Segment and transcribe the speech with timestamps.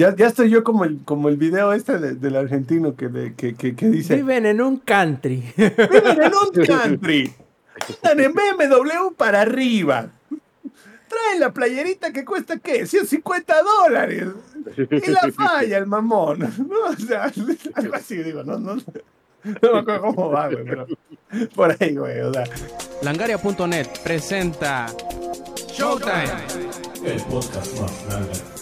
[0.00, 3.88] Ya, ya estoy yo como el, como el video este del argentino que, que, que,
[3.90, 4.16] dice...
[4.16, 5.52] Viven en un country.
[5.58, 7.30] Viven en un country.
[7.86, 10.08] Están en BMW para arriba.
[11.06, 12.86] Traen la playerita que cuesta, ¿qué?
[12.86, 14.28] 150 dólares.
[14.90, 16.38] Y la falla el mamón.
[16.38, 16.76] ¿no?
[16.88, 17.24] O sea,
[17.74, 18.76] algo así, digo, no, no.
[18.76, 18.82] No
[19.44, 20.86] me acuerdo cómo va, güey, pero
[21.54, 22.44] por ahí, güey, o sea.
[23.02, 24.86] Langaria.net presenta
[25.68, 26.24] Showtime.
[27.04, 28.59] El podcast más grande.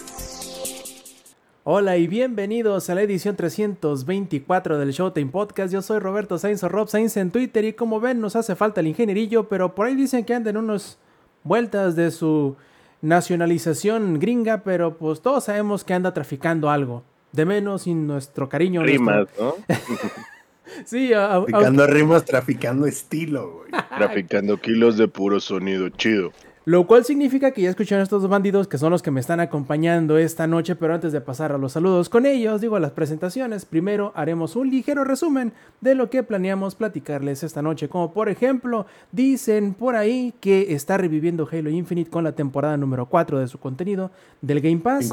[1.71, 5.71] Hola y bienvenidos a la edición 324 del Showtime Podcast.
[5.71, 8.81] Yo soy Roberto Sainz o Rob Sainz en Twitter y como ven nos hace falta
[8.81, 10.97] el ingenierillo, pero por ahí dicen que andan unos
[11.43, 12.55] vueltas de su
[13.03, 17.03] nacionalización gringa, pero pues todos sabemos que anda traficando algo.
[17.33, 18.81] De menos sin nuestro cariño.
[18.81, 19.53] Rimas, ¿no?
[20.85, 23.83] sí, traficando rimas, traficando estilo, güey.
[23.95, 26.31] traficando kilos de puro sonido, chido.
[26.69, 29.19] Lo cual significa que ya escucharon a estos dos bandidos que son los que me
[29.19, 32.79] están acompañando esta noche, pero antes de pasar a los saludos con ellos, digo a
[32.79, 38.13] las presentaciones, primero haremos un ligero resumen de lo que planeamos platicarles esta noche, como
[38.13, 43.39] por ejemplo, dicen por ahí que está reviviendo Halo Infinite con la temporada número 4
[43.39, 44.11] de su contenido
[44.43, 45.11] del Game Pass.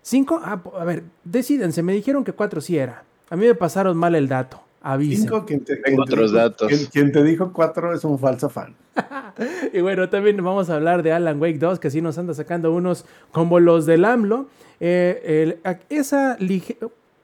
[0.00, 0.40] 5.
[0.42, 3.04] Ah, a ver, decídense, me dijeron que 4 sí era.
[3.28, 4.63] A mí me pasaron mal el dato.
[4.84, 5.22] Avisen.
[5.22, 6.70] Cinco, quien te, otros datos.
[6.92, 8.74] Quien, te dijo 4 es un falso fan.
[9.72, 12.70] y bueno, también vamos a hablar de Alan Wake 2, que sí nos anda sacando
[12.70, 14.46] unos como los del AMLO.
[14.80, 16.36] Eh, esa,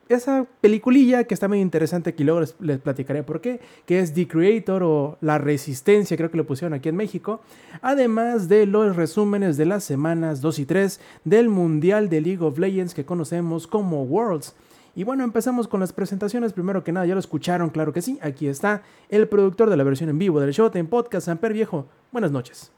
[0.09, 4.27] esa peliculilla que está muy interesante, aquí luego les, platicaré por qué, que es The
[4.27, 7.43] Creator o La Resistencia, creo que lo pusieron aquí en México.
[7.83, 12.59] Además de los resúmenes de las semanas 2 y 3 del Mundial de League of
[12.59, 14.55] Legends que conocemos como Worlds.
[15.01, 16.53] Y bueno, empezamos con las presentaciones.
[16.53, 18.19] Primero que nada, ya lo escucharon, claro que sí.
[18.21, 21.87] Aquí está el productor de la versión en vivo del Showtime Podcast, Samper Viejo.
[22.13, 22.71] Buenas noches.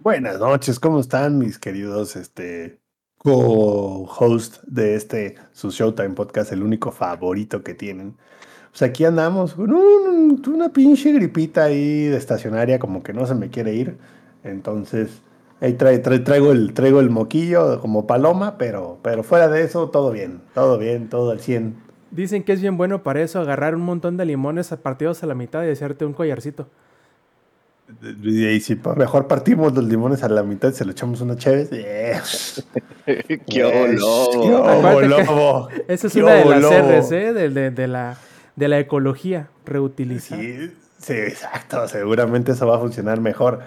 [0.00, 2.80] Buenas noches, ¿cómo están mis queridos este,
[3.16, 8.16] co-host de este su Showtime Podcast, el único favorito que tienen?
[8.70, 13.50] Pues aquí andamos con una pinche gripita ahí de estacionaria, como que no se me
[13.50, 13.98] quiere ir.
[14.42, 15.22] Entonces,
[15.62, 20.40] Ahí traigo, el, traigo el moquillo como paloma, pero, pero fuera de eso, todo bien,
[20.54, 21.76] todo bien, todo al 100.
[22.10, 25.36] Dicen que es bien bueno para eso, agarrar un montón de limones partidos a la
[25.36, 26.66] mitad y hacerte un collarcito.
[28.24, 32.16] Y si mejor partimos los limones a la mitad y se lo echamos una chévere.
[33.46, 35.68] ¡Qué lobo!
[35.86, 38.18] Esa es una de las CRC, de, de, la,
[38.56, 40.42] de la ecología reutilizada.
[40.42, 41.86] Sí, sí, exacto.
[41.86, 43.60] Seguramente eso va a funcionar mejor.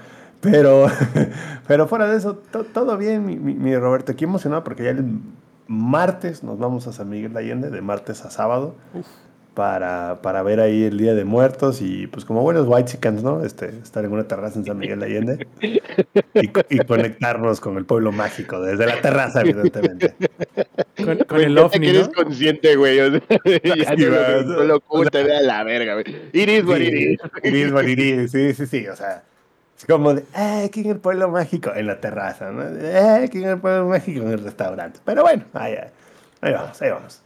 [0.51, 0.87] Pero,
[1.67, 2.35] pero fuera de eso,
[2.73, 3.25] todo bien,
[3.61, 4.11] mi, Roberto.
[4.11, 5.19] Aquí emocionado porque ya el
[5.67, 8.75] martes nos vamos a San Miguel de Allende, de martes a sábado,
[9.55, 13.43] para, para ver ahí el Día de Muertos y pues como buenos white chickens, ¿no?
[13.43, 15.47] Este, estar en una terraza en San Miguel de Allende
[16.69, 20.13] y, conectarnos con el pueblo mágico desde la terraza, evidentemente.
[21.27, 21.93] Con, el ovni, ¿no?
[21.93, 22.99] eres consciente, güey.
[22.99, 23.11] O
[23.63, 23.95] ya
[24.43, 26.05] no, lo oculta, a la verga, güey.
[26.33, 27.19] Iris, Iris.
[27.43, 29.23] Iris, sí, sí, sí, o sea
[29.77, 32.63] es como de, eh, aquí en el pueblo mágico, en la terraza, ¿no?
[32.63, 34.99] Eh, aquí en el pueblo mágico, en el restaurante.
[35.03, 35.75] Pero bueno, ahí,
[36.41, 37.21] ahí vamos, ahí vamos.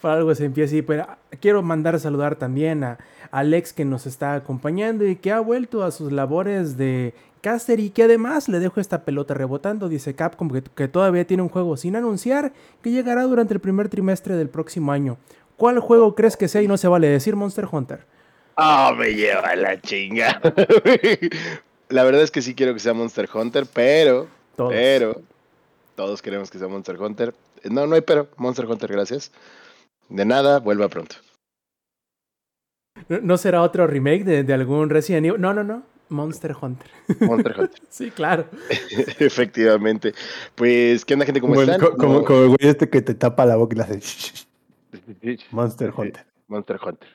[0.00, 1.06] Por algo se empieza así, pero
[1.40, 2.98] quiero mandar a saludar también a
[3.30, 7.90] Alex que nos está acompañando y que ha vuelto a sus labores de caster y
[7.90, 11.76] que además le dejo esta pelota rebotando, dice Capcom que, que todavía tiene un juego
[11.76, 12.52] sin anunciar
[12.82, 15.18] que llegará durante el primer trimestre del próximo año.
[15.56, 18.06] ¿Cuál juego crees que sea y no se vale decir Monster Hunter?
[18.56, 20.40] Ah, me lleva la chinga.
[21.90, 24.28] La verdad es que sí quiero que sea Monster Hunter, pero.
[24.56, 24.72] Todos.
[24.72, 25.22] Pero.
[25.96, 27.34] Todos queremos que sea Monster Hunter.
[27.70, 28.28] No, no hay pero.
[28.36, 29.32] Monster Hunter, gracias.
[30.08, 31.16] De nada, vuelva pronto.
[33.08, 35.40] ¿No será otro remake de, algún Resident Evil?
[35.40, 35.82] No, no, no.
[36.08, 36.90] Monster Hunter.
[37.20, 37.80] Monster Hunter.
[37.88, 38.46] sí, claro.
[39.18, 40.12] Efectivamente.
[40.54, 41.40] Pues, ¿qué onda, gente?
[41.40, 41.80] ¿Cómo están?
[41.80, 44.46] Como, como, el güey este que te tapa la boca y le hace.
[45.50, 46.26] Monster Hunter.
[46.48, 47.08] Monster Hunter.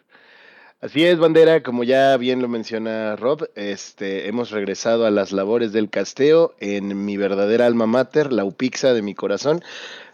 [0.81, 5.71] Así es, bandera, como ya bien lo menciona Rob, este, hemos regresado a las labores
[5.71, 9.63] del casteo en mi verdadera alma mater, la UPIXA de mi corazón.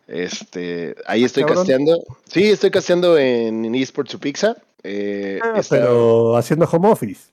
[0.07, 2.01] Este, ahí ah, estoy casteando.
[2.25, 4.55] Sí, estoy casteando en eSports UPIXA.
[4.83, 7.31] Eh, ah, pero haciendo home office.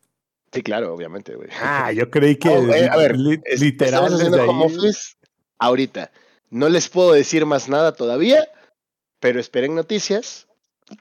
[0.52, 1.48] Sí, claro, obviamente, güey.
[1.60, 5.14] Ah, yo creí que eh, a ver, literal haciendo home office
[5.58, 6.10] ahorita.
[6.50, 8.48] No les puedo decir más nada todavía,
[9.20, 10.47] pero esperen noticias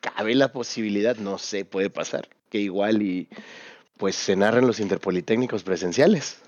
[0.02, 3.28] cabe la posibilidad, no sé, puede pasar, que igual y
[3.98, 6.42] pues se narren los interpolitécnicos presenciales.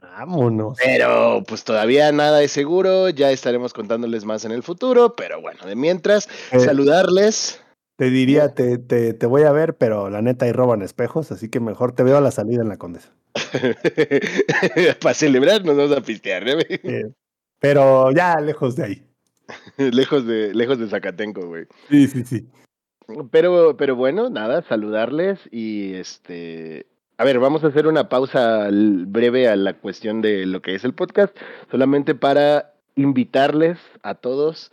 [0.00, 0.76] Vámonos.
[0.82, 5.64] Pero pues todavía nada es seguro, ya estaremos contándoles más en el futuro, pero bueno,
[5.64, 7.62] de mientras, eh, saludarles.
[7.96, 11.48] Te diría, te, te, te, voy a ver, pero la neta ahí roban espejos, así
[11.48, 13.12] que mejor te veo a la salida en la condesa.
[15.00, 17.12] Para celebrar nos vamos a pistear, ¿eh?
[17.58, 19.06] pero ya lejos de ahí.
[19.76, 21.66] lejos de, lejos de Zacatenco, güey.
[21.88, 22.46] Sí, sí, sí.
[23.30, 26.86] Pero, pero bueno, nada, saludarles y este.
[27.16, 30.84] A ver, vamos a hacer una pausa breve a la cuestión de lo que es
[30.84, 31.36] el podcast,
[31.70, 34.72] solamente para invitarles a todos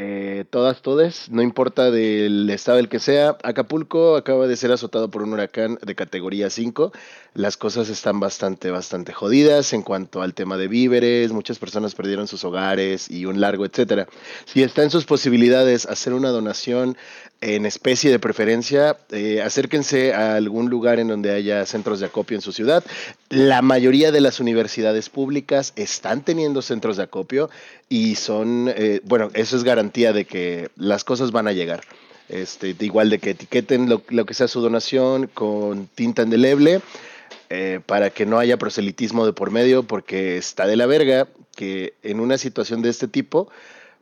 [0.00, 3.36] eh, todas, todes, no importa del estado el que sea.
[3.42, 6.92] Acapulco acaba de ser azotado por un huracán de categoría 5.
[7.34, 11.32] Las cosas están bastante, bastante jodidas en cuanto al tema de víveres.
[11.32, 14.06] Muchas personas perdieron sus hogares y un largo, etcétera.
[14.44, 16.96] Si está en sus posibilidades hacer una donación
[17.40, 22.36] en especie de preferencia, eh, acérquense a algún lugar en donde haya centros de acopio
[22.36, 22.84] en su ciudad.
[23.28, 27.48] La mayoría de las universidades públicas están teniendo centros de acopio
[27.88, 31.82] y son, eh, bueno, eso es garantía de que las cosas van a llegar.
[32.28, 36.82] Este, igual de que etiqueten lo, que sea su donación con tinta indeleble
[37.48, 41.94] eh, para que no haya proselitismo de por medio, porque está de la verga que
[42.02, 43.48] en una situación de este tipo,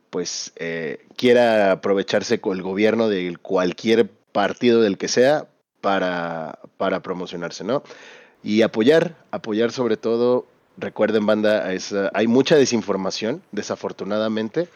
[0.09, 5.47] pues eh, quiera aprovecharse con el gobierno de cualquier partido del que sea
[5.81, 7.83] para, para promocionarse, ¿no?
[8.43, 11.67] Y apoyar, apoyar sobre todo, recuerden banda,
[12.13, 14.69] hay mucha desinformación, desafortunadamente.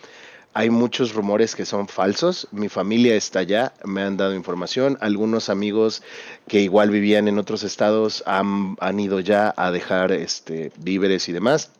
[0.54, 2.48] Hay muchos rumores que son falsos.
[2.52, 4.98] Mi familia está allá, me han dado información.
[5.00, 6.04] Algunos amigos
[6.48, 11.32] que igual vivían en otros estados han, han ido ya a dejar este, víveres y
[11.32, 11.72] demás.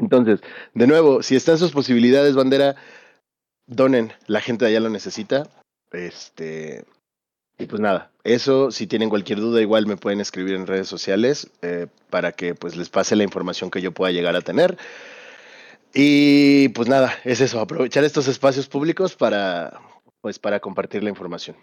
[0.00, 0.40] Entonces,
[0.74, 2.76] de nuevo, si están sus posibilidades, bandera,
[3.66, 5.48] donen, la gente de allá lo necesita.
[5.92, 6.84] Este,
[7.58, 11.50] y pues nada, eso, si tienen cualquier duda, igual me pueden escribir en redes sociales
[11.60, 14.78] eh, para que pues les pase la información que yo pueda llegar a tener.
[15.92, 19.80] Y pues nada, es eso, aprovechar estos espacios públicos para
[20.22, 21.56] pues para compartir la información.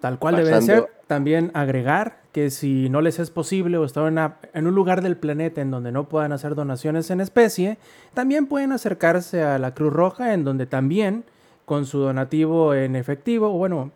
[0.00, 0.88] Tal cual debe ser.
[1.06, 4.16] También agregar que si no les es posible o están
[4.54, 7.78] en, un lugar del planeta en donde no puedan hacer donaciones en especie,
[8.14, 11.24] también pueden acercarse a la Cruz Roja, en donde también
[11.64, 13.90] con su donativo en efectivo, o bueno,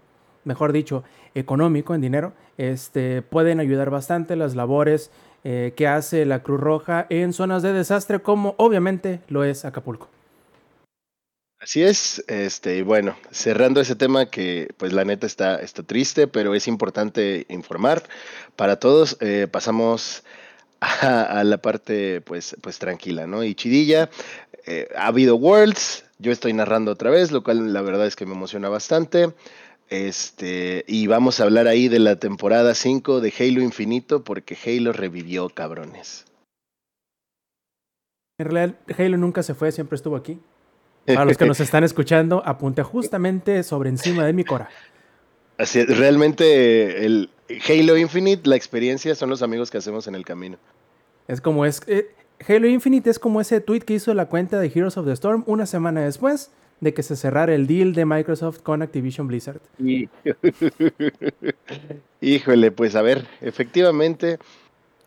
[0.44, 1.04] mejor dicho,
[1.34, 5.10] económico, en dinero, este, pueden ayudar bastante las labores
[5.44, 10.08] eh, que hace la Cruz Roja en zonas de desastre, como obviamente lo es Acapulco.
[11.64, 16.54] Así es, este, bueno, cerrando ese tema que pues la neta está, está triste, pero
[16.54, 18.02] es importante informar
[18.54, 20.24] para todos, eh, pasamos
[20.80, 23.42] a, la parte pues, pues tranquila, ¿no?
[23.42, 24.10] Y chidilla,
[24.66, 28.26] eh, ha habido Worlds, yo estoy narrando otra vez, lo cual la verdad es que
[28.26, 29.32] me emociona bastante.
[29.88, 34.92] Este, y vamos a hablar ahí de la temporada 5 de Halo Infinito, porque Halo
[34.92, 36.26] revivió, cabrones.
[38.38, 40.38] En realidad, Halo nunca se fue, siempre estuvo aquí.
[41.06, 44.68] Para los que nos están escuchando, apunte justamente sobre encima de mi cora.
[45.58, 47.30] Así realmente el
[47.68, 50.56] Halo Infinite, la experiencia son los amigos que hacemos en el camino.
[51.28, 51.82] Es como es.
[51.86, 52.10] Eh,
[52.46, 55.44] Halo Infinite es como ese tweet que hizo la cuenta de Heroes of the Storm
[55.46, 59.60] una semana después de que se cerrara el deal de Microsoft con Activision Blizzard.
[62.20, 64.38] Híjole, pues a ver, efectivamente,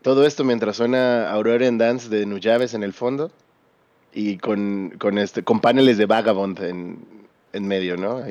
[0.02, 3.30] todo esto mientras suena Aurora en Dance de Nuyaves en el fondo
[4.12, 6.98] y con, con, este, con paneles de Vagabond en,
[7.52, 8.22] en medio, ¿no?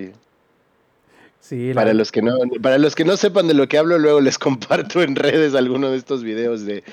[1.40, 4.20] Sí, para, los que no, para los que no sepan de lo que hablo, luego
[4.20, 6.84] les comparto en redes alguno de estos videos de,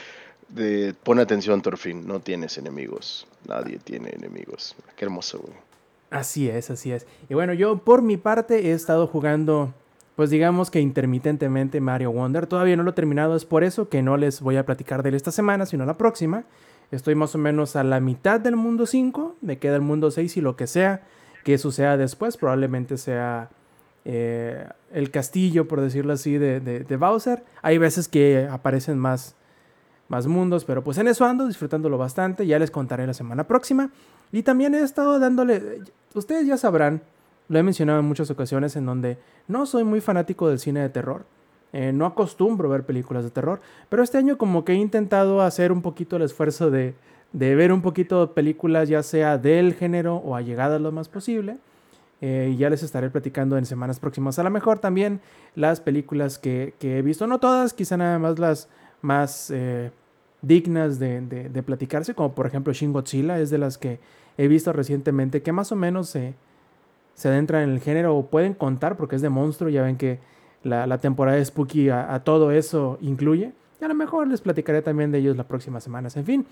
[0.49, 4.77] de pon atención, Torfin, no tienes enemigos, nadie tiene enemigos.
[4.97, 5.55] Qué hermoso, güey.
[6.11, 7.07] Así es, así es.
[7.29, 9.75] Y bueno, yo por mi parte he estado jugando,
[10.15, 12.47] pues digamos que intermitentemente Mario Wonder.
[12.47, 15.09] Todavía no lo he terminado, es por eso que no les voy a platicar de
[15.09, 16.45] él esta semana, sino la próxima.
[16.91, 20.37] Estoy más o menos a la mitad del mundo 5, me queda el mundo 6
[20.37, 21.03] y lo que sea
[21.45, 23.51] que suceda después, probablemente sea
[24.05, 27.45] eh, el castillo, por decirlo así, de, de, Bowser.
[27.63, 29.35] Hay veces que aparecen más,
[30.09, 32.47] más mundos, pero pues en eso ando, disfrutándolo bastante.
[32.47, 33.91] Ya les contaré la semana próxima.
[34.33, 35.83] Y también he estado dándole,
[36.15, 37.03] ustedes ya sabrán,
[37.49, 40.89] lo he mencionado en muchas ocasiones en donde no soy muy fanático del cine de
[40.89, 41.27] terror.
[41.77, 45.73] Eh, no acostumbro ver películas de terror, pero este año como que he intentado hacer
[45.73, 46.95] un poquito el esfuerzo de,
[47.33, 51.59] de ver un poquito películas ya sea del género o allegadas lo más posible.
[52.21, 54.39] Eh, y ya les estaré platicando en semanas próximas.
[54.39, 55.21] A lo mejor también
[55.57, 58.69] las películas que, que he visto, no todas, quizá nada más las
[59.03, 59.91] más eh,
[60.43, 63.99] dignas de, de, platicarse, como por ejemplo Shin Godzilla, es de las que
[64.39, 66.35] he visto recientemente que más o menos se,
[67.15, 70.21] se adentran en el género o pueden contar porque es de monstruo, ya ven que
[70.65, 73.53] la, temporada de Spooky a, todo eso incluye.
[73.81, 76.17] Y a lo mejor les platicaré también de ellos las próximas semanas.
[76.17, 76.47] En fin,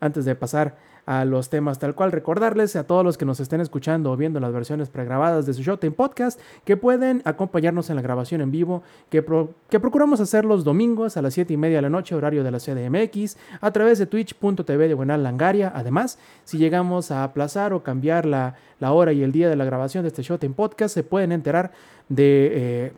[0.00, 0.76] antes de pasar
[1.06, 2.12] a los temas tal cual.
[2.12, 5.62] Recordarles a todos los que nos estén escuchando o viendo las versiones pregrabadas de su
[5.62, 9.24] Showtime Podcast que pueden acompañarnos en la grabación en vivo que,
[9.68, 12.50] que procuramos hacer los domingos a las 7 y media de la noche, horario de
[12.50, 15.72] la CDMX, a través de twitch.tv de Buenal Langaria.
[15.74, 19.64] Además, si llegamos a aplazar o cambiar la, la, hora y el día de la
[19.64, 21.72] grabación de este Showtime Podcast, se pueden enterar
[22.08, 22.50] de...
[22.52, 22.92] Eh,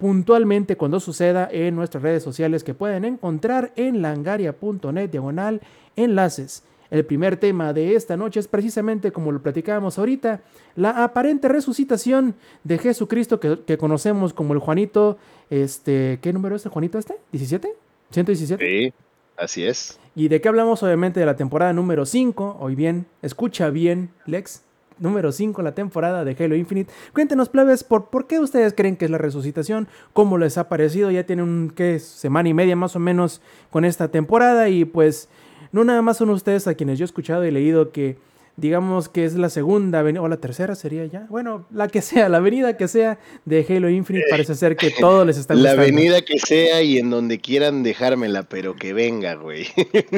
[0.00, 5.60] puntualmente cuando suceda en nuestras redes sociales que pueden encontrar en langaria.net diagonal
[5.94, 6.64] enlaces.
[6.90, 10.40] El primer tema de esta noche es precisamente como lo platicábamos ahorita,
[10.74, 15.18] la aparente resucitación de Jesucristo que, conocemos como el Juanito,
[15.50, 17.16] este, ¿qué número es el Juanito este?
[17.34, 17.68] ¿17?
[18.10, 18.58] ¿117?
[18.58, 18.94] Sí,
[19.36, 20.00] así es.
[20.16, 20.82] ¿Y de qué hablamos?
[20.82, 24.62] Obviamente de la temporada número 5, hoy bien, escucha bien, Lex,
[25.00, 26.92] número 5 la temporada de Halo Infinite.
[27.12, 31.10] Cuéntenos, plebes, por, por qué ustedes creen que es la resucitación, cómo les ha parecido,
[31.10, 31.98] ya tienen ¿qué?
[31.98, 33.40] semana y media más o menos
[33.70, 35.28] con esta temporada y pues
[35.72, 38.16] no nada más son ustedes a quienes yo he escuchado y leído que
[38.56, 42.38] digamos que es la segunda o la tercera sería ya, bueno, la que sea, la
[42.38, 45.76] avenida que sea de Halo Infinite, parece ser que todo les está gustando.
[45.76, 49.66] La avenida que sea y en donde quieran dejármela, pero que venga, güey.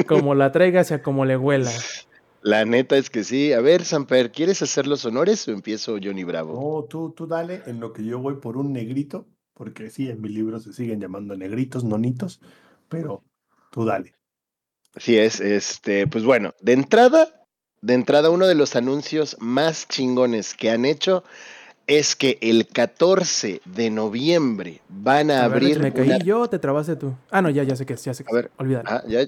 [0.07, 1.71] Como la traiga, sea como le huela.
[2.43, 3.53] La neta es que sí.
[3.53, 6.53] A ver, Samper, ¿quieres hacer los honores o empiezo Johnny Bravo?
[6.53, 10.19] No, tú, tú dale, en lo que yo voy por un negrito, porque sí, en
[10.19, 12.41] mi libro se siguen llamando negritos, nonitos,
[12.89, 13.23] pero
[13.71, 14.13] tú dale.
[14.93, 17.47] Así es, este, pues bueno, de entrada,
[17.81, 21.23] de entrada, uno de los anuncios más chingones que han hecho
[21.87, 25.79] es que el 14 de noviembre van a, abrir.
[25.79, 27.15] me caí yo, te trabaste tú.
[27.31, 28.89] Ah, no, ya, ya sé que ya sé que A ver, olvídalo.
[28.89, 29.25] Ah, ya.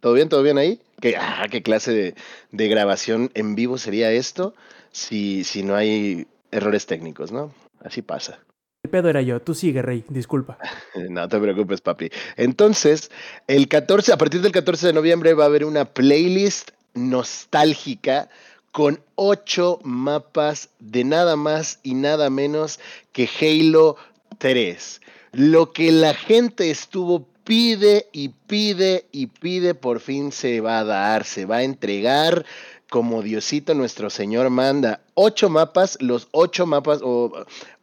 [0.00, 0.30] ¿Todo bien?
[0.30, 0.80] ¿Todo bien ahí?
[1.00, 2.14] ¿Qué, ah, qué clase de,
[2.52, 4.54] de, grabación en vivo sería esto
[4.92, 7.52] si, si no hay errores técnicos, ¿no?
[7.80, 8.40] Así pasa.
[8.82, 10.58] El pedo era yo, tú sigue, Rey, disculpa.
[11.10, 12.10] no te preocupes, papi.
[12.36, 13.10] Entonces,
[13.46, 18.28] el 14, a partir del 14 de noviembre va a haber una playlist nostálgica
[18.72, 22.78] con ocho mapas de nada más y nada menos
[23.12, 23.96] que Halo
[24.38, 25.00] 3.
[25.32, 30.84] Lo que la gente estuvo pide y pide y pide, por fin se va a
[30.84, 32.44] dar, se va a entregar
[32.90, 35.00] como Diosito nuestro Señor manda.
[35.14, 37.32] Ocho mapas, los ocho mapas, o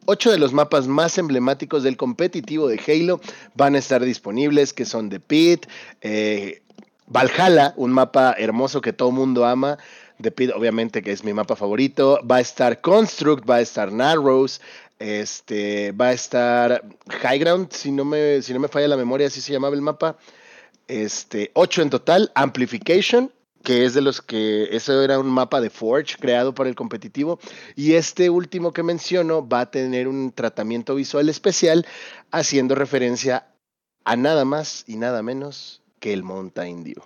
[0.05, 3.21] ocho de los mapas más emblemáticos del competitivo de Halo
[3.55, 5.65] van a estar disponibles, que son The Pit,
[6.01, 6.61] eh,
[7.07, 9.77] Valhalla, un mapa hermoso que todo mundo ama.
[10.21, 12.19] The Pit, obviamente, que es mi mapa favorito.
[12.29, 14.61] Va a estar Construct, va a estar Narrows,
[15.03, 19.27] este, va a estar High Ground, si no me, si no me falla la memoria,
[19.27, 20.17] así se llamaba el mapa.
[20.87, 22.31] Este, ocho en total.
[22.35, 23.29] Amplification,
[23.63, 27.37] que es de los que, eso era un mapa de Forge creado para el competitivo,
[27.75, 31.85] y este último que menciono va a tener un tratamiento visual especial
[32.31, 33.47] haciendo referencia
[34.05, 37.03] a nada más y nada menos que el Mountain Dew.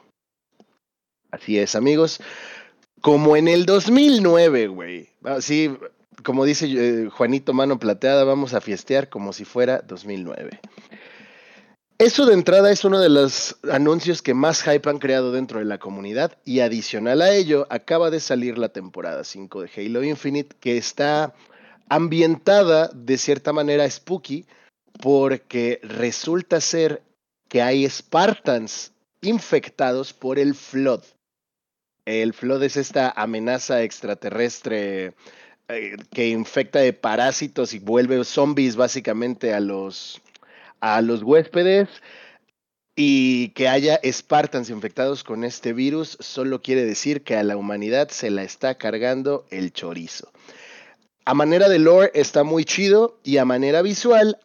[1.31, 2.19] Así es, amigos.
[3.01, 5.09] Como en el 2009, güey.
[5.23, 5.71] Así,
[6.23, 10.59] como dice eh, Juanito Mano Plateada, vamos a fiestear como si fuera 2009.
[11.99, 15.65] Eso de entrada es uno de los anuncios que más hype han creado dentro de
[15.65, 20.55] la comunidad y adicional a ello acaba de salir la temporada 5 de Halo Infinite
[20.59, 21.33] que está
[21.89, 24.45] ambientada de cierta manera spooky
[25.01, 27.01] porque resulta ser
[27.49, 31.01] que hay Spartans infectados por el Flood.
[32.05, 35.15] El Flood es esta amenaza extraterrestre
[35.69, 40.21] eh, que infecta de parásitos y vuelve zombies básicamente a los
[40.79, 41.89] a los huéspedes
[42.95, 48.07] y que haya Spartans infectados con este virus solo quiere decir que a la humanidad
[48.09, 50.31] se la está cargando el chorizo.
[51.25, 54.39] A manera de lore está muy chido y a manera visual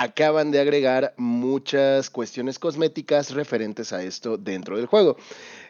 [0.00, 5.18] acaban de agregar muchas cuestiones cosméticas referentes a esto dentro del juego.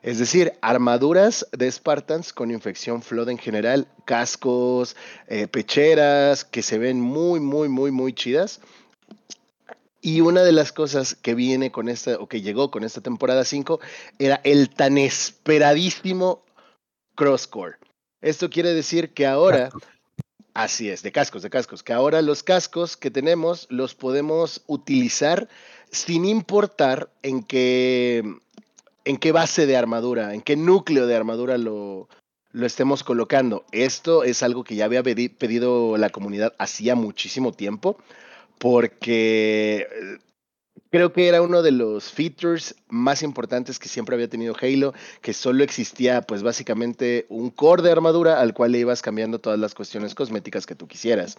[0.02, 4.94] Es decir, armaduras de Spartans con infección Flood en general, cascos,
[5.26, 8.60] eh, pecheras que se ven muy, muy, muy, muy chidas.
[10.00, 13.44] Y una de las cosas que viene con esta, o que llegó con esta temporada
[13.44, 13.80] 5,
[14.20, 16.44] era el tan esperadísimo
[17.16, 17.78] crosscore.
[18.20, 19.70] Esto quiere decir que ahora,
[20.54, 25.48] así es, de cascos, de cascos, que ahora los cascos que tenemos los podemos utilizar
[25.90, 28.22] sin importar en qué,
[29.04, 32.08] en qué base de armadura, en qué núcleo de armadura lo,
[32.52, 33.64] lo estemos colocando.
[33.72, 37.96] Esto es algo que ya había pedido la comunidad hacía muchísimo tiempo
[38.58, 40.18] porque eh,
[40.90, 44.92] creo que era uno de los features más importantes que siempre había tenido Halo,
[45.22, 49.58] que solo existía pues básicamente un core de armadura al cual le ibas cambiando todas
[49.58, 51.38] las cuestiones cosméticas que tú quisieras.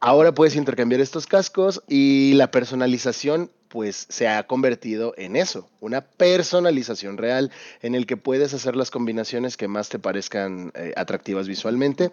[0.00, 6.02] Ahora puedes intercambiar estos cascos y la personalización pues se ha convertido en eso, una
[6.02, 7.50] personalización real
[7.82, 12.10] en el que puedes hacer las combinaciones que más te parezcan eh, atractivas visualmente.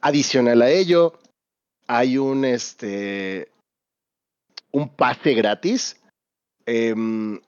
[0.00, 1.18] Adicional a ello,
[1.86, 3.50] hay un este
[4.72, 6.00] un pase gratis.
[6.66, 7.40] Em,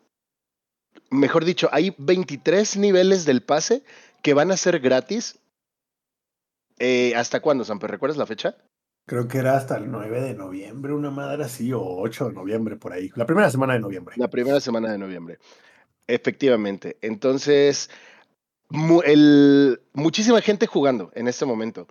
[1.10, 3.84] mejor dicho, hay 23 niveles del pase
[4.22, 5.38] que van a ser gratis.
[6.78, 7.90] Eh, ¿Hasta cuándo, Samper?
[7.90, 8.56] ¿Recuerdas la fecha?
[9.06, 12.76] Creo que era hasta el 9 de noviembre, una madre así, o 8 de noviembre
[12.76, 13.10] por ahí.
[13.16, 14.14] La primera semana de noviembre.
[14.16, 15.38] La primera semana de noviembre.
[16.06, 16.98] Efectivamente.
[17.02, 17.90] Entonces,
[19.04, 21.88] el, muchísima gente jugando en este momento.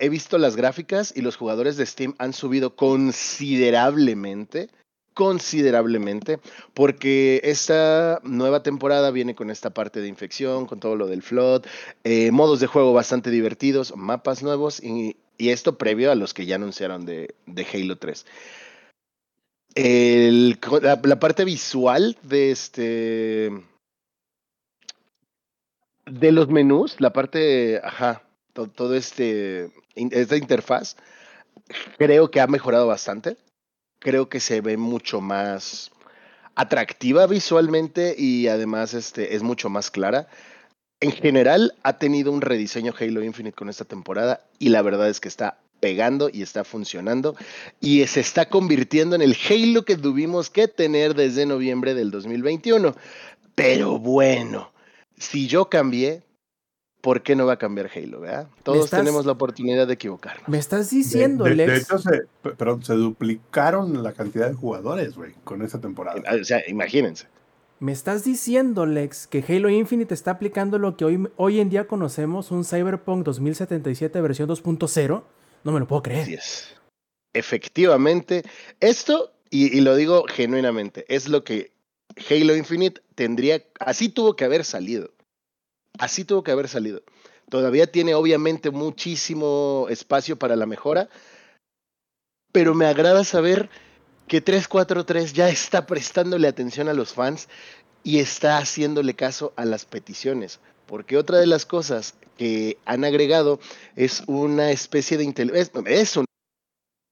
[0.00, 4.68] He visto las gráficas y los jugadores de Steam han subido considerablemente
[5.14, 6.38] considerablemente
[6.72, 11.66] porque esta nueva temporada viene con esta parte de infección, con todo lo del flood,
[12.04, 16.56] eh, modos de juego bastante divertidos, mapas nuevos y, esto previo a los que ya
[16.56, 17.34] anunciaron de,
[17.72, 18.26] Halo 3.
[19.74, 23.50] la, parte visual de este
[26.04, 28.22] de los menús, la parte, ajá,
[28.66, 30.96] todo, este esta interfaz
[31.98, 33.36] creo que ha mejorado bastante
[34.00, 35.92] creo que se ve mucho más
[36.56, 40.28] atractiva visualmente y además este, es mucho más clara.
[41.00, 45.20] En general ha tenido un rediseño Halo Infinite con esta temporada y la verdad es
[45.20, 47.36] que está pegando y está funcionando
[47.80, 52.94] y se está convirtiendo en el Halo que tuvimos que tener desde noviembre del 2021.
[53.54, 54.72] Pero bueno,
[55.16, 56.22] si yo cambié,
[57.00, 58.20] ¿por qué no va a cambiar Halo?
[58.20, 58.48] ¿verdad?
[58.62, 60.48] Todos tenemos la oportunidad de equivocarnos.
[60.48, 62.22] Me estás diciendo, de, de, hecho, se,
[62.82, 66.22] se duplicaron la cantidad de jugadores, güey, con esta temporada.
[66.40, 67.26] O sea, imagínense.
[67.78, 71.86] Me estás diciendo, Lex, que Halo Infinite está aplicando lo que hoy, hoy en día
[71.86, 75.22] conocemos, un Cyberpunk 2077 versión 2.0.
[75.64, 76.28] No me lo puedo creer.
[76.28, 76.76] es.
[77.32, 78.42] Efectivamente,
[78.80, 81.72] esto, y, y lo digo genuinamente, es lo que
[82.28, 85.10] Halo Infinite tendría, así tuvo que haber salido.
[85.98, 87.02] Así tuvo que haber salido.
[87.48, 91.08] Todavía tiene obviamente muchísimo espacio para la mejora,
[92.52, 93.68] pero me agrada saber
[94.28, 97.48] que 343 ya está prestándole atención a los fans
[98.04, 100.60] y está haciéndole caso a las peticiones.
[100.86, 103.60] Porque otra de las cosas que han agregado
[103.96, 106.26] es una especie de inteligencia, es un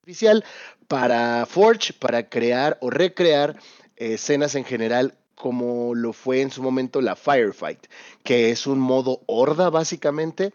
[0.03, 0.45] artificial
[0.87, 3.59] para Forge, para crear o recrear
[3.97, 7.87] escenas en general como lo fue en su momento la Firefight,
[8.25, 10.53] que es un modo horda básicamente,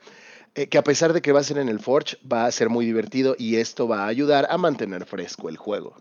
[0.55, 2.69] eh, que a pesar de que va a ser en el Forge, va a ser
[2.69, 5.95] muy divertido y esto va a ayudar a mantener fresco el juego.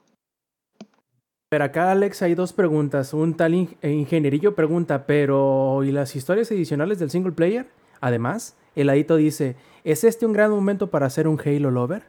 [1.49, 3.15] Pero acá, Alex, hay dos preguntas.
[3.15, 7.67] Un tal eh, ingenierillo pregunta, pero ¿y las historias adicionales del single player?
[8.01, 12.03] Además, el adito dice, ¿es este un gran momento para hacer un Halo Lover?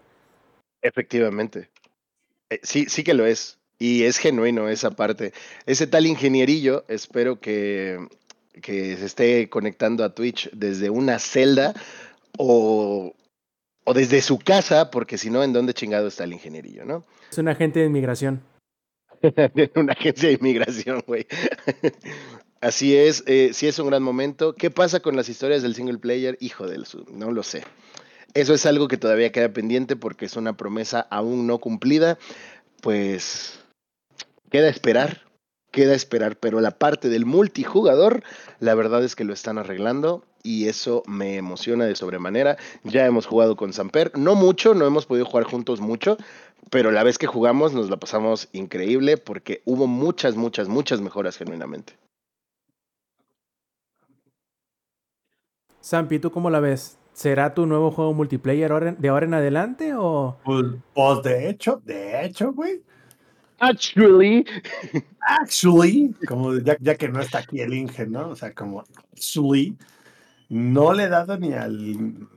[0.82, 1.70] Efectivamente.
[2.50, 3.60] Eh, sí, sí que lo es.
[3.84, 5.34] Y es genuino esa parte.
[5.66, 8.00] Ese tal ingenierillo, espero que,
[8.62, 11.74] que se esté conectando a Twitch desde una celda
[12.38, 13.14] o,
[13.84, 17.04] o desde su casa, porque si no, ¿en dónde chingado está el ingenierillo, no?
[17.30, 18.42] Es un agente de inmigración.
[19.76, 21.28] una agencia de inmigración, güey.
[22.62, 24.56] Así es, eh, sí es un gran momento.
[24.56, 26.38] ¿Qué pasa con las historias del single player?
[26.40, 27.66] Hijo del sur, no lo sé.
[28.34, 32.18] Eso es algo que todavía queda pendiente porque es una promesa aún no cumplida.
[32.82, 33.60] Pues
[34.54, 35.24] Queda esperar,
[35.72, 38.22] queda esperar, pero la parte del multijugador,
[38.60, 42.58] la verdad es que lo están arreglando y eso me emociona de sobremanera.
[42.84, 46.18] Ya hemos jugado con Samper, no mucho, no hemos podido jugar juntos mucho,
[46.70, 51.36] pero la vez que jugamos nos la pasamos increíble porque hubo muchas, muchas, muchas mejoras
[51.36, 51.94] genuinamente.
[55.80, 57.00] Sampi, ¿tú cómo la ves?
[57.14, 60.38] ¿Será tu nuevo juego multiplayer de ahora en adelante o...?
[60.46, 62.84] Pues, pues de hecho, de hecho, güey,
[63.64, 64.46] Actually.
[65.22, 68.30] Actually, como ya, ya, que no está aquí el Inge, ¿no?
[68.30, 69.78] O sea, como actually,
[70.50, 72.28] no le he dado ni al.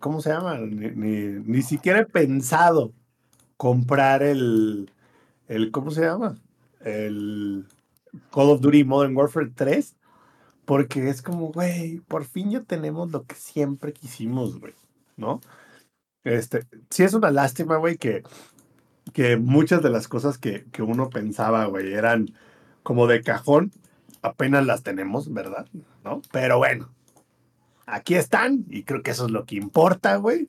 [0.00, 0.58] ¿Cómo se llama?
[0.58, 0.90] Ni,
[1.44, 2.92] ni, siquiera he pensado
[3.56, 4.90] comprar el,
[5.48, 5.70] el.
[5.72, 6.36] ¿Cómo se llama?
[6.80, 7.66] El
[8.32, 9.96] Call of Duty Modern Warfare 3.
[10.64, 14.74] Porque es como, güey, por fin ya tenemos lo que siempre quisimos, güey,
[15.16, 15.40] ¿no?
[16.24, 18.22] Este, sí es una lástima, güey, que
[19.18, 22.30] que muchas de las cosas que, que uno pensaba, güey, eran
[22.84, 23.72] como de cajón,
[24.22, 25.66] apenas las tenemos, ¿verdad?
[26.04, 26.22] ¿No?
[26.30, 26.88] Pero bueno,
[27.84, 30.48] aquí están y creo que eso es lo que importa, güey.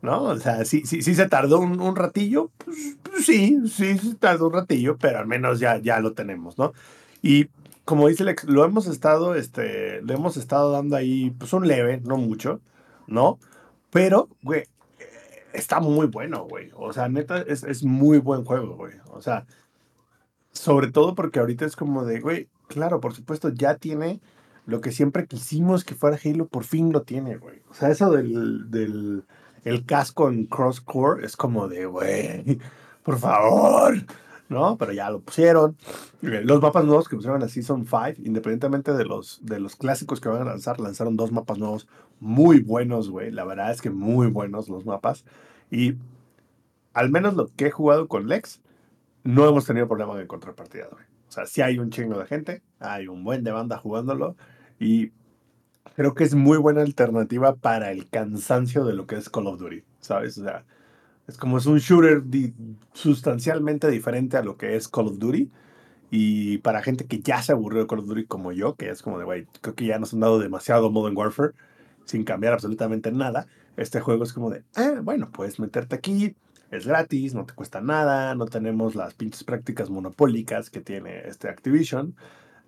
[0.00, 0.22] ¿No?
[0.22, 4.14] O sea, sí, sí, sí se tardó un, un ratillo, pues, pues, sí, sí se
[4.14, 6.72] tardó un ratillo, pero al menos ya, ya lo tenemos, ¿no?
[7.20, 7.50] Y
[7.84, 12.00] como dice Lex, lo hemos estado, este, le hemos estado dando ahí, pues un leve,
[12.02, 12.62] no mucho,
[13.06, 13.38] ¿no?
[13.90, 14.64] Pero, güey,
[15.52, 16.70] está muy bueno, güey.
[16.74, 18.94] O sea, neta, es, es muy buen juego, güey.
[19.10, 19.46] O sea,
[20.52, 24.20] sobre todo porque ahorita es como de, güey, claro, por supuesto, ya tiene
[24.66, 27.62] lo que siempre quisimos que fuera Halo, por fin lo tiene, güey.
[27.70, 29.24] O sea, eso del, del
[29.64, 32.58] el casco en cross core es como de, güey,
[33.02, 33.94] por favor,
[34.48, 34.76] ¿no?
[34.78, 35.76] Pero ya lo pusieron.
[36.20, 40.28] Los mapas nuevos que pusieron son Season 5, independientemente de los, de los clásicos que
[40.28, 41.88] van a lanzar, lanzaron dos mapas nuevos
[42.20, 43.30] muy buenos, güey.
[43.30, 45.24] La verdad es que muy buenos los mapas.
[45.70, 45.96] Y
[46.92, 48.60] al menos lo que he jugado con Lex,
[49.24, 51.04] no hemos tenido problema de contrapartida, güey.
[51.28, 54.36] O sea, sí hay un chingo de gente, hay un buen de banda jugándolo
[54.80, 55.12] y
[55.94, 59.58] creo que es muy buena alternativa para el cansancio de lo que es Call of
[59.58, 60.38] Duty, ¿sabes?
[60.38, 60.64] O sea,
[61.28, 62.22] es como es un shooter
[62.94, 65.50] sustancialmente diferente a lo que es Call of Duty.
[66.10, 69.02] Y para gente que ya se aburrió de Call of Duty como yo, que es
[69.02, 71.52] como de, güey, creo que ya nos han dado demasiado Modern Warfare
[72.06, 73.46] sin cambiar absolutamente nada.
[73.76, 76.34] Este juego es como de, ah, bueno, puedes meterte aquí,
[76.70, 81.50] es gratis, no te cuesta nada, no tenemos las pinches prácticas monopólicas que tiene este
[81.50, 82.16] Activision.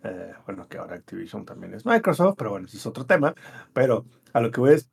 [0.04, 3.34] Eh, bueno, que ahora Activision también es Microsoft, pero bueno, ese es otro tema.
[3.72, 4.90] Pero a lo que voy es,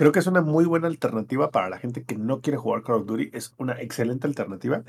[0.00, 2.94] Creo que es una muy buena alternativa para la gente que no quiere jugar Call
[2.94, 3.28] of Duty.
[3.34, 4.82] Es una excelente alternativa.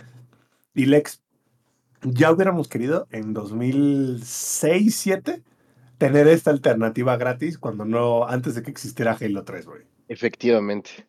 [0.73, 1.21] Y Lex,
[2.01, 5.43] ya hubiéramos querido en 2006-2007
[5.97, 9.81] tener esta alternativa gratis cuando no, antes de que existiera Halo 3, güey.
[10.07, 11.05] Efectivamente.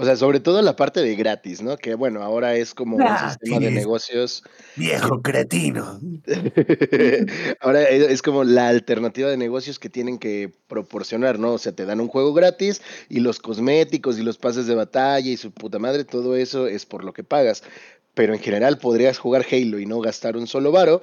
[0.00, 1.76] O sea, sobre todo la parte de gratis, ¿no?
[1.76, 4.42] Que bueno, ahora es como un sistema de negocios.
[4.74, 6.00] Viejo cretino.
[7.60, 11.52] ahora es como la alternativa de negocios que tienen que proporcionar, ¿no?
[11.52, 15.30] O sea, te dan un juego gratis y los cosméticos y los pases de batalla
[15.30, 17.62] y su puta madre, todo eso es por lo que pagas.
[18.14, 21.02] Pero en general podrías jugar Halo y no gastar un solo varo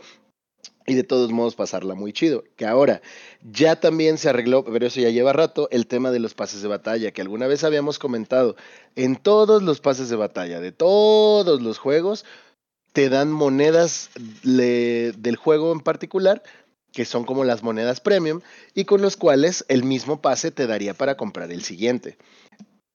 [0.87, 2.45] y de todos modos pasarla muy chido.
[2.55, 3.01] Que ahora
[3.43, 6.69] ya también se arregló, pero eso ya lleva rato, el tema de los pases de
[6.69, 8.55] batalla, que alguna vez habíamos comentado.
[8.95, 12.25] En todos los pases de batalla, de todos los juegos,
[12.93, 14.09] te dan monedas
[14.43, 16.41] del juego en particular,
[16.93, 18.39] que son como las monedas premium,
[18.73, 22.17] y con los cuales el mismo pase te daría para comprar el siguiente.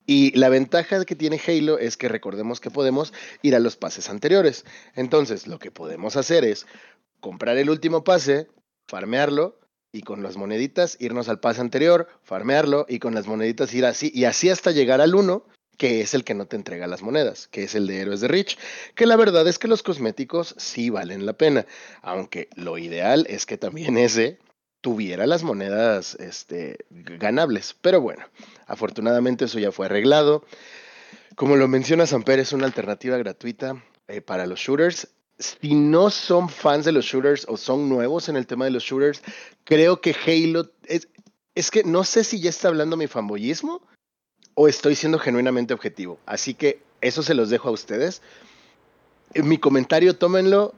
[0.05, 4.11] Y la ventaja que tiene Halo es que recordemos que podemos ir a los pases
[4.11, 4.65] anteriores.
[4.97, 6.67] Entonces, lo que podemos hacer es
[7.23, 8.49] comprar el último pase,
[8.87, 9.59] farmearlo
[9.93, 14.11] y con las moneditas irnos al pase anterior, farmearlo y con las moneditas ir así
[14.13, 15.47] y así hasta llegar al 1,
[15.79, 18.29] que es el que no te entrega las monedas, que es el de Héroes de
[18.29, 18.59] Rich,
[18.97, 21.65] que la verdad es que los cosméticos sí valen la pena,
[22.03, 24.39] aunque lo ideal es que también ese
[24.81, 28.25] tuviera las monedas este, ganables, pero bueno,
[28.67, 30.45] afortunadamente eso ya fue arreglado.
[31.37, 35.09] Como lo menciona Samper, es una alternativa gratuita eh, para los shooters
[35.43, 38.85] si no son fans de los shooters o son nuevos en el tema de los
[38.85, 39.23] shooters,
[39.65, 41.09] creo que Halo es,
[41.55, 43.83] es que no sé si ya está hablando mi fanboyismo
[44.55, 46.19] o estoy siendo genuinamente objetivo.
[46.27, 48.23] Así que eso se los dejo a ustedes.
[49.35, 50.75] Mi comentario tómenlo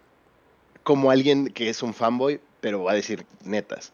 [0.82, 3.92] como alguien que es un fanboy, pero va a decir netas.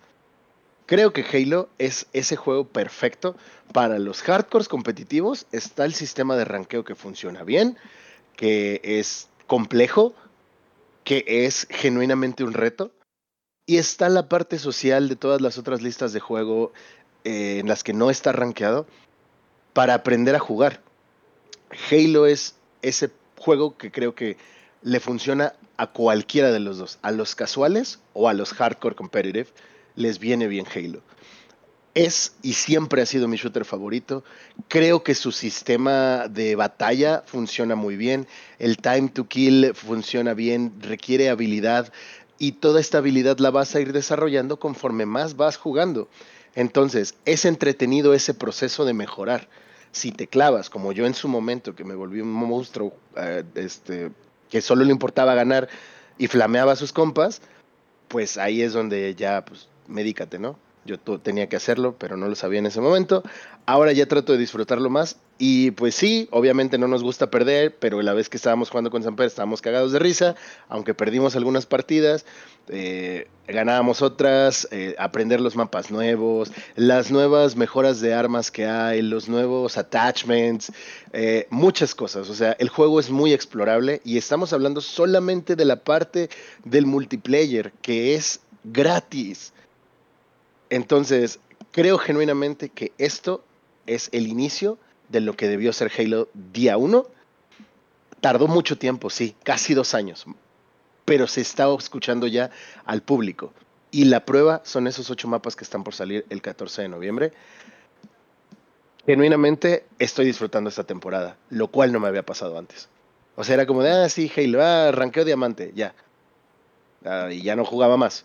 [0.87, 3.37] Creo que Halo es ese juego perfecto
[3.73, 5.47] para los hardcores competitivos.
[5.53, 7.79] Está el sistema de ranqueo que funciona bien,
[8.37, 10.15] que es complejo,
[11.11, 12.93] que es genuinamente un reto.
[13.67, 16.73] Y está la parte social de todas las otras listas de juego
[17.25, 18.87] eh, en las que no está rankeado
[19.73, 20.81] para aprender a jugar.
[21.91, 24.37] Halo es ese juego que creo que
[24.83, 29.49] le funciona a cualquiera de los dos, a los casuales o a los hardcore competitive,
[29.97, 31.03] les viene bien Halo
[31.95, 34.25] es y siempre ha sido mi shooter favorito.
[34.69, 38.27] Creo que su sistema de batalla funciona muy bien.
[38.59, 41.93] El time to kill funciona bien, requiere habilidad
[42.39, 46.09] y toda esta habilidad la vas a ir desarrollando conforme más vas jugando.
[46.55, 49.49] Entonces, es entretenido ese proceso de mejorar.
[49.93, 54.11] Si te clavas, como yo en su momento, que me volví un monstruo, eh, este,
[54.49, 55.69] que solo le importaba ganar
[56.17, 57.43] y flameaba a sus compas,
[58.09, 60.57] pues ahí es donde ya, pues, medícate, ¿no?
[60.85, 63.23] Yo tenía que hacerlo, pero no lo sabía en ese momento.
[63.67, 65.19] Ahora ya trato de disfrutarlo más.
[65.39, 69.03] Y pues sí, obviamente no nos gusta perder, pero la vez que estábamos jugando con
[69.03, 70.37] Samper estábamos cagados de risa,
[70.69, 72.27] aunque perdimos algunas partidas,
[72.69, 79.01] eh, ganábamos otras, eh, aprender los mapas nuevos, las nuevas mejoras de armas que hay,
[79.01, 80.73] los nuevos attachments,
[81.13, 82.29] eh, muchas cosas.
[82.29, 86.29] O sea, el juego es muy explorable y estamos hablando solamente de la parte
[86.65, 89.53] del multiplayer, que es gratis.
[90.71, 91.41] Entonces,
[91.73, 93.45] creo genuinamente que esto
[93.87, 94.79] es el inicio
[95.09, 97.07] de lo que debió ser Halo día 1.
[98.21, 100.27] Tardó mucho tiempo, sí, casi dos años,
[101.05, 102.51] pero se está escuchando ya
[102.85, 103.53] al público.
[103.91, 107.33] Y la prueba son esos ocho mapas que están por salir el 14 de noviembre.
[109.07, 112.89] genuinamente estoy disfrutando esta temporada, lo cual no me había pasado antes.
[113.35, 115.95] O sea, era como de, ah, sí, Halo, ah, arranqueo diamante, ya.
[117.05, 118.25] Ah, y ya no jugaba más.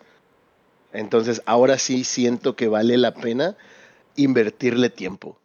[0.94, 3.56] Entonces, ahora sí siento que vale la pena
[4.16, 5.40] invertirle tiempo.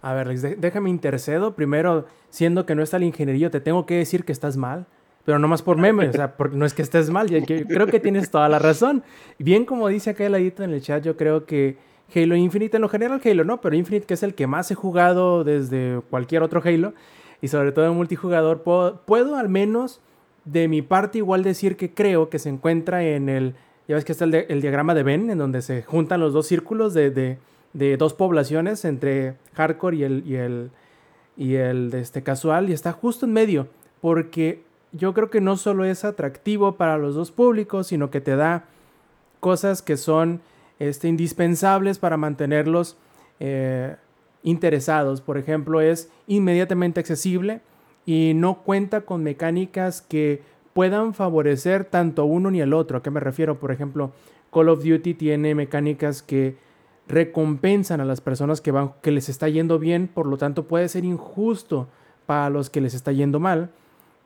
[0.00, 1.54] A ver, déjame intercedo.
[1.54, 4.86] Primero, siendo que no está el ingenierillo, te tengo que decir que estás mal.
[5.24, 8.32] Pero no más por meme, o sea, no es que estés mal, creo que tienes
[8.32, 9.04] toda la razón.
[9.38, 11.78] Bien como dice acá el ladito en el chat, yo creo que
[12.12, 14.74] Halo Infinite, en lo general Halo no, pero Infinite que es el que más he
[14.74, 16.92] jugado desde cualquier otro Halo,
[17.40, 20.00] y sobre todo en multijugador, puedo, al menos
[20.44, 23.54] de mi parte igual decir que creo que se encuentra en el,
[23.88, 26.94] ya ves que está el, diagrama de Venn, en donde se juntan los dos círculos
[26.94, 27.38] de,
[27.72, 30.70] de, dos poblaciones entre hardcore y el, y el,
[31.36, 33.68] y el de este, casual, y está justo en medio,
[34.00, 38.36] porque yo creo que no solo es atractivo para los dos públicos, sino que te
[38.36, 38.64] da
[39.40, 40.40] cosas que son
[40.78, 42.96] este, indispensables para mantenerlos
[43.40, 43.96] eh,
[44.42, 45.20] interesados.
[45.20, 47.60] Por ejemplo, es inmediatamente accesible
[48.04, 52.98] y no cuenta con mecánicas que puedan favorecer tanto uno ni el otro.
[52.98, 53.58] ¿A qué me refiero?
[53.58, 54.12] Por ejemplo,
[54.52, 56.56] Call of Duty tiene mecánicas que
[57.08, 60.88] recompensan a las personas que, van, que les está yendo bien, por lo tanto puede
[60.88, 61.88] ser injusto
[62.26, 63.70] para los que les está yendo mal.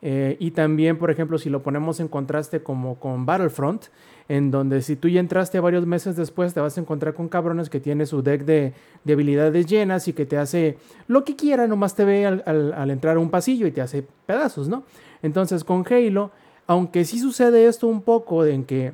[0.01, 3.85] Eh, y también, por ejemplo, si lo ponemos en contraste como con Battlefront,
[4.29, 7.69] en donde si tú ya entraste varios meses después, te vas a encontrar con cabrones
[7.69, 8.73] que tiene su deck de,
[9.05, 13.17] habilidades llenas y que te hace lo que quiera, nomás te ve al, al, entrar
[13.17, 14.83] a un pasillo y te hace pedazos, ¿no?
[15.23, 16.31] Entonces con Halo,
[16.67, 18.93] aunque sí sucede esto un poco en que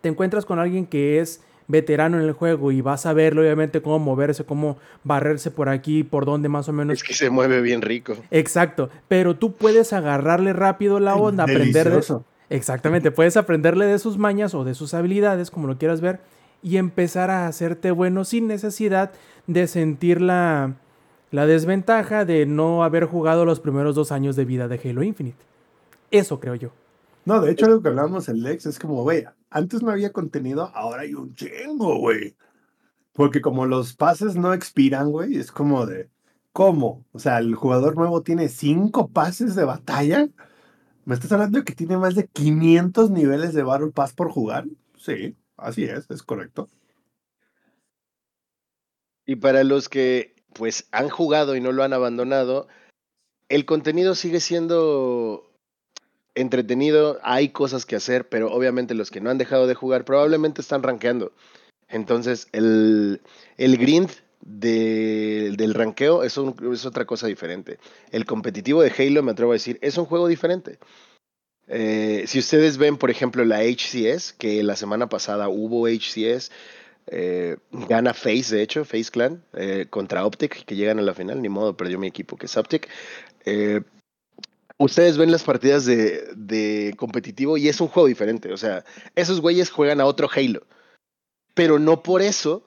[0.00, 3.82] te encuentras con alguien que es veterano en el juego y vas a verlo obviamente
[3.82, 6.94] cómo moverse, cómo barrerse por aquí, por donde más o menos.
[6.94, 8.16] Es que se mueve bien rico.
[8.30, 12.24] Exacto, pero tú puedes agarrarle rápido la onda, aprender de eso.
[12.48, 16.20] Exactamente, puedes aprenderle de sus mañas o de sus habilidades, como lo quieras ver,
[16.62, 19.12] y empezar a hacerte bueno sin necesidad
[19.46, 20.74] de sentir la,
[21.30, 25.38] la desventaja de no haber jugado los primeros dos años de vida de Halo Infinite.
[26.10, 26.70] Eso creo yo.
[27.24, 30.70] No, de hecho, lo que hablábamos en Lex es como, güey, antes no había contenido,
[30.74, 32.36] ahora hay un chingo, güey.
[33.12, 36.08] Porque como los pases no expiran, güey, es como de,
[36.52, 37.04] ¿cómo?
[37.12, 40.28] O sea, el jugador nuevo tiene cinco pases de batalla.
[41.04, 44.66] ¿Me estás hablando de que tiene más de 500 niveles de Battle Pass por jugar?
[44.96, 46.68] Sí, así es, es correcto.
[49.26, 52.68] Y para los que pues han jugado y no lo han abandonado,
[53.48, 55.49] el contenido sigue siendo
[56.34, 60.60] entretenido, hay cosas que hacer, pero obviamente los que no han dejado de jugar probablemente
[60.60, 61.32] están rankeando.
[61.88, 63.20] Entonces, el,
[63.56, 64.10] el grind
[64.42, 67.78] del ranqueo es, otra cosa diferente.
[68.10, 70.78] El competitivo de Halo, me atrevo a decir, es un juego diferente.
[71.68, 76.50] Eh, si ustedes ven, por ejemplo, la HCS, que la semana pasada hubo HCS,
[77.06, 81.42] eh, gana Face, de hecho, Face Clan, eh, contra Optic, que llegan a la final,
[81.42, 82.88] ni modo, perdió mi equipo, que es Optic
[84.80, 88.52] ustedes ven las partidas de, competitivo y es un juego diferente.
[88.52, 90.66] O sea, esos güeyes juegan a otro Halo.
[91.54, 92.66] Pero no por eso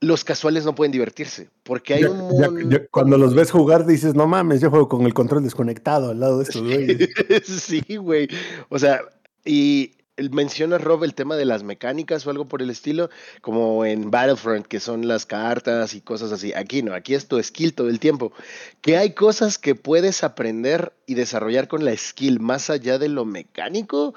[0.00, 1.48] los casuales no pueden divertirse.
[1.62, 2.88] Porque hay un.
[2.90, 6.38] cuando los ves jugar dices, no mames, yo juego con el control desconectado al lado
[6.38, 7.10] de estos güeyes.
[7.44, 8.28] sí, güey.
[8.68, 9.00] O sea,
[9.44, 9.92] y
[10.30, 14.66] menciona Rob el tema de las mecánicas o algo por el estilo, como en Battlefront,
[14.66, 16.52] que son las cartas y cosas así.
[16.54, 18.32] Aquí no, aquí es tu skill todo el tiempo.
[18.80, 23.24] Que hay cosas que puedes aprender y desarrollar con la skill más allá de lo
[23.24, 24.14] mecánico.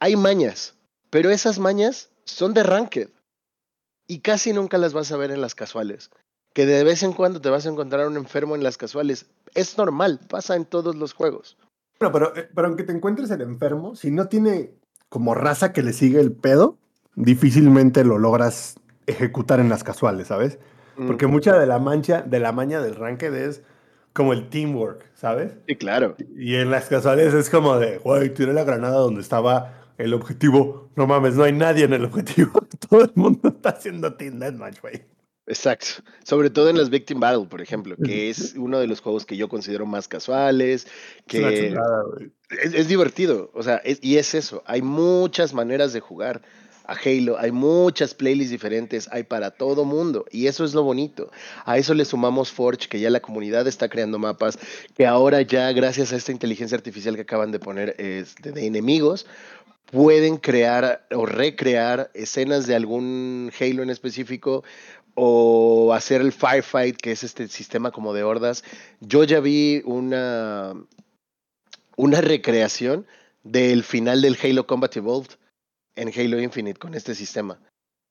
[0.00, 0.74] Hay mañas,
[1.10, 3.08] pero esas mañas son de ranked
[4.06, 6.10] y casi nunca las vas a ver en las casuales.
[6.54, 9.26] Que de vez en cuando te vas a encontrar un enfermo en las casuales.
[9.54, 11.56] Es normal, pasa en todos los juegos.
[11.98, 14.77] Pero, eh, pero aunque te encuentres el enfermo, si no tiene
[15.08, 16.76] como raza que le sigue el pedo,
[17.14, 20.58] difícilmente lo logras ejecutar en las casuales, ¿sabes?
[21.06, 23.62] Porque mucha de la mancha, de la maña del ranked es
[24.12, 25.52] como el teamwork, ¿sabes?
[25.68, 26.16] Sí, claro.
[26.36, 30.88] Y en las casuales es como de, güey, tiré la granada donde estaba el objetivo.
[30.96, 32.50] No mames, no hay nadie en el objetivo.
[32.88, 35.04] Todo el mundo está haciendo Team Deathmatch, güey.
[35.48, 36.02] Exacto.
[36.24, 39.36] Sobre todo en las Victim Battle, por ejemplo, que es uno de los juegos que
[39.36, 40.86] yo considero más casuales,
[41.26, 41.74] que
[42.62, 43.50] es, divertido.
[43.54, 44.62] O sea, y es eso.
[44.66, 46.42] Hay muchas maneras de jugar
[46.84, 50.26] a Halo, hay muchas playlists diferentes, hay para todo mundo.
[50.30, 51.30] Y eso es lo bonito.
[51.64, 54.58] A eso le sumamos Forge, que ya la comunidad está creando mapas,
[54.94, 59.26] que ahora ya gracias a esta inteligencia artificial que acaban de poner este, de enemigos,
[59.90, 64.64] pueden crear o recrear escenas de algún Halo en específico
[65.20, 68.62] o hacer el firefight, que es este sistema como de hordas.
[69.00, 70.74] Yo ya vi una,
[71.96, 73.04] una recreación
[73.42, 75.32] del final del Halo Combat Evolved
[75.96, 77.60] en Halo Infinite con este sistema.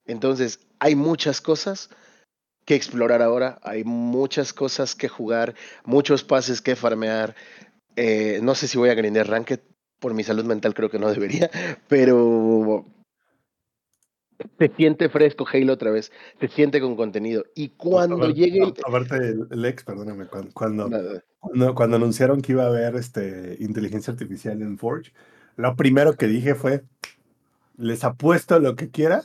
[0.06, 1.90] Entonces, hay muchas cosas
[2.66, 7.36] que explorar ahora, hay muchas cosas que jugar, muchos pases que farmear.
[7.96, 9.62] Eh, no sé si voy a ganar Ranked,
[10.00, 11.50] por mi salud mental creo que no debería,
[11.88, 12.86] pero
[14.58, 17.46] se siente fresco Halo otra vez, se siente con contenido.
[17.56, 18.74] Y cuando llegue el...
[18.86, 19.16] Aparte,
[19.50, 20.92] el, ex, perdóname, cuando,
[21.74, 25.12] cuando, anunciaron que iba a haber este, inteligencia artificial en Forge,
[25.56, 26.84] lo primero que dije fue,
[27.78, 29.24] les apuesto lo que quiera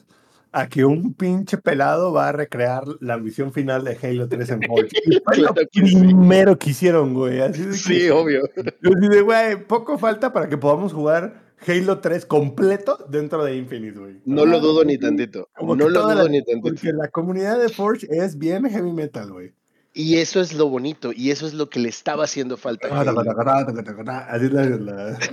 [0.53, 4.63] a que un pinche pelado va a recrear la misión final de Halo 3 en
[4.63, 4.97] Forge.
[5.39, 7.41] Lo primero que hicieron, güey.
[7.73, 8.43] sí, obvio.
[8.83, 13.99] Yo dije, güey, poco falta para que podamos jugar Halo 3 completo dentro de Infinite,
[13.99, 14.21] güey.
[14.27, 15.49] No lo dudo ni tantito.
[15.61, 16.75] no lo dudo ni tantito.
[16.75, 19.55] Porque la comunidad de Forge es bien heavy metal, güey.
[19.95, 22.89] Y eso es lo bonito, y eso es lo que le estaba haciendo falta.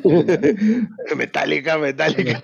[1.16, 2.44] metálica, metálica.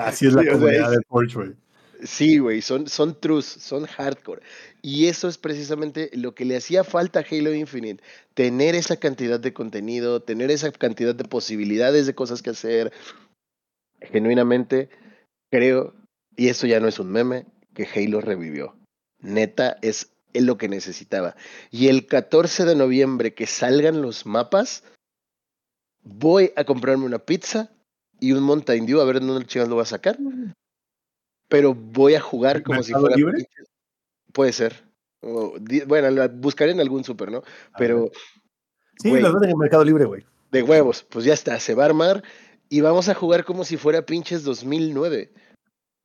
[0.00, 1.54] Así es la comunidad de güey.
[2.02, 4.40] Sí, güey, son, son trus, son hardcore.
[4.80, 8.02] Y eso es precisamente lo que le hacía falta a Halo Infinite.
[8.32, 12.90] Tener esa cantidad de contenido, tener esa cantidad de posibilidades de cosas que hacer.
[14.00, 14.88] Genuinamente,
[15.50, 15.94] creo,
[16.36, 18.79] y esto ya no es un meme, que Halo revivió.
[19.20, 21.36] Neta, es lo que necesitaba.
[21.70, 24.84] Y el 14 de noviembre que salgan los mapas,
[26.02, 27.70] voy a comprarme una pizza
[28.20, 30.18] y un Mountain Dew a ver dónde el lo va a sacar
[31.50, 33.16] pero voy a jugar como si fuera.
[33.16, 33.46] Libre?
[34.32, 34.84] Puede ser.
[35.20, 37.42] bueno, buscaré en algún súper, ¿no?
[37.76, 38.10] Pero.
[38.98, 40.24] Sí, los venden en Mercado Libre, güey.
[40.52, 42.22] De huevos, pues ya está, se va a armar
[42.68, 45.32] y vamos a jugar como si fuera pinches 2009.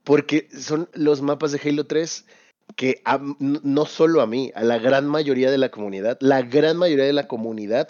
[0.04, 2.26] Porque son los mapas de Halo 3
[2.76, 3.02] que
[3.40, 7.14] no solo a mí, a la gran mayoría de la comunidad, la gran mayoría de
[7.14, 7.90] la comunidad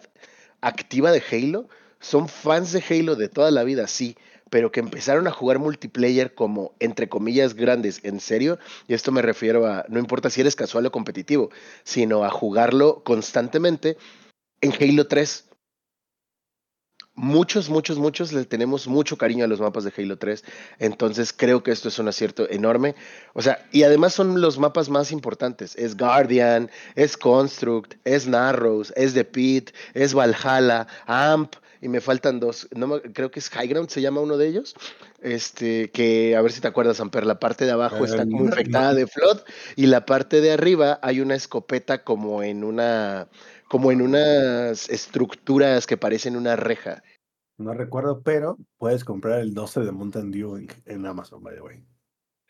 [0.62, 1.68] activa de Halo
[2.00, 4.16] son fans de Halo de toda la vida, sí,
[4.50, 9.22] pero que empezaron a jugar multiplayer como, entre comillas, grandes, en serio, y esto me
[9.22, 11.50] refiero a, no importa si eres casual o competitivo,
[11.84, 13.98] sino a jugarlo constantemente
[14.62, 15.46] en Halo 3.
[17.18, 20.44] Muchos, muchos, muchos le tenemos mucho cariño a los mapas de Halo 3,
[20.80, 22.94] entonces creo que esto es un acierto enorme.
[23.34, 25.78] O sea, y además son los mapas más importantes.
[25.78, 32.40] Es Guardian, es Construct, es Narrows, es The Pit, es Valhalla, AMP, y me faltan
[32.40, 32.68] dos.
[32.76, 34.76] No creo que es High Ground, se llama uno de ellos.
[35.22, 38.94] Este, que a ver si te acuerdas, Amper, la parte de abajo está como infectada
[38.94, 39.40] de flood
[39.76, 43.28] y la parte de arriba hay una escopeta como en una
[43.76, 47.04] como en unas estructuras que parecen una reja.
[47.58, 51.84] No recuerdo, pero puedes comprar el 12 de Mountain Dew en, Amazon, by the way.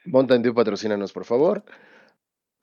[0.05, 1.63] Mountain Dew, patrocínanos, por favor.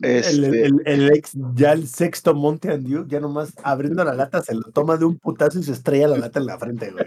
[0.00, 4.70] Este el, ex, ya el sexto Monte Andiu, ya nomás abriendo la lata, se lo
[4.70, 7.04] toma de un putazo y se estrella la lata en la frente, güey.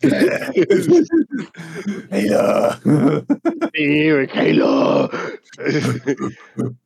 [3.74, 5.10] sí, güey, Halo.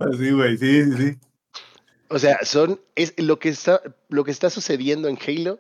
[0.01, 1.17] Así, güey, sí, sí.
[2.13, 5.59] O sea, son, es lo que está, lo que está sucediendo en Halo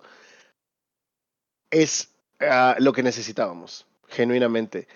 [1.70, 4.86] es ah, lo que necesitábamos, genuinamente.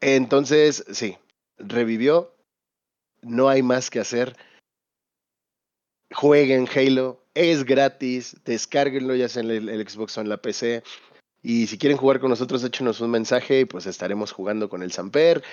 [0.00, 1.18] Entonces, sí,
[1.58, 2.34] revivió,
[3.20, 4.34] no hay más que hacer.
[6.14, 10.82] Jueguen Halo, es gratis, descárguenlo ya sea en el, Xbox o en la PC.
[11.42, 14.90] Y si quieren jugar con nosotros, échenos un mensaje y pues estaremos jugando con el
[14.90, 15.44] Samper.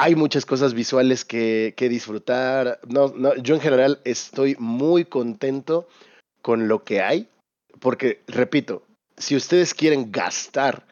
[0.00, 2.78] Hay muchas cosas visuales que, disfrutar.
[2.86, 5.88] No, no, yo en general estoy muy contento
[6.40, 7.28] con lo que hay,
[7.80, 10.86] porque, repito, si ustedes quieren gastar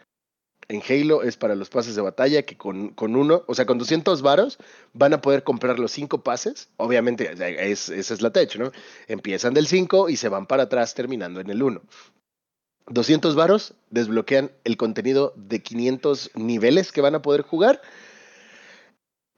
[0.68, 3.78] en Halo es para los pases de batalla que con, con uno, o sea, con
[3.78, 4.58] 200 varos
[4.92, 6.68] van a poder comprar los cinco pases.
[6.76, 7.30] Obviamente,
[7.70, 8.72] es, esa es la tech, ¿no?
[9.06, 11.80] Empiezan del 5 y se van para atrás terminando en el 1.
[12.88, 17.80] 200 varos desbloquean el contenido de 500 niveles que van a poder jugar.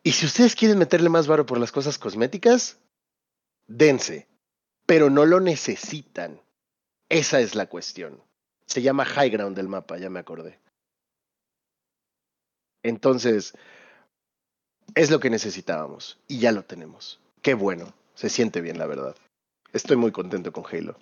[0.09, 2.79] Y si ustedes quieren meterle más varo por las cosas cosméticas,
[3.67, 4.27] dense,
[4.87, 6.41] pero no lo necesitan.
[7.11, 8.19] Esa es la cuestión.
[8.65, 10.59] Se llama High Ground del mapa, ya me acordé.
[12.83, 13.53] Entonces,
[14.95, 17.21] es lo que necesitábamos y ya lo tenemos.
[17.43, 19.15] Qué bueno, se siente bien, la verdad.
[19.75, 20.97] Estoy muy contento con Halo.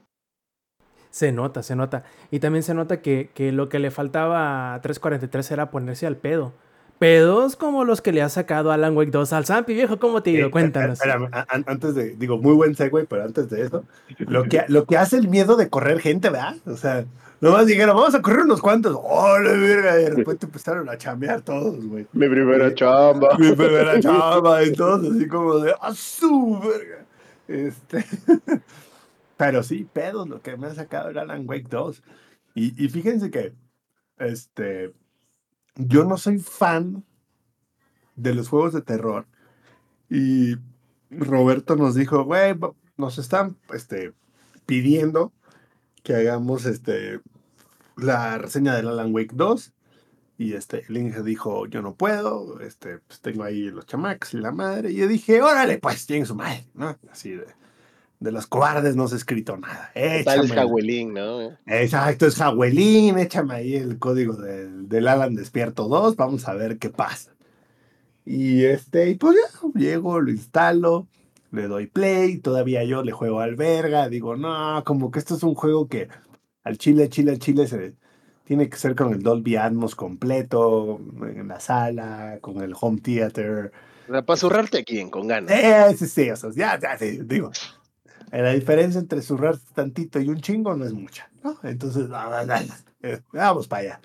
[1.10, 2.02] Se nota, se nota.
[2.32, 6.16] Y también se nota que, que lo que le faltaba a 343 era ponerse al
[6.16, 6.54] pedo.
[6.98, 10.30] Pedos como los que le ha sacado Alan Wake 2 al Zampi, viejo, ¿cómo te
[10.30, 10.50] digo?
[10.50, 11.00] Cuéntanos.
[11.48, 13.84] antes de, digo, muy buen segue, pero antes de eso,
[14.18, 16.56] lo que, lo que hace el miedo de correr gente, ¿verdad?
[16.64, 17.04] O sea,
[17.38, 18.98] Nomás dijeron, vamos a correr unos cuantos.
[19.02, 20.00] ¡Ole, verga!
[20.00, 22.06] Y de repente empezaron a chambear todos, güey.
[22.12, 23.36] Mi primera chamba.
[23.38, 24.64] Mi primera chamba.
[24.64, 27.04] Y todos así como de, ¡a su verga!
[27.46, 28.04] Este.
[29.36, 32.02] Pero sí, pedos, lo que me ha sacado el Alan Wake 2.
[32.54, 33.52] Y, y fíjense que,
[34.18, 34.92] este.
[35.76, 37.04] Yo no soy fan
[38.16, 39.26] de los juegos de terror.
[40.10, 40.56] Y
[41.10, 42.54] Roberto nos dijo, güey,
[42.96, 44.12] nos están este,
[44.64, 45.32] pidiendo
[46.02, 47.20] que hagamos este,
[47.96, 49.72] la reseña del Alan Wake 2.
[50.38, 54.38] Y este, el Inge dijo, yo no puedo, este, pues tengo ahí los chamacos y
[54.38, 54.90] la madre.
[54.90, 56.98] Y yo dije, órale, pues, tiene su madre, ¿no?
[57.10, 57.46] Así de,
[58.20, 59.90] de los cobardes no se ha escrito nada.
[60.24, 61.50] Tal es Jawelín, ¿no?
[61.66, 66.78] Exacto, es Jawelín, échame ahí el código del, del Alan Despierto 2, vamos a ver
[66.78, 67.32] qué pasa.
[68.24, 71.06] Y este, y pues ya, llego, lo instalo,
[71.52, 75.42] le doy play, todavía yo le juego al verga, digo, no, como que esto es
[75.42, 76.08] un juego que
[76.64, 77.94] al chile, chile, chile se
[78.44, 83.72] tiene que ser con el Dolby Atmos completo, en la sala, con el home theater.
[84.08, 85.50] Para zurrarte aquí con ganas.
[85.52, 87.50] Eh, sí, sí, o sea, ya, ya, sí, digo.
[88.32, 91.58] La diferencia entre zurrarte tantito y un chingo no es mucha, ¿no?
[91.62, 92.08] Entonces,
[93.32, 94.00] vamos para allá.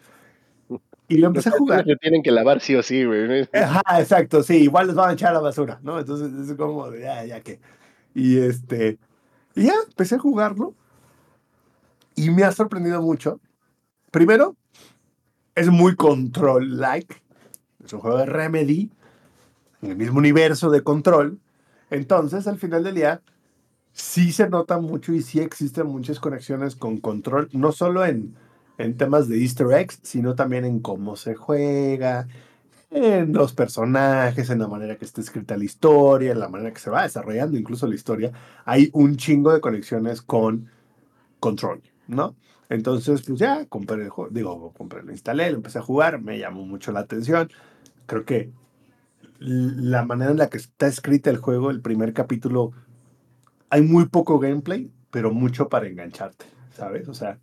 [1.07, 1.83] Y lo empecé a jugar.
[1.83, 3.49] Se tienen que lavar sí o sí, güey.
[3.53, 5.99] Ajá, exacto, sí, igual les van a echar a la basura, ¿no?
[5.99, 7.59] Entonces es como, ya, ya que.
[8.15, 8.97] Y este.
[9.55, 10.73] Y ya, empecé a jugarlo.
[12.15, 13.41] Y me ha sorprendido mucho.
[14.11, 14.55] Primero,
[15.55, 17.21] es muy control-like.
[17.83, 18.91] Es un juego de Remedy,
[19.81, 21.39] en el mismo universo de control.
[21.89, 23.21] Entonces, al final del día,
[23.93, 28.35] sí se nota mucho y sí existen muchas conexiones con control, no solo en
[28.81, 32.27] en temas de easter eggs, sino también en cómo se juega,
[32.89, 36.79] en los personajes, en la manera que está escrita la historia, en la manera que
[36.79, 38.31] se va desarrollando incluso la historia.
[38.65, 40.69] Hay un chingo de conexiones con
[41.39, 42.35] Control, ¿no?
[42.69, 46.39] Entonces, pues ya compré el juego, digo, compré, lo instalé, lo empecé a jugar, me
[46.39, 47.49] llamó mucho la atención.
[48.05, 48.51] Creo que
[49.39, 52.73] la manera en la que está escrita el juego, el primer capítulo,
[53.71, 56.45] hay muy poco gameplay, pero mucho para engancharte,
[56.75, 57.07] ¿sabes?
[57.07, 57.39] O sea,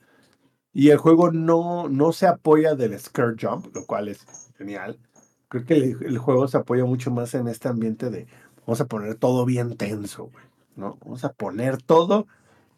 [0.73, 4.27] y el juego no, no se apoya del scare jump, lo cual es
[4.57, 4.99] genial.
[5.49, 8.27] Creo que el, juego se apoya mucho más en este ambiente de
[8.67, 10.31] vamos a poner todo bien tenso.
[10.77, 10.99] ¿no?
[11.03, 12.27] Vamos a poner todo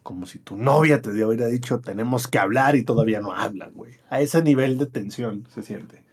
[0.01, 3.99] como si tu novia te hubiera dicho tenemos que hablar y todavía no hablan, güey.
[4.09, 6.03] A ese nivel de tensión se siente.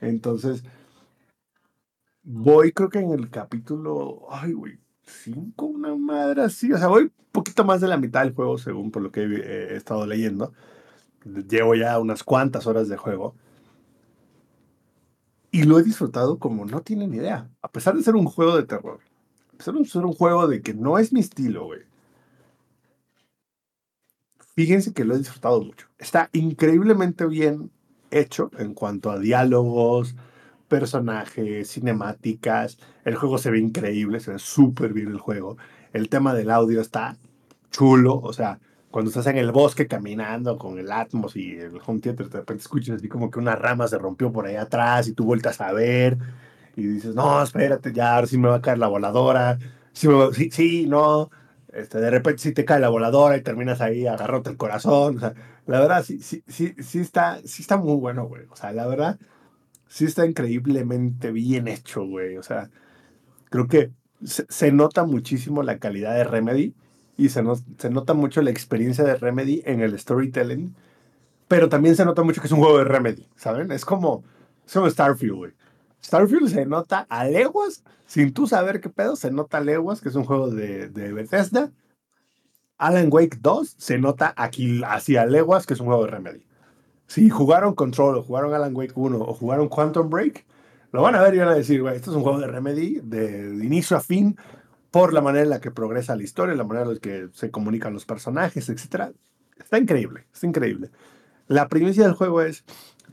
[0.00, 0.64] Entonces,
[2.22, 6.72] voy creo que en el capítulo, ay, güey, cinco, una madre así.
[6.72, 9.76] O sea, voy poquito más de la mitad del juego según por lo que he
[9.76, 10.52] estado leyendo
[11.24, 13.34] llevo ya unas cuantas horas de juego.
[15.50, 17.48] Y lo he disfrutado como no tienen idea.
[17.62, 19.00] A pesar de ser un juego de terror.
[19.54, 21.80] A pesar de ser un juego de que no es mi estilo, güey.
[24.54, 25.86] Fíjense que lo he disfrutado mucho.
[25.98, 27.70] Está increíblemente bien
[28.10, 30.16] hecho en cuanto a diálogos,
[30.68, 32.78] personajes, cinemáticas.
[33.04, 35.56] El juego se ve increíble, se ve súper bien el juego.
[35.92, 37.16] El tema del audio está
[37.70, 38.60] chulo, o sea,
[38.90, 42.62] cuando estás en el bosque caminando con el Atmos y el home theater, de repente
[42.62, 45.72] escuchas así como que una rama se rompió por ahí atrás y tú vueltas a
[45.72, 46.18] ver
[46.78, 49.58] y dices, no, espérate, ya, ahora sí me va a caer la voladora.
[49.92, 50.08] Sí,
[50.52, 51.30] sí, no.
[51.72, 55.16] Este, de repente sí te cae la voladora y terminas ahí agarrándote el corazón.
[55.16, 55.34] O sea,
[55.66, 58.44] la verdad, sí, sí, sí, sí, está, sí está muy bueno, güey.
[58.50, 59.18] O sea, la verdad,
[59.88, 62.36] sí está increíblemente bien hecho, güey.
[62.36, 62.70] O sea,
[63.50, 63.90] creo que
[64.24, 66.74] se, se nota muchísimo la calidad de Remedy
[67.16, 67.42] y se,
[67.78, 70.74] se nota mucho la experiencia de Remedy en el storytelling,
[71.48, 73.72] pero también se nota mucho que es un juego de Remedy, ¿saben?
[73.72, 74.22] Es como,
[74.66, 75.52] es como Starfield, güey.
[76.02, 80.10] Starfield se nota a leguas, sin tú saber qué pedo, se nota a leguas, que
[80.10, 81.72] es un juego de, de Bethesda.
[82.78, 86.47] Alan Wake 2 se nota aquí hacia leguas, que es un juego de Remedy.
[87.08, 90.44] Si jugaron Control o jugaron Alan Wake 1 o jugaron Quantum Break,
[90.92, 93.00] lo van a ver y van a decir, güey, esto es un juego de Remedy
[93.02, 94.36] de inicio a fin,
[94.90, 97.50] por la manera en la que progresa la historia, la manera en la que se
[97.50, 99.12] comunican los personajes, etc.
[99.58, 100.90] Está increíble, está increíble.
[101.46, 102.64] La primicia del juego es,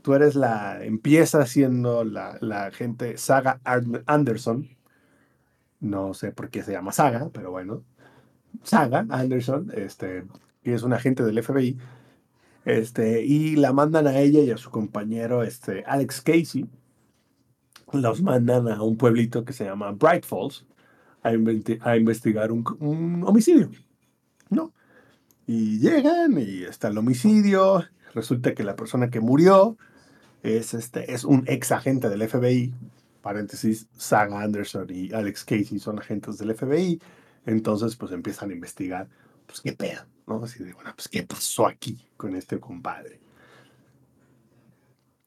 [0.02, 4.68] tú eres la, empieza siendo la, la gente Saga Anderson,
[5.80, 7.82] no sé por qué se llama Saga, pero bueno,
[8.62, 10.24] Saga Anderson, este,
[10.62, 11.78] que es un agente del FBI,
[12.66, 16.66] este, y la mandan a ella y a su compañero, este, Alex Casey,
[17.92, 20.66] los mandan a un pueblito que se llama Bright Falls,
[21.22, 23.70] a, investigar un, homicidio,
[24.50, 24.72] ¿no?
[25.46, 29.76] Y llegan y está el homicidio, resulta que la persona que murió
[30.42, 32.74] es, este, es un ex agente del FBI,
[33.22, 37.00] paréntesis, Sam Anderson y Alex Casey son agentes del FBI,
[37.44, 39.08] entonces pues empiezan a investigar,
[39.46, 40.42] pues qué pedo, ¿no?
[40.42, 43.20] Así de, bueno, pues qué pasó aquí con este compadre.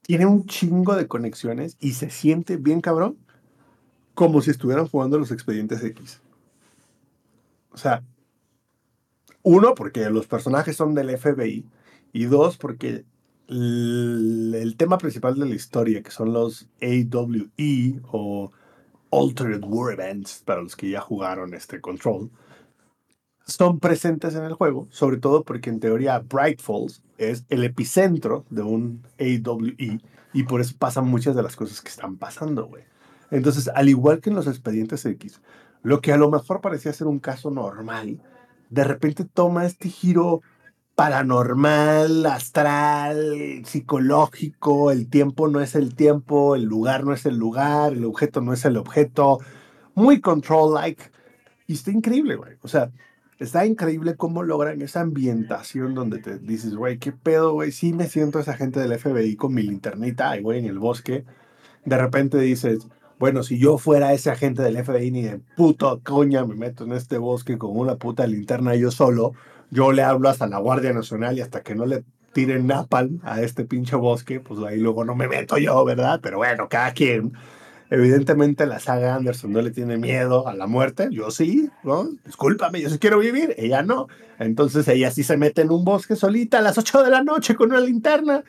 [0.01, 3.17] Tiene un chingo de conexiones y se siente bien cabrón
[4.13, 6.21] como si estuvieran jugando los expedientes X.
[7.71, 8.03] O sea,
[9.43, 11.65] uno, porque los personajes son del FBI,
[12.11, 13.05] y dos, porque
[13.47, 18.51] el, tema principal de la historia, que son los AWE o
[19.11, 22.29] Altered War Events, para los que ya jugaron este Control,
[23.49, 28.45] son presentes en el juego, sobre todo porque en teoría Bright Falls es el epicentro
[28.49, 29.99] de un AWE
[30.33, 32.83] y por eso pasan muchas de las cosas que están pasando, güey.
[33.31, 35.41] Entonces, al igual que en los expedientes X,
[35.83, 38.21] lo que a lo mejor parecía ser un caso normal,
[38.69, 40.41] de repente toma este giro
[40.95, 47.93] paranormal, astral, psicológico, el tiempo no es el tiempo, el lugar no es el lugar,
[47.93, 49.39] el objeto no es el objeto,
[49.95, 51.01] muy control-like.
[51.67, 52.57] Y está increíble, güey.
[52.61, 52.91] O sea,
[53.39, 57.71] está increíble cómo logran esa ambientación donde te dices, güey, qué pedo, güey.
[57.71, 61.25] Sí me siento esa gente del FBI con mi linternita, güey, en el bosque.
[61.85, 62.87] De repente dices,
[63.17, 66.93] bueno, si yo fuera ese agente del FBI, ni de puto coña me meto en
[66.93, 69.33] este bosque con una puta linterna yo solo.
[69.71, 73.41] Yo le hablo hasta la Guardia Nacional y hasta que no le tiren napalm a
[73.41, 76.19] este pinche bosque, pues ahí luego no me meto yo, ¿verdad?
[76.21, 77.33] Pero bueno, cada quien.
[77.89, 82.09] Evidentemente la saga Anderson no le tiene miedo a la muerte, yo sí, ¿no?
[82.25, 84.07] Discúlpame, yo sí quiero vivir, ella no.
[84.37, 87.55] Entonces ella sí se mete en un bosque solita a las 8 de la noche
[87.55, 88.43] con una linterna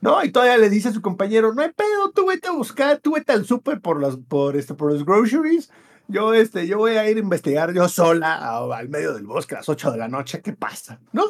[0.00, 2.98] no, y todavía le dice a su compañero, no hay pedo, tú vete a buscar,
[2.98, 5.70] tú vete al súper por los, por, este, por los groceries.
[6.08, 9.58] Yo, este, yo voy a ir a investigar yo sola al medio del bosque a
[9.58, 11.00] las 8 de la noche, ¿qué pasa?
[11.12, 11.24] ¿No?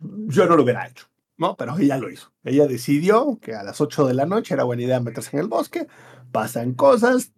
[0.00, 1.06] Yo no lo hubiera hecho,
[1.36, 1.56] ¿no?
[1.56, 2.32] Pero ella lo hizo.
[2.44, 5.48] Ella decidió que a las 8 de la noche era buena idea meterse en el
[5.48, 5.86] bosque,
[6.32, 7.32] pasan cosas,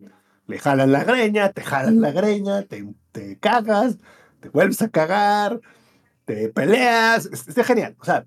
[0.47, 3.99] le jalan la greña, te jalan la greña, te, te cagas,
[4.41, 5.61] te vuelves a cagar,
[6.25, 7.97] te peleas, está genial.
[8.01, 8.27] O sea,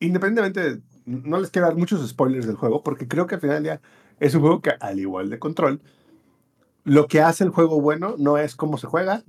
[0.00, 3.80] independientemente, no les quiero dar muchos spoilers del juego, porque creo que al final ya
[4.20, 5.80] es un juego que, al igual de control,
[6.84, 9.24] lo que hace el juego bueno no es cómo se juega,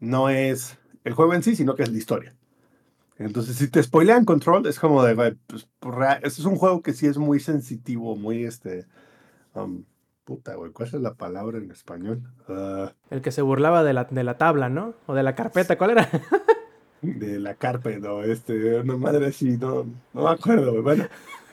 [0.00, 2.37] no es el juego en sí, sino que es la historia.
[3.18, 5.68] Entonces, si te spoilean Control, es como de, pues,
[6.22, 8.86] este es un juego que sí es muy sensitivo, muy este.
[9.54, 9.84] Um,
[10.24, 12.22] puta, güey, ¿cuál es la palabra en español?
[12.48, 12.92] Ah.
[13.10, 14.94] el que se burlaba de la, de la tabla, ¿no?
[15.06, 16.08] O de la carpeta, ¿cuál era?
[17.02, 18.22] de la Carpe, ¿no?
[18.22, 20.82] Este, una madre así, no, no me acuerdo.
[20.82, 21.06] Bueno,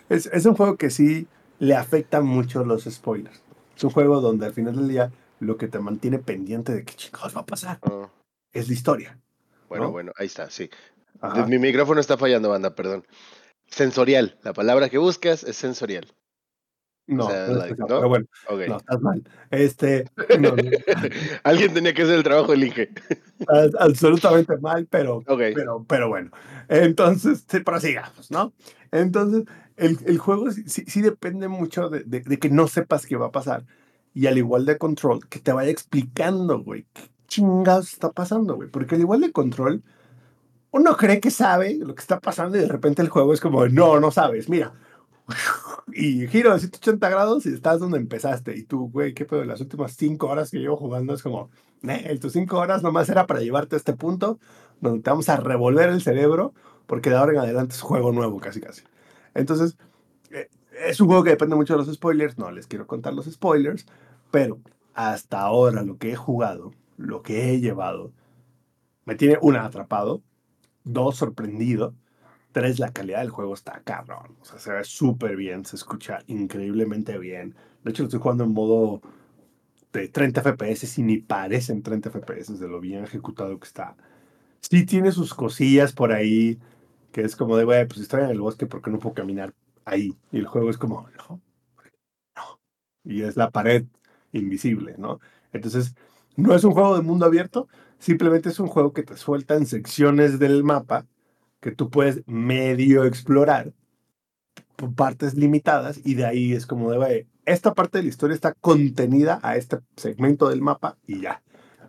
[0.10, 1.28] es, es, un juego que sí
[1.60, 3.42] le afecta mucho los spoilers.
[3.76, 6.96] Es un juego donde al final del día lo que te mantiene pendiente de qué
[6.96, 8.10] chingados va a pasar ah.
[8.54, 9.20] es la historia.
[9.68, 10.70] Bueno, bueno, ahí está, sí.
[11.48, 13.06] Mi micrófono está fallando, banda, perdón.
[13.68, 16.08] Sensorial, la palabra que buscas es sensorial.
[17.08, 17.30] No,
[17.88, 19.24] no, bueno, no, estás mal.
[19.52, 20.10] Este,
[21.44, 22.90] Alguien tenía que hacer el trabajo del Inge.
[23.80, 26.32] Absolutamente mal, pero, pero, pero bueno.
[26.68, 28.54] Entonces, prosigamos, ¿no?
[28.92, 29.44] Entonces,
[29.78, 33.28] el, el juego sí, sí, depende mucho de, de, de, que no sepas qué va
[33.28, 33.66] a pasar.
[34.16, 38.70] Y al igual de Control, que te vaya explicando, güey, qué chingados está pasando, güey.
[38.70, 39.84] Porque al igual de Control,
[40.76, 43.66] uno cree que sabe lo que está pasando y de repente el juego es como,
[43.68, 44.74] no, no sabes, mira
[45.94, 48.58] y giro de 180 grados y estás donde empezaste.
[48.58, 51.50] Y tú, güey, qué pedo, las últimas 5 horas que llevo jugando es como,
[52.20, 54.38] tus 5 horas nomás era para llevarte a este punto
[54.82, 56.54] donde te vamos a revolver el cerebro
[56.88, 58.84] porque de ahora en adelante es juego nuevo casi casi.
[59.34, 59.78] Entonces,
[60.32, 60.50] eh,
[60.86, 63.86] es un juego que depende mucho de los spoilers, no les quiero contar los spoilers,
[64.30, 64.60] pero
[64.94, 68.12] hasta ahora lo que he jugado, lo que he llevado,
[69.06, 70.22] me tiene una atrapado,
[70.86, 71.96] dos sorprendido
[72.54, 74.38] Tres, la calidad del juego está cabrón.
[74.42, 77.56] O sea, se ve súper bien, se escucha increíblemente bien.
[77.84, 79.02] De hecho, lo estoy jugando en modo
[79.94, 83.96] de 30 FPS y ni parecen 30 FPS de lo bien ejecutado que está.
[84.62, 86.60] Sí tiene sus cosillas por ahí,
[87.12, 89.54] que es como de, güey, pues estoy en el bosque, porque no puedo caminar
[89.86, 90.18] ahí?
[90.32, 91.42] Y el juego es como, no.
[93.04, 93.86] Y es la pared
[94.32, 95.20] invisible, ¿no?
[95.54, 95.96] Entonces,
[96.36, 97.68] no es un juego de mundo abierto,
[98.00, 101.06] simplemente es un juego que te suelta en secciones del mapa
[101.60, 103.74] que tú puedes medio explorar
[104.76, 108.54] por partes limitadas y de ahí es como de, esta parte de la historia está
[108.54, 111.42] contenida a este segmento del mapa y ya,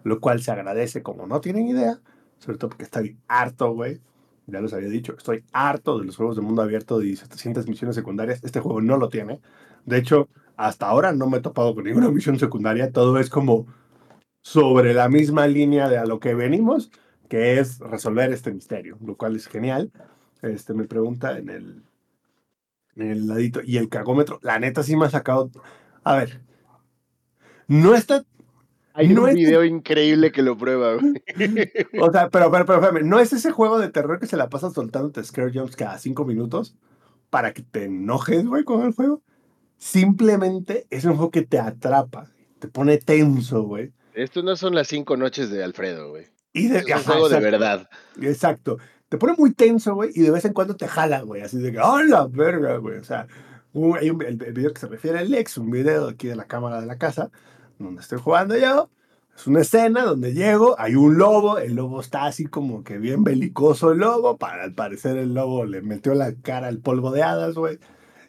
[0.04, 2.00] lo cual se agradece como no tienen idea,
[2.38, 4.00] sobre todo porque estoy harto, güey,
[4.46, 7.96] ya los había dicho, estoy harto de los juegos de mundo abierto de 700 misiones
[7.96, 9.40] secundarias, este juego no lo tiene,
[9.84, 13.66] de hecho, hasta ahora no me he topado con ninguna misión secundaria, todo es como
[14.47, 16.92] sobre la misma línea de a lo que venimos,
[17.28, 19.90] que es resolver este misterio, lo cual es genial.
[20.40, 21.82] Este, me pregunta en el,
[22.94, 25.51] en el ladito, y el cagómetro, la neta sí me ha sacado,
[26.05, 26.40] a ver,
[27.66, 28.22] no está...
[28.92, 30.94] Hay un video increíble que lo prueba,
[32.01, 34.70] o sea, pero, pero, pero, no es ese juego de terror que se la pasa
[34.70, 36.76] soltándote scare jumps cada cinco minutos
[37.30, 39.24] para que te enojes, güey, con el juego.
[39.76, 42.30] Simplemente es un juego que te atrapa,
[42.61, 43.92] te pone tenso, güey.
[44.17, 46.25] Esto no son las cinco noches de Alfredo, güey.
[46.55, 47.87] Y de, es un juego de verdad.
[48.19, 48.79] Exacto.
[49.11, 51.71] te pone muy tenso, güey, y de vez en cuando te jala, güey, así de
[51.71, 52.97] que, ¡ah, la verga, güey!
[52.97, 53.27] O sea,
[53.75, 56.81] hay un, el, video que se refiere al ex, un video aquí de la cámara
[56.81, 57.31] de la casa,
[57.79, 58.89] donde estoy jugando yo.
[59.37, 63.23] Es una escena donde llego, hay un lobo, el lobo está así como que bien
[63.23, 67.23] belicoso el lobo, para al parecer el lobo le metió la cara al polvo de
[67.23, 67.79] hadas, güey.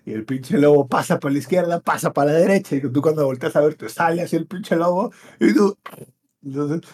[0.08, 3.26] Y el pinche lobo pasa por la izquierda, pasa para la derecha, y tú cuando
[3.26, 5.78] volteas a ver te sale así el pinche lobo, y tú...
[6.42, 6.90] Entonces,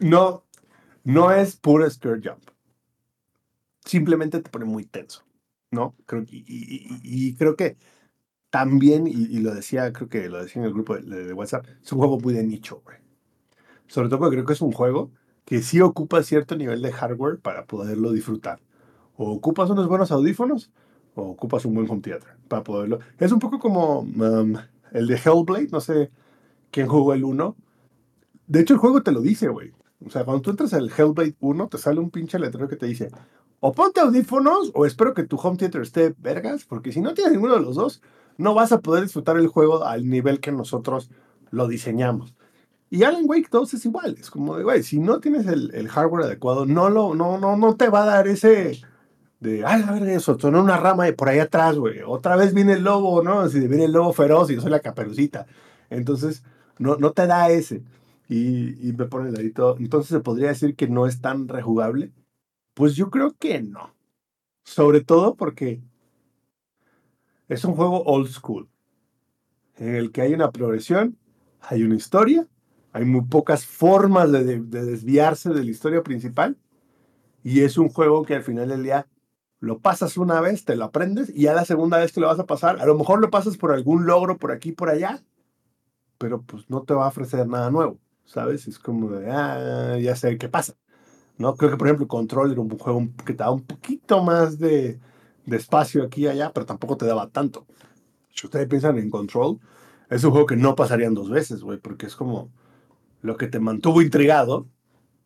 [0.00, 0.42] no,
[1.04, 2.42] no es puro skirt jump.
[3.84, 5.22] Simplemente te pone muy tenso,
[5.70, 5.94] ¿no?
[6.06, 7.76] Creo, y, creo que
[8.50, 12.00] también, y, lo decía, creo que lo decía en el grupo de, WhatsApp, es un
[12.00, 12.96] juego muy de nicho, güey.
[13.86, 15.12] Sobre todo porque creo que es un juego
[15.44, 18.58] que sí ocupa cierto nivel de hardware para poderlo disfrutar.
[19.14, 20.72] O ocupas unos buenos audífonos,
[21.14, 23.00] o ocupas un buen home theater para poderlo.
[23.18, 24.54] Es un poco como um,
[24.92, 26.10] el de Hellblade, no sé
[26.70, 27.56] quién jugó el 1.
[28.46, 29.72] De hecho, el juego te lo dice, güey.
[30.04, 32.86] O sea, cuando tú entras al Hellblade 1, te sale un pinche letrero que te
[32.86, 33.10] dice,
[33.60, 37.32] o ponte audífonos, o espero que tu home theater esté vergas, porque si no tienes
[37.32, 38.02] ninguno de los dos,
[38.36, 41.10] no vas a poder disfrutar el juego al nivel que nosotros
[41.50, 42.34] lo diseñamos.
[42.90, 46.26] Y Alan Wake 2 es igual, es como de, güey, si no tienes el, hardware
[46.26, 48.80] adecuado, no, lo, no, no, no te va a dar ese
[49.40, 52.54] de, ay, a ver, eso, sonó una rama de por ahí atrás, güey, otra vez
[52.54, 53.48] viene el lobo, ¿no?
[53.48, 55.46] Si viene el lobo feroz y yo soy la caperucita.
[55.90, 56.42] Entonces,
[56.78, 57.82] no, no te da ese
[58.28, 59.76] y, me pone el ladito.
[59.78, 62.12] Entonces se podría decir que no es tan rejugable.
[62.74, 63.94] Pues yo creo que no.
[64.64, 65.82] Sobre todo porque
[67.48, 68.68] es un juego old school,
[69.76, 71.18] en el que hay una progresión,
[71.60, 72.46] hay una historia,
[72.92, 76.56] hay muy pocas formas de, de, desviarse de la historia principal,
[77.42, 79.06] y es un juego que al final del día
[79.64, 82.38] lo pasas una vez, te lo aprendes, y ya la segunda vez que lo vas
[82.38, 85.22] a pasar, a lo mejor lo pasas por algún logro por aquí por allá,
[86.18, 87.98] pero pues no te va a ofrecer nada nuevo.
[88.24, 88.66] ¿sabes?
[88.66, 90.74] Es como de, ah, ya sé qué pasa.
[91.38, 91.54] ¿no?
[91.56, 95.00] Creo que, por ejemplo, Control era un juego que te daba un poquito más de,
[95.46, 97.66] de espacio aquí y allá, pero tampoco te daba tanto.
[98.30, 99.60] Si ustedes piensan en Control,
[100.10, 102.50] es un juego que no pasarían dos veces, güey, porque es como
[103.22, 104.66] lo que te mantuvo intrigado,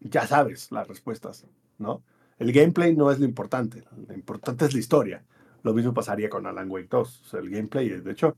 [0.00, 1.46] ya sabes las respuestas,
[1.78, 2.02] ¿no?
[2.38, 5.24] El gameplay no es lo importante, lo importante es la historia.
[5.62, 7.22] Lo mismo pasaría con Alan Wake 2.
[7.22, 8.36] O sea, el gameplay, de hecho,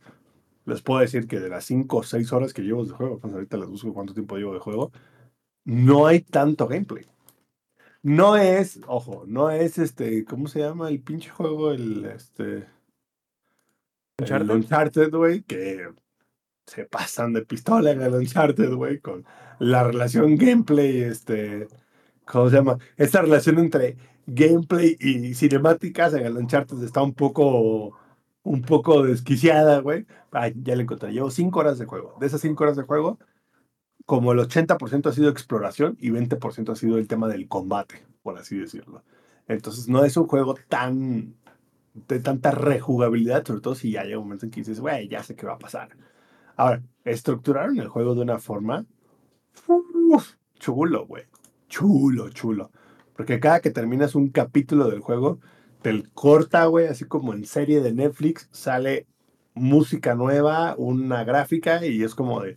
[0.65, 3.33] les puedo decir que de las 5 o 6 horas que llevo de juego, pues
[3.33, 4.91] ahorita les busco cuánto tiempo llevo de juego,
[5.65, 7.07] no hay tanto gameplay.
[8.03, 11.73] No es, ojo, no es este, ¿cómo se llama el pinche juego?
[11.73, 12.67] El, este...
[14.19, 14.51] Uncharted.
[14.51, 15.89] El Uncharted, güey, que
[16.67, 19.25] se pasan de pistola en el Uncharted, güey, con
[19.59, 21.69] la relación gameplay, este,
[22.31, 22.79] ¿cómo se llama?
[22.97, 27.97] Esta relación entre gameplay y cinemáticas en el Uncharted está un poco
[28.43, 30.07] un poco desquiciada, güey.
[30.63, 31.13] ya la encontré.
[31.13, 32.17] Llevo cinco horas de juego.
[32.21, 33.19] De esas cinco horas de juego,
[34.07, 38.39] como el 80% ha sido exploración y 20% ha sido el tema del combate, por
[38.39, 39.05] así decirlo.
[39.47, 41.35] Entonces no es un juego tan
[41.95, 45.23] de tanta rejugabilidad, sobre todo si ya llega un momento en que dices, güey, ya
[45.23, 45.91] sé qué va a pasar.
[46.57, 48.87] Ahora, estructuraron el juego de una forma
[50.59, 51.25] chulo, güey.
[51.71, 52.71] Chulo, chulo.
[53.17, 55.41] Porque cada que terminas un capítulo del juego,
[55.83, 59.07] te corta, güey, así como en serie de Netflix, sale
[59.55, 62.57] música nueva, una gráfica y es como de,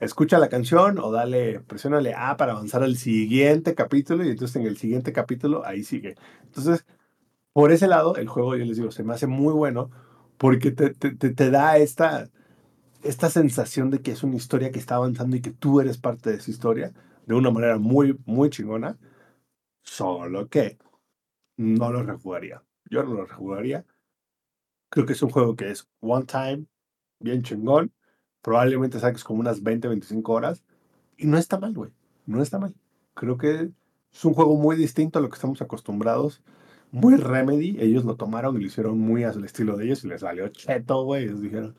[0.00, 4.66] escucha la canción o dale, presiónale A para avanzar al siguiente capítulo y entonces en
[4.66, 6.16] el siguiente capítulo ahí sigue.
[6.44, 6.84] Entonces,
[7.52, 9.90] por ese lado, el juego, yo les digo, se me hace muy bueno
[10.38, 12.30] porque te, te, te, da esta,
[13.02, 16.30] esta sensación de que es una historia que está avanzando y que tú eres parte
[16.30, 16.92] de esa historia
[17.30, 18.98] de una manera muy, muy chingona.
[19.82, 20.78] Solo que
[21.56, 22.62] no lo rejugaría.
[22.90, 23.86] Yo no lo rejugaría.
[24.90, 26.66] Creo que es un juego que es one time,
[27.20, 27.92] bien chingón.
[28.42, 30.64] Probablemente saques como unas 20, 25 horas.
[31.16, 31.92] Y no está mal, güey.
[32.26, 32.74] No está mal.
[33.14, 33.70] Creo que
[34.12, 36.42] es un juego muy distinto a lo que estamos acostumbrados.
[36.90, 37.76] Muy Remedy.
[37.78, 41.04] Ellos lo tomaron y lo hicieron muy al estilo de ellos y les salió cheto,
[41.04, 41.24] güey.
[41.24, 41.76] Ellos dijeron,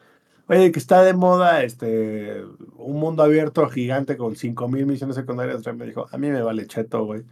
[0.47, 2.43] oye, que está de moda este,
[2.77, 5.63] un mundo abierto gigante con 5000 misiones secundarias.
[5.63, 7.23] Remedy dijo, a mí me vale cheto, güey.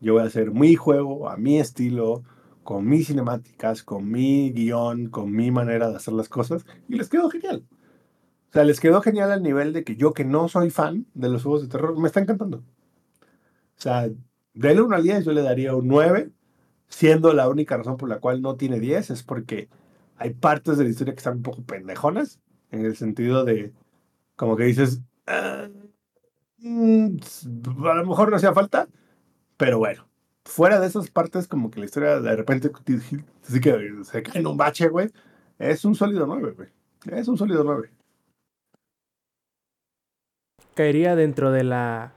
[0.00, 2.22] Yo voy a hacer mi juego, a mi estilo,
[2.62, 6.66] con mis cinemáticas, con mi guion, con mi manera de hacer las cosas.
[6.88, 7.64] Y les quedó genial.
[8.50, 11.28] O sea, les quedó genial al nivel de que yo, que no soy fan de
[11.28, 12.58] los juegos de terror, me está encantando.
[12.58, 14.08] O sea,
[14.54, 16.30] de 1 al 10 yo le daría un 9,
[16.88, 19.68] siendo la única razón por la cual no tiene 10 es porque
[20.16, 22.40] hay partes de la historia que están un poco pendejonas,
[22.70, 23.72] en el sentido de,
[24.36, 25.68] como que dices, ah,
[26.58, 27.16] mm,
[27.84, 28.88] a lo mejor no hacía falta,
[29.56, 30.06] pero bueno,
[30.44, 32.70] fuera de esas partes, como que la historia de repente
[33.42, 35.10] así que se cae en un bache, güey.
[35.58, 36.68] Es un sólido 9, güey.
[37.10, 37.90] Es un sólido 9.
[40.74, 42.12] Caería dentro de la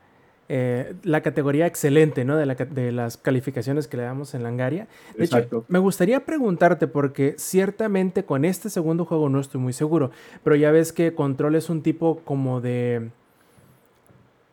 [0.52, 2.36] eh, la categoría excelente, ¿no?
[2.36, 4.88] De, la, de, las calificaciones que le damos en Langaria.
[5.16, 5.58] De Exacto.
[5.58, 10.10] hecho, me gustaría preguntarte, porque ciertamente con este segundo juego no estoy muy seguro,
[10.44, 13.12] pero ya ves que Control es un tipo como de...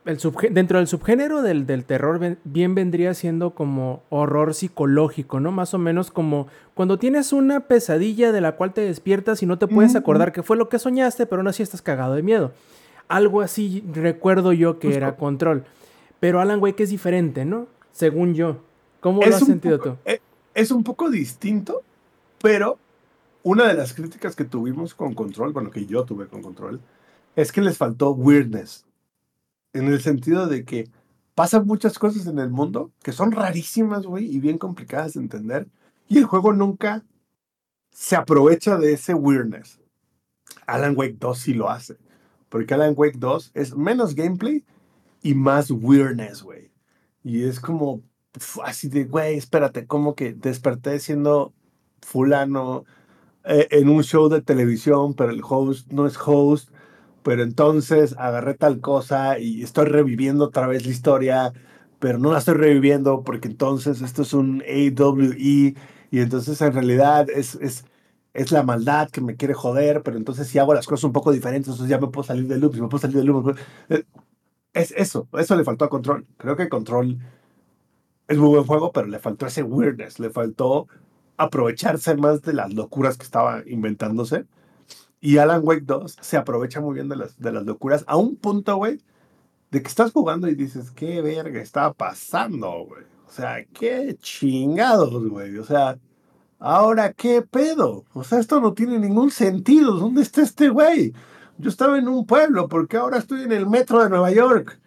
[0.04, 0.18] El
[0.50, 5.50] dentro del subgénero del, del, terror bien vendría siendo como horror psicológico, ¿no?
[5.50, 9.58] Más o menos como cuando tienes una pesadilla de la cual te despiertas y no
[9.58, 12.52] te puedes acordar qué fue lo que soñaste, pero aún así estás cagado de miedo.
[13.08, 15.64] Algo así recuerdo yo que era Control.
[16.20, 17.66] Pero Alan Wake es diferente, ¿no?
[17.92, 18.62] Según yo.
[19.00, 19.96] ¿Cómo lo has sentido tú?
[20.04, 20.20] Eh,
[20.54, 21.82] es un poco distinto,
[22.42, 22.78] pero
[23.42, 26.80] una de las críticas que tuvimos con Control, bueno, que yo tuve con Control,
[27.36, 28.84] es que les faltó weirdness.
[29.72, 30.88] En el sentido de que
[31.34, 35.68] pasan muchas cosas en el mundo que son rarísimas, güey, y bien complicadas de entender.
[36.08, 37.04] Y el juego nunca
[37.90, 39.78] se aprovecha de ese weirdness.
[40.66, 41.96] Alan Wake 2 sí lo hace.
[42.48, 44.64] Porque Alan Wake 2 es menos gameplay
[45.26, 46.70] y más weirdness, güey.
[47.24, 48.02] Y es como
[48.64, 51.54] así de, güey, espérate, como que desperté siendo
[52.02, 52.84] fulano
[53.44, 56.70] eh, en un show de televisión, pero el host no es host,
[57.22, 61.52] pero entonces agarré tal cosa y estoy reviviendo otra vez la historia,
[61.98, 65.74] pero no la estoy reviviendo porque entonces esto es un AWE
[66.10, 67.84] y entonces en realidad es, es,
[68.34, 71.32] es la maldad que me quiere joder, pero entonces si hago las cosas un poco
[71.32, 73.56] diferentes, entonces ya me puedo salir del loop, si me puedo salir del loop.
[74.76, 76.26] Es eso, eso le faltó a Control.
[76.36, 77.18] Creo que Control
[78.28, 80.86] es muy buen juego, pero le faltó ese weirdness, le faltó
[81.38, 84.44] aprovecharse más de las locuras que estaba inventándose.
[85.18, 88.36] Y Alan Wake 2 se aprovecha muy bien de las, de las locuras a un
[88.36, 89.00] punto, güey,
[89.70, 93.04] de que estás jugando y dices, qué verga está pasando, güey.
[93.26, 95.56] O sea, qué chingados, güey.
[95.56, 95.98] O sea,
[96.58, 98.04] ahora qué pedo.
[98.12, 99.92] O sea, esto no tiene ningún sentido.
[99.94, 101.14] ¿Dónde está este güey?
[101.58, 104.80] Yo estaba en un pueblo, porque ahora estoy en el metro de Nueva York?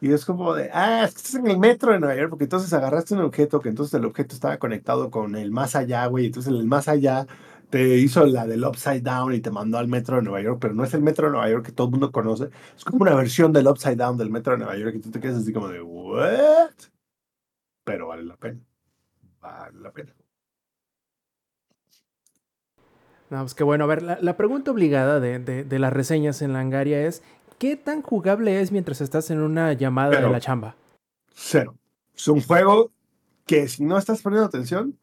[0.00, 3.14] Y es como de, ah, estás en el metro de Nueva York, porque entonces agarraste
[3.14, 6.66] un objeto, que entonces el objeto estaba conectado con el más allá, güey, entonces el
[6.66, 7.26] más allá
[7.70, 10.74] te hizo la del Upside Down y te mandó al metro de Nueva York, pero
[10.74, 13.14] no es el metro de Nueva York que todo el mundo conoce, es como una
[13.14, 15.68] versión del Upside Down del metro de Nueva York y tú te quedas así como
[15.68, 16.70] de, ¿what?
[17.84, 18.60] Pero vale la pena,
[19.40, 20.15] vale la pena.
[23.30, 23.84] No, pues qué bueno.
[23.84, 27.22] A ver, la, pregunta obligada de, las reseñas en Langaria es:
[27.58, 30.76] ¿qué tan jugable es mientras estás en una llamada de la chamba?
[31.34, 31.74] Cero.
[32.14, 32.92] Es un juego
[33.44, 34.98] que si no estás poniendo atención,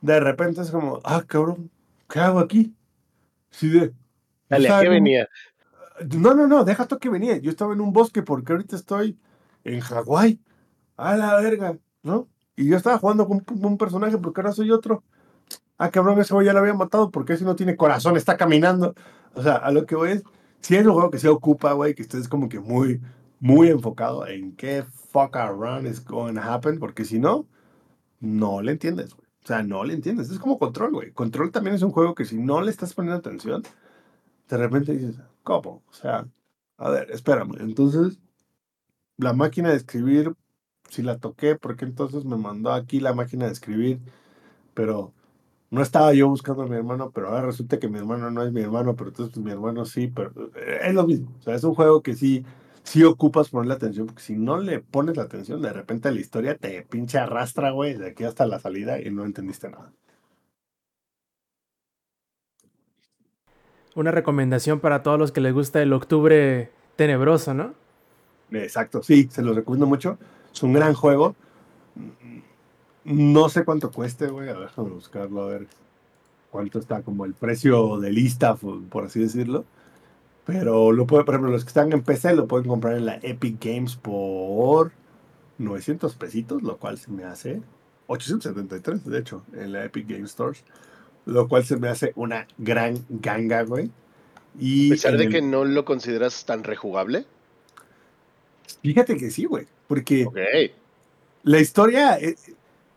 [0.00, 1.70] de repente es como, ah, cabrón,
[2.08, 2.74] ¿qué hago aquí?
[3.50, 3.92] Sí, de.
[4.48, 5.28] Dale, ¿a qué venía?
[6.16, 7.36] No, no, no, deja tú que venía.
[7.38, 9.18] Yo estaba en un bosque porque ahorita estoy
[9.64, 10.40] en Hawái.
[10.96, 12.28] A la verga, ¿no?
[12.56, 15.02] Y yo estaba jugando con un personaje porque ahora soy otro
[15.78, 18.94] ah, cabrón, ese güey ya lo había matado porque ese no tiene corazón, está caminando.
[19.34, 20.24] O sea, a lo que voy es,
[20.60, 23.00] si es un juego que se ocupa, güey, que estés como que muy,
[23.40, 27.46] muy enfocado en qué fuck around is going to happen, porque si no,
[28.20, 29.24] no le entiendes, güey.
[29.44, 30.30] O sea, no le entiendes.
[30.30, 31.12] Es como Control, güey.
[31.12, 33.62] Control también es un juego que si no le estás poniendo atención,
[34.48, 35.82] de repente dices, ¿cómo?
[35.88, 36.26] O sea,
[36.78, 37.56] a ver, espérame.
[37.60, 38.18] Entonces,
[39.18, 40.34] la máquina de escribir,
[40.88, 44.00] si la toqué, porque entonces me mandó aquí la máquina de escribir,
[44.74, 45.13] pero
[45.74, 48.52] no estaba yo buscando a mi hermano, pero ahora resulta que mi hermano no es
[48.52, 51.32] mi hermano, pero entonces pues, mi hermano sí, pero eh, es lo mismo.
[51.40, 52.44] O sea, es un juego que sí,
[52.84, 56.56] sí ocupas ponerle atención, porque si no le pones la atención, de repente la historia
[56.56, 59.92] te pinche arrastra, güey, de aquí hasta la salida y no entendiste nada.
[63.96, 67.74] Una recomendación para todos los que les gusta el octubre tenebroso, ¿no?
[68.52, 70.18] Exacto, sí, se los recomiendo mucho.
[70.52, 71.34] Es un gran juego.
[73.04, 74.48] No sé cuánto cueste, güey.
[74.48, 75.66] A ver, déjame buscarlo, a ver
[76.50, 79.64] cuánto está como el precio de lista, por así decirlo.
[80.46, 83.18] Pero lo puede, por ejemplo, los que están en PC lo pueden comprar en la
[83.22, 84.92] Epic Games por
[85.58, 87.62] 900 pesitos, lo cual se me hace
[88.06, 90.64] 873, de hecho, en la Epic Games Stores.
[91.26, 93.90] Lo cual se me hace una gran ganga, güey.
[94.58, 97.24] Y a pesar de que no lo consideras tan rejugable.
[98.82, 99.66] Fíjate que sí, güey.
[99.88, 100.26] Porque
[101.42, 102.36] la historia, eh,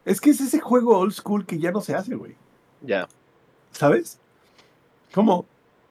[0.08, 2.34] es que es ese juego old school que ya no se hace, güey.
[2.82, 3.10] Ya.
[3.74, 4.20] ¿Sabes?
[5.14, 5.46] Como,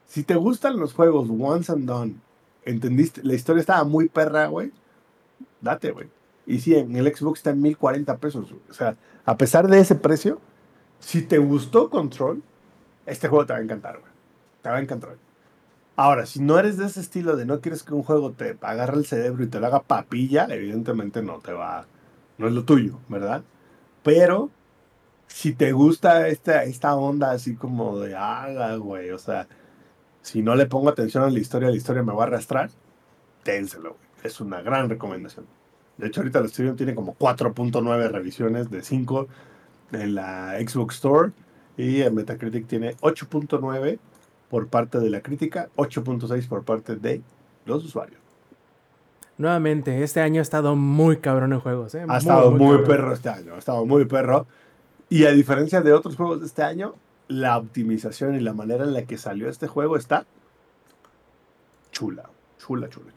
[0.07, 2.17] si te gustan los juegos once and done,
[2.65, 3.23] ¿entendiste?
[3.23, 4.73] La historia estaba muy perra, güey.
[5.61, 6.09] Date, güey.
[6.47, 8.55] Y sí, en el Xbox está en 1040 pesos.
[8.71, 8.97] O sea,
[9.27, 10.41] a pesar de ese precio,
[10.99, 12.43] si te gustó Control,
[13.05, 14.13] este juego te va a encantar, güey.
[14.63, 15.19] Te va a encantar.
[15.95, 18.97] Ahora, si no eres de ese estilo de no quieres que un juego te agarre
[18.97, 21.85] el cerebro y te lo haga papilla, evidentemente no te va,
[22.39, 23.43] no es lo tuyo, ¿verdad?
[24.07, 24.51] Pero
[25.27, 29.49] si te gusta esta, esta onda así como de, haga, güey, o sea,
[30.23, 32.71] si no le pongo atención a la historia, la historia me va a arrastrar,
[33.43, 34.07] ténselo, güey.
[34.23, 35.47] Es una gran recomendación.
[35.97, 39.27] De hecho, ahorita el stream tiene como 4.9 revisiones de 5
[39.91, 41.33] en la Xbox Store
[41.77, 43.99] y en Metacritic tiene 8.9
[44.49, 47.23] por parte de la crítica, 8.6 por parte de
[47.65, 48.26] los usuarios.
[49.39, 51.95] Nuevamente, este año ha estado muy cabrón en juegos.
[51.95, 52.05] ¿eh?
[52.09, 54.47] Ha estado muy, perro este año, ha estado muy perro.
[55.09, 56.95] Y a diferencia de otros juegos de este año,
[57.29, 60.25] la optimización y la manera en la que salió este juego está
[61.93, 62.29] chula,
[62.59, 63.13] chula, chula.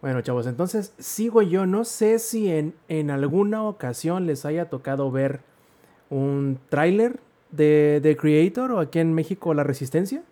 [0.00, 1.66] Bueno, chavos, entonces sigo yo.
[1.66, 5.40] No sé si en, en alguna ocasión les haya tocado ver
[6.08, 7.20] un tráiler
[7.50, 10.22] de, The Creator o aquí en México La Resistencia.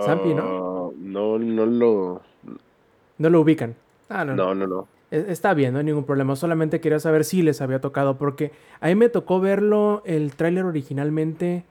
[0.00, 0.42] Zampi, ¿no?
[0.42, 2.22] Ah, no, no lo.
[3.18, 3.74] No lo ubican.
[4.08, 4.66] Ah, no, no, no.
[4.66, 4.88] no.
[5.10, 6.34] E, está bien, no hay ningún problema.
[6.36, 10.64] Solamente quería saber si les había tocado, porque a mí me tocó verlo, el tráiler
[10.64, 11.64] originalmente,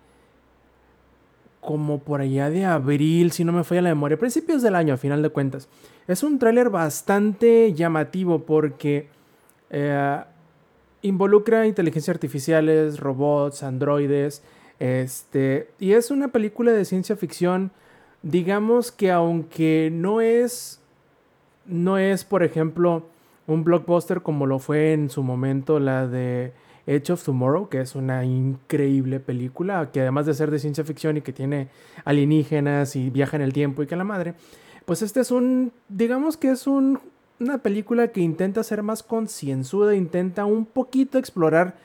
[1.60, 4.98] como por allá de abril, si no me falla la memoria, principios del año, a
[4.98, 5.68] final de cuentas.
[6.08, 9.08] Es un tráiler bastante llamativo porque
[9.70, 10.22] eh,
[11.02, 14.44] involucra inteligencia artificiales, robots, androides,
[14.80, 17.72] este, y es una película de ciencia ficción,
[18.24, 20.80] digamos que aunque no es,
[21.66, 23.04] no es, por ejemplo,
[23.48, 26.54] un blockbuster como lo fue en su momento la de
[26.88, 31.18] Edge of Tomorrow, que es una increíble película, que además de ser de ciencia ficción
[31.18, 31.70] y que tiene
[32.06, 34.36] alienígenas y viaja en el tiempo y que la madre,
[34.86, 37.00] pues este es un, digamos que es un
[37.42, 41.76] una película que intenta ser más concienzuda, intenta un poquito explorar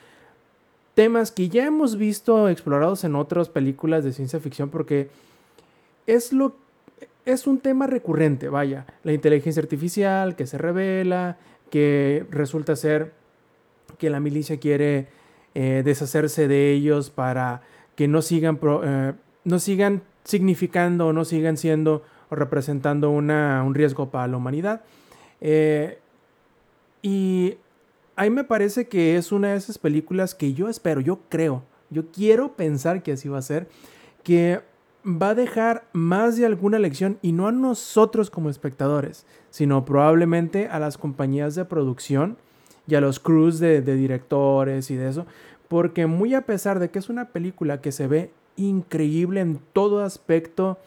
[0.93, 5.09] temas que ya hemos visto explorados en otras películas de ciencia ficción porque
[6.07, 6.55] es lo
[7.25, 11.37] es un tema recurrente, vaya, la inteligencia artificial que se revela,
[11.69, 13.11] que resulta ser
[13.97, 15.07] que la milicia quiere
[15.53, 17.61] eh, deshacerse de ellos para
[17.95, 23.75] que no sigan, eh, no sigan significando o no sigan siendo o representando una, un
[23.75, 24.83] riesgo para la humanidad.
[25.41, 25.99] Eh,
[27.01, 27.57] y
[28.15, 31.63] a mí me parece que es una de esas películas que yo espero, yo creo,
[31.89, 33.67] yo quiero pensar que así va a ser,
[34.23, 34.61] que
[35.07, 40.67] va a dejar más de alguna lección y no a nosotros como espectadores, sino probablemente
[40.67, 42.37] a las compañías de producción
[42.87, 45.25] y a los crews de, directores y de eso,
[45.67, 50.03] porque muy a pesar de que es una película que se ve increíble en todo
[50.03, 50.77] aspecto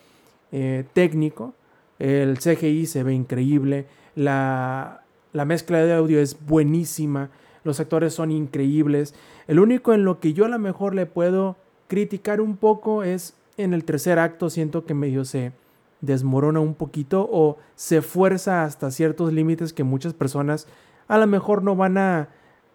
[0.52, 1.54] eh, técnico,
[1.98, 5.02] el CGI se ve increíble, la,
[5.32, 7.30] mezcla de audio es buenísima.
[7.62, 9.14] Los actores son increíbles.
[9.46, 11.56] El único en lo que yo a lo mejor le puedo
[11.88, 14.50] criticar un poco es en el tercer acto.
[14.50, 15.52] Siento que medio se
[16.00, 20.66] desmorona un poquito o se fuerza hasta ciertos límites que muchas personas
[21.08, 22.28] a lo mejor no van a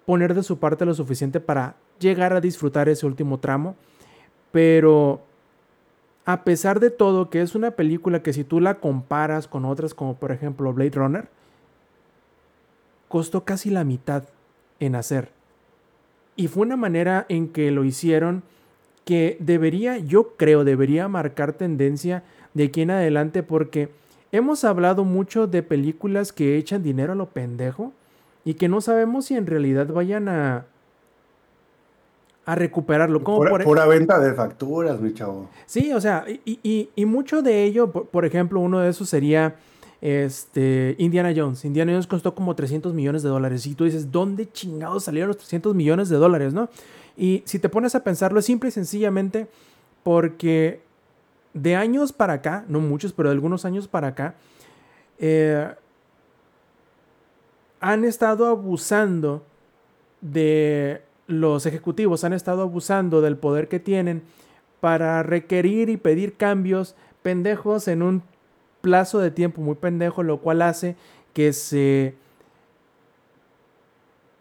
[0.06, 3.76] poner de su parte lo suficiente para llegar a disfrutar ese último tramo.
[4.52, 5.22] Pero
[6.26, 9.94] a pesar de todo, que es una película que si tú la comparas con otras
[9.94, 11.30] como por ejemplo Blade Runner,
[13.08, 14.24] costó casi la mitad
[14.80, 15.32] en hacer.
[16.36, 18.44] Y fue una manera en que lo hicieron
[19.06, 23.90] que debería, yo creo, debería marcar tendencia de aquí en adelante porque
[24.32, 27.94] hemos hablado mucho de películas que echan dinero a lo pendejo
[28.44, 30.66] y que no sabemos si en realidad vayan a
[32.46, 33.24] a recuperarlo.
[33.24, 35.50] Como pura, por, pura venta de facturas, mi chavo.
[35.66, 39.56] Sí, o sea, y, y, mucho de ello, por, ejemplo, uno de esos sería
[40.02, 41.66] este, Indiana Jones.
[41.66, 43.66] Indiana Jones costó como 300 millones de dólares.
[43.66, 46.70] Y tú dices, ¿dónde chingados salieron los 300 millones de dólares, no?
[47.18, 49.48] Y si te pones a pensarlo, es simple y sencillamente
[50.04, 50.82] porque
[51.54, 54.36] de años para acá, no muchos, pero de algunos años para acá,
[55.20, 55.74] eh,
[57.80, 59.44] han estado abusando
[60.22, 64.24] de los ejecutivos han estado abusando del poder que tienen
[64.80, 68.24] para requerir y pedir cambios pendejos en un
[68.82, 70.96] plazo de tiempo muy pendejo, lo cual hace
[71.34, 72.16] que se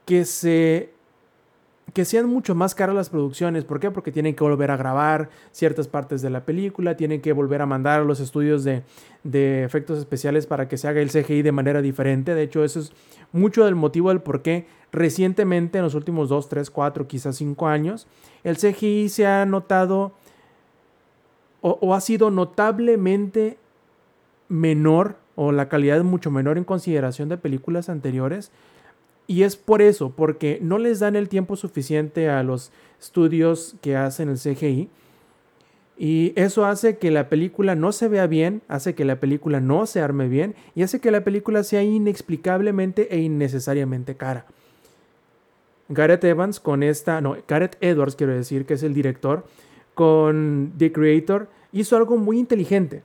[0.05, 0.94] que se
[1.93, 3.65] que sean mucho más caras las producciones.
[3.65, 3.91] ¿Por qué?
[3.91, 7.67] Porque tienen que volver a grabar ciertas partes de la película, tienen que volver a
[7.67, 8.83] mandar a los estudios de,
[9.23, 12.35] de, efectos especiales para que se haga el CGI de manera diferente.
[12.35, 12.93] De hecho, eso es
[13.33, 17.67] mucho del motivo del por qué recientemente, en los últimos 2, 3, 4, quizás 5
[17.67, 18.07] años,
[18.45, 20.13] el CGI se ha notado
[21.67, 23.57] o, ha sido notablemente
[24.49, 28.53] menor o la calidad mucho menor en consideración de películas anteriores
[29.27, 33.97] y es por eso, porque no les dan el tiempo suficiente a los estudios que
[33.97, 34.89] hacen el CGI.
[35.97, 39.87] Y eso hace que la película no se vea bien, hace que la película no
[39.87, 44.47] se arme bien y hace que la película sea inexplicablemente e innecesariamente cara.
[45.89, 49.47] Gareth Evans con esta, no, Gareth Edwards quiero decir que es el director,
[49.95, 53.03] con The Creator hizo algo muy inteligente.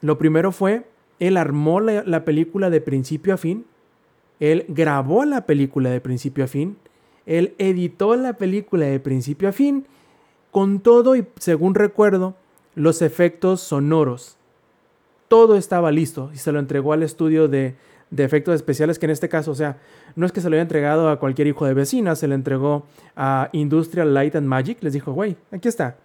[0.00, 0.84] Lo primero fue
[1.18, 3.64] Él armó la, película de principio a fin.
[4.52, 6.76] Él grabó la película de principio a fin.
[7.26, 9.86] Él editó la película de principio a fin.
[10.50, 12.34] Con todo y, según recuerdo,
[12.74, 14.36] los efectos sonoros.
[15.28, 17.74] Todo estaba listo y se lo entregó al estudio de,
[18.10, 19.78] de efectos especiales, que en este caso, o sea,
[20.14, 22.86] no es que se lo haya entregado a cualquier hijo de vecina, se lo entregó
[23.16, 24.82] a Industrial Light and Magic.
[24.82, 25.96] Les dijo, güey, aquí está.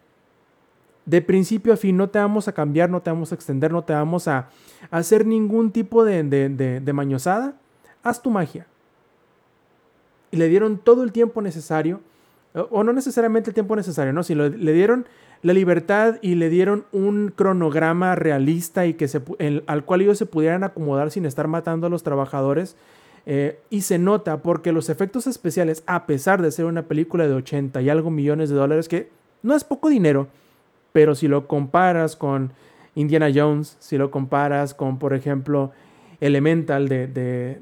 [1.06, 3.84] De principio a fin, no te vamos a cambiar, no te vamos a extender, no
[3.84, 4.50] te vamos a,
[4.92, 7.56] hacer ningún tipo de, de, mañosada.
[8.04, 8.66] Haz tu magia.
[10.32, 12.02] Y le dieron todo el tiempo necesario,
[12.54, 14.24] o no necesariamente el tiempo necesario, ¿no?
[14.24, 15.06] Sino le dieron
[15.42, 19.22] la libertad y le dieron un cronograma realista y que se,
[19.68, 22.76] al cual ellos se pudieran acomodar sin estar matando a los trabajadores.
[23.26, 27.34] Eh, y se nota porque los efectos especiales, a pesar de ser una película de
[27.36, 29.10] 80 y algo millones de dólares, que
[29.44, 30.28] no es poco dinero,
[30.94, 32.52] pero si lo comparas con
[32.96, 35.72] Indiana Jones, si lo comparas con, por ejemplo,
[36.22, 37.08] Elemental de,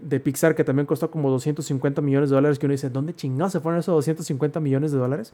[0.01, 3.51] de, Pixar, que también costó como 250 millones de dólares, que uno dice, ¿dónde chingados
[3.51, 5.33] se fueron esos 250 millones de dólares?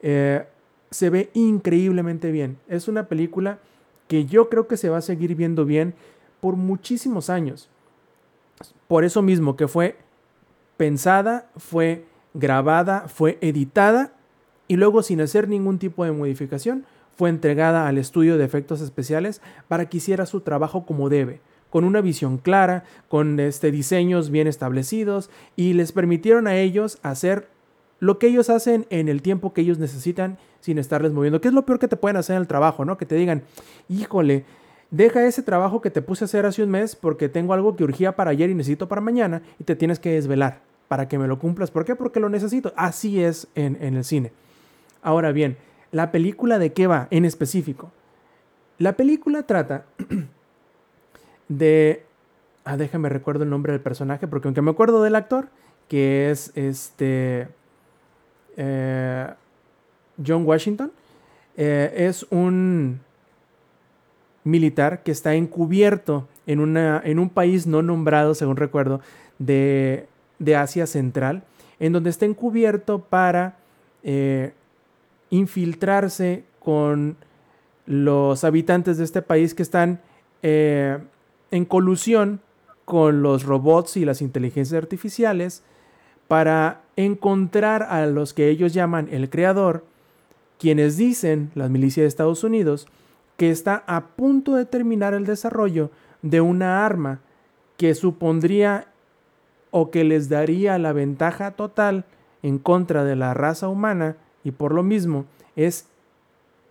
[0.00, 0.44] Eh,
[0.90, 2.58] se ve increíblemente bien.
[2.68, 3.58] Es una película
[4.06, 5.94] que yo creo que se va a seguir viendo bien
[6.40, 7.68] por muchísimos años.
[8.86, 9.96] Por eso mismo que fue
[10.76, 14.12] pensada, fue grabada, fue editada
[14.68, 16.84] y luego sin hacer ningún tipo de modificación
[17.16, 21.40] fue entregada al estudio de efectos especiales para que hiciera su trabajo como debe,
[21.76, 27.48] con una visión clara, con este, diseños bien establecidos y les permitieron a ellos hacer
[27.98, 31.42] lo que ellos hacen en el tiempo que ellos necesitan sin estarles moviendo.
[31.42, 32.96] ¿Qué es lo peor que te pueden hacer en el trabajo, no?
[32.96, 33.42] Que te digan,
[33.90, 34.46] híjole,
[34.90, 37.84] deja ese trabajo que te puse a hacer hace un mes porque tengo algo que
[37.84, 41.28] urgía para ayer y necesito para mañana y te tienes que desvelar para que me
[41.28, 41.70] lo cumplas.
[41.70, 41.94] ¿Por qué?
[41.94, 42.72] Porque lo necesito.
[42.74, 44.32] Así es en, en el cine.
[45.02, 45.58] Ahora bien,
[45.92, 47.92] la película de qué va en específico.
[48.78, 49.84] La película trata
[51.48, 52.04] de...
[52.64, 55.48] Ah, déjame recuerdo el nombre del personaje porque aunque me acuerdo del actor,
[55.88, 57.48] que es este...
[58.56, 59.28] Eh,
[60.24, 60.92] John Washington,
[61.56, 63.00] eh, es un
[64.44, 69.00] militar que está encubierto en, una, en un país no nombrado, según recuerdo,
[69.38, 70.06] de,
[70.56, 71.42] Asia Central,
[71.80, 73.56] en donde está encubierto para
[74.02, 74.52] eh,
[75.30, 77.16] infiltrarse con
[77.86, 80.00] los habitantes de este país que están
[80.42, 80.98] eh,
[81.50, 82.40] en colusión
[82.84, 85.62] con los robots y las inteligencias artificiales
[86.28, 89.84] para encontrar a los que ellos llaman el creador,
[90.58, 92.86] quienes dicen, las milicias de Estados Unidos,
[93.36, 95.90] que está a punto de terminar el desarrollo
[96.22, 97.20] de una arma
[97.76, 98.88] que supondría
[99.70, 102.04] o que les daría la ventaja total
[102.42, 105.26] en contra de la raza humana y por lo mismo
[105.56, 105.86] es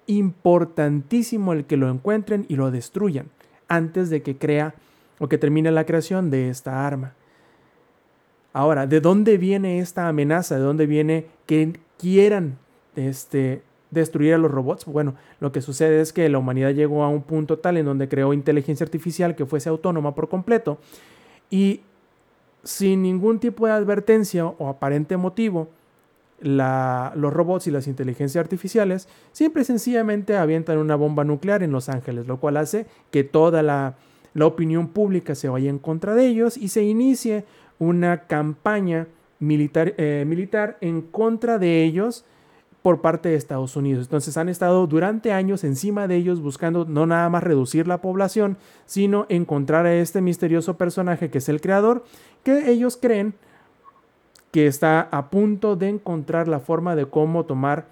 [0.07, 3.27] importantísimo el que lo encuentren y lo destruyan
[3.67, 4.75] antes de que crea
[5.19, 7.13] o que termine la creación de esta arma.
[8.53, 10.55] Ahora, ¿de dónde viene esta amenaza?
[10.55, 12.57] ¿De dónde viene que quieran
[12.95, 13.61] este,
[13.91, 14.85] destruir a los robots?
[14.85, 18.07] Bueno, lo que sucede es que la humanidad llegó a un punto tal en donde
[18.07, 20.77] creó inteligencia artificial que fuese autónoma por completo
[21.49, 21.81] y
[22.63, 25.69] sin ningún tipo de advertencia o aparente motivo,
[26.45, 32.27] los robots y las inteligencias artificiales siempre sencillamente avientan una bomba nuclear en Los Ángeles,
[32.27, 33.95] lo cual hace que toda la,
[34.39, 37.45] opinión pública se vaya en contra de ellos y se inicie
[37.79, 39.07] una campaña
[39.39, 42.25] militar, eh, militar en contra de ellos
[42.81, 44.05] por parte de Estados Unidos.
[44.05, 48.57] Entonces han estado durante años encima de ellos buscando no nada más reducir la población,
[48.85, 52.03] sino encontrar a este misterioso personaje que es el creador,
[52.43, 53.33] que ellos creen
[54.55, 57.87] que está a punto de encontrar la forma de cómo tomar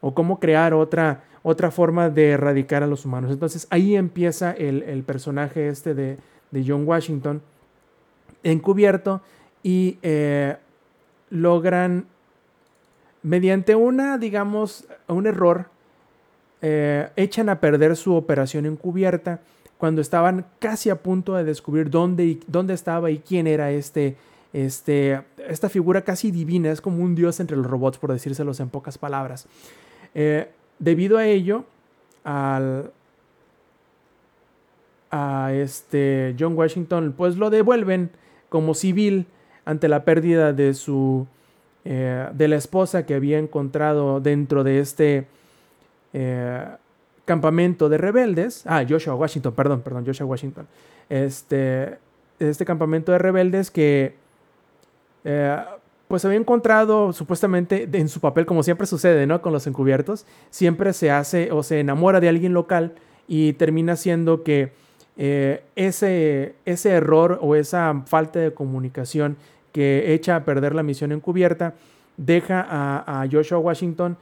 [0.00, 3.30] o cómo crear otra, otra forma de erradicar a los humanos.
[3.30, 6.18] Entonces ahí empieza el, personaje este de,
[6.66, 7.40] John Washington
[8.42, 9.20] encubierto
[9.62, 10.56] y eh,
[11.30, 12.06] logran
[13.22, 15.66] mediante una, digamos, un error,
[16.60, 19.38] eh, echan a perder su operación encubierta
[19.78, 24.16] cuando estaban casi a punto de descubrir dónde, dónde estaba y quién era este,
[24.52, 28.68] este, esta figura casi divina, es como un dios entre los robots, por decírselos en
[28.68, 29.46] pocas palabras.
[30.14, 30.48] Eh,
[30.78, 31.64] debido a ello,
[32.24, 32.90] al,
[35.10, 38.10] a este John Washington, pues lo devuelven
[38.48, 39.26] como civil
[39.64, 41.26] ante la pérdida de su
[41.84, 45.26] eh, de la esposa que había encontrado dentro de este
[46.12, 46.66] eh,
[47.24, 48.64] campamento de rebeldes.
[48.66, 50.66] Ah, Joshua Washington, perdón, perdón, Joshua Washington.
[51.08, 51.98] Este,
[52.38, 54.14] este campamento de rebeldes que
[55.24, 55.58] eh,
[56.08, 59.42] pues había encontrado supuestamente en su papel, como siempre sucede, ¿no?
[59.42, 62.94] Con los encubiertos, siempre se hace o se enamora de alguien local
[63.28, 64.72] y termina siendo que
[65.16, 69.36] eh, ese, ese error o esa falta de comunicación
[69.72, 71.74] que echa a perder la misión encubierta
[72.16, 74.16] deja a, Joshua Washington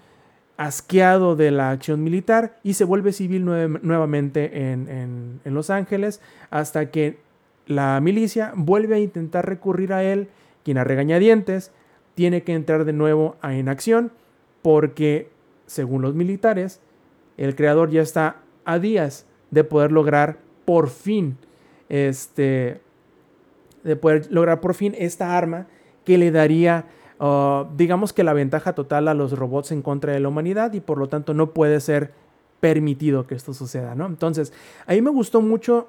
[0.57, 6.21] asqueado de la acción militar y se vuelve civil nuevamente en, en, Los Ángeles
[6.51, 7.19] hasta que
[7.67, 10.29] la milicia vuelve a intentar recurrir a él,
[10.65, 11.73] quien a regañadientes
[12.15, 14.13] tiene que entrar de nuevo en acción
[14.63, 15.31] porque,
[15.67, 16.81] según los militares,
[17.37, 21.39] el creador ya está a días de poder lograr por fin
[21.89, 22.81] este
[23.85, 25.67] de poder lograr por fin esta arma
[26.05, 26.87] que le daría
[27.21, 30.81] uh, digamos que la ventaja total a los robots en contra de la humanidad y
[30.81, 32.13] por lo tanto no puede ser
[32.61, 34.07] permitido que esto suceda, ¿no?
[34.07, 34.53] Entonces,
[34.87, 35.89] a mí me gustó mucho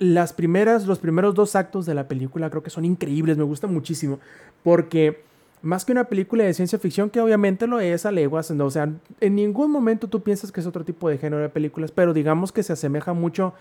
[0.00, 3.66] las primeras, los primeros dos actos de la película, creo que son increíbles, me gusta
[3.66, 4.18] muchísimo,
[4.64, 5.22] porque
[5.62, 8.90] más que una película de ciencia ficción, que obviamente lo es a leguas, o sea,
[9.20, 12.50] en ningún momento tú piensas que es otro tipo de género de películas, pero digamos
[12.50, 13.52] que se asemeja mucho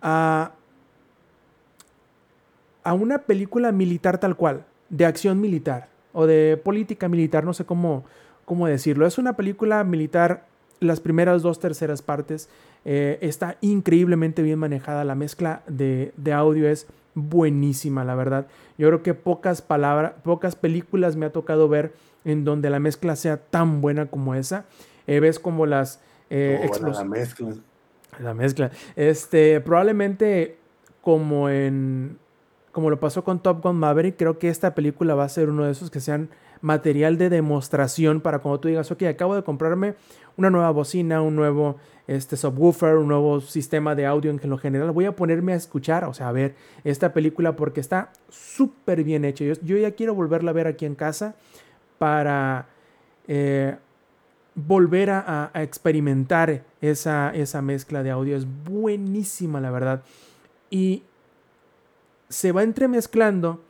[0.00, 0.52] a,
[2.82, 7.66] a una película militar tal cual, de acción militar o de política militar, no sé
[7.66, 8.04] cómo,
[8.46, 9.06] cómo decirlo.
[9.06, 10.46] Es una película militar,
[10.80, 12.48] las primeras dos terceras partes,
[12.84, 18.46] eh, está increíblemente bien manejada, la mezcla de, de audio es buenísima, la verdad.
[18.76, 21.92] Yo creo que pocas palabras, pocas películas me ha tocado ver
[22.24, 24.64] en donde la mezcla sea tan buena como esa.
[25.06, 27.54] Eh, ves como las eh, la mezcla.
[28.20, 28.70] La mezcla.
[28.96, 30.56] Este, probablemente
[31.00, 32.18] como en
[32.72, 35.64] como lo pasó con Top Gun Maverick, creo que esta película va a ser uno
[35.64, 36.28] de esos que sean
[36.64, 39.96] material de demostración para cuando tú digas, ok, acabo de comprarme
[40.38, 44.90] una nueva bocina, un nuevo este subwoofer, un nuevo sistema de audio en lo general.
[44.90, 49.26] Voy a ponerme a escuchar, o sea, a ver esta película porque está súper bien
[49.26, 49.44] hecha.
[49.44, 51.34] Yo, ya quiero volverla a ver aquí en casa
[51.98, 52.66] para
[53.28, 53.76] eh,
[54.54, 58.38] volver a, experimentar esa, esa mezcla de audio.
[58.38, 60.02] Es buenísima, la verdad.
[60.70, 61.02] Y
[62.30, 63.60] se va entremezclando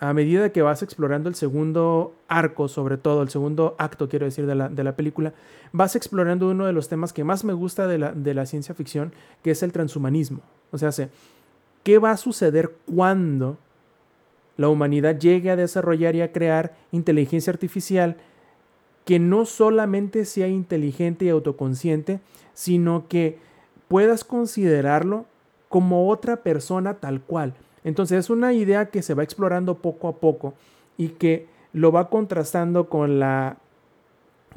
[0.00, 4.46] a medida que vas explorando el segundo arco, sobre todo el segundo acto, quiero decir,
[4.46, 5.34] de la, de la película,
[5.72, 8.74] vas explorando uno de los temas que más me gusta de la, de la ciencia
[8.74, 10.40] ficción, que es el transhumanismo.
[10.70, 10.90] O sea,
[11.82, 13.58] ¿qué va a suceder cuando
[14.56, 18.16] la humanidad llegue a desarrollar y a crear inteligencia artificial
[19.04, 22.20] que no solamente sea inteligente y autoconsciente,
[22.54, 23.38] sino que
[23.88, 25.26] puedas considerarlo
[25.68, 27.54] como otra persona tal cual?
[27.88, 30.52] Entonces es una idea que se va explorando poco a poco
[30.98, 33.56] y que lo va contrastando con la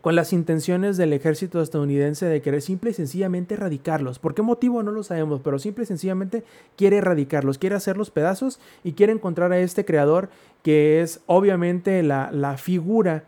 [0.02, 4.18] con las intenciones del ejército estadounidense de querer simple y sencillamente erradicarlos.
[4.18, 4.82] ¿Por qué motivo?
[4.82, 6.44] No lo sabemos, pero simple y sencillamente
[6.76, 10.30] quiere erradicarlos, quiere hacerlos pedazos y quiere encontrar a este creador
[10.64, 13.26] que es obviamente la, figura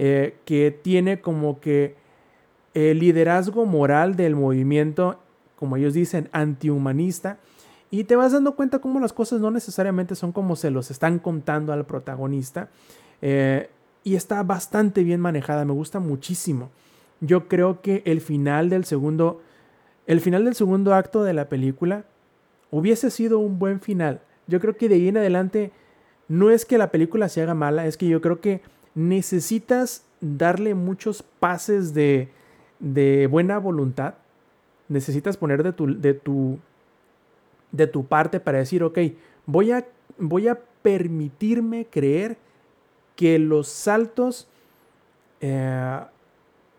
[0.00, 1.94] eh, que tiene como que
[2.74, 5.20] el liderazgo moral del movimiento,
[5.56, 7.38] como ellos dicen, antihumanista
[7.92, 11.18] y te vas dando cuenta cómo las cosas no necesariamente son como se los están
[11.18, 12.70] contando al protagonista.
[13.20, 13.68] Eh,
[14.02, 16.70] y está bastante bien manejada, me gusta muchísimo.
[17.20, 19.42] Yo creo que el final del segundo,
[20.06, 22.06] el final del segundo acto de la película
[22.70, 24.22] hubiese sido un buen final.
[24.46, 25.70] Yo creo que de ahí en adelante
[26.28, 28.62] no es que la película se haga mala, es que yo creo que
[28.94, 32.30] necesitas darle muchos pases de,
[32.80, 34.14] de buena voluntad.
[34.88, 36.58] Necesitas poner de tu, de tu
[37.72, 38.98] de tu parte para decir, ok,
[39.46, 39.86] voy a,
[40.18, 42.36] voy a permitirme creer
[43.16, 44.48] que los saltos
[45.40, 46.00] eh,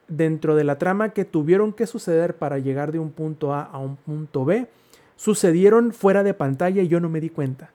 [0.08, 3.80] dentro de la trama que tuvieron que suceder para llegar de un punto A a
[3.80, 4.68] un punto B
[5.16, 7.72] sucedieron fuera de pantalla y yo no me di cuenta.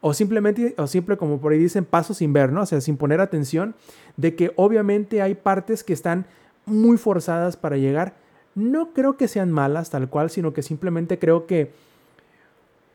[0.00, 2.62] O simplemente, o simple como por ahí dicen, paso sin ver, ¿no?
[2.62, 3.74] O sea, sin poner atención
[4.16, 6.24] de que obviamente hay partes que están
[6.64, 8.14] muy forzadas para llegar.
[8.54, 11.72] No creo que sean malas tal cual, sino que simplemente creo que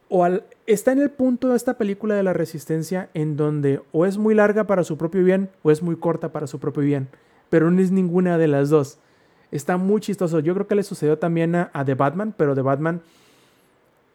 [0.09, 0.27] o
[0.67, 4.35] está en el punto de esta película de la resistencia en donde o es muy
[4.35, 7.07] larga para su propio bien o es muy corta para su propio bien,
[7.49, 8.99] pero no es ninguna de las dos.
[9.51, 10.39] Está muy chistoso.
[10.39, 13.01] Yo creo que le sucedió también a, The Batman, pero The Batman,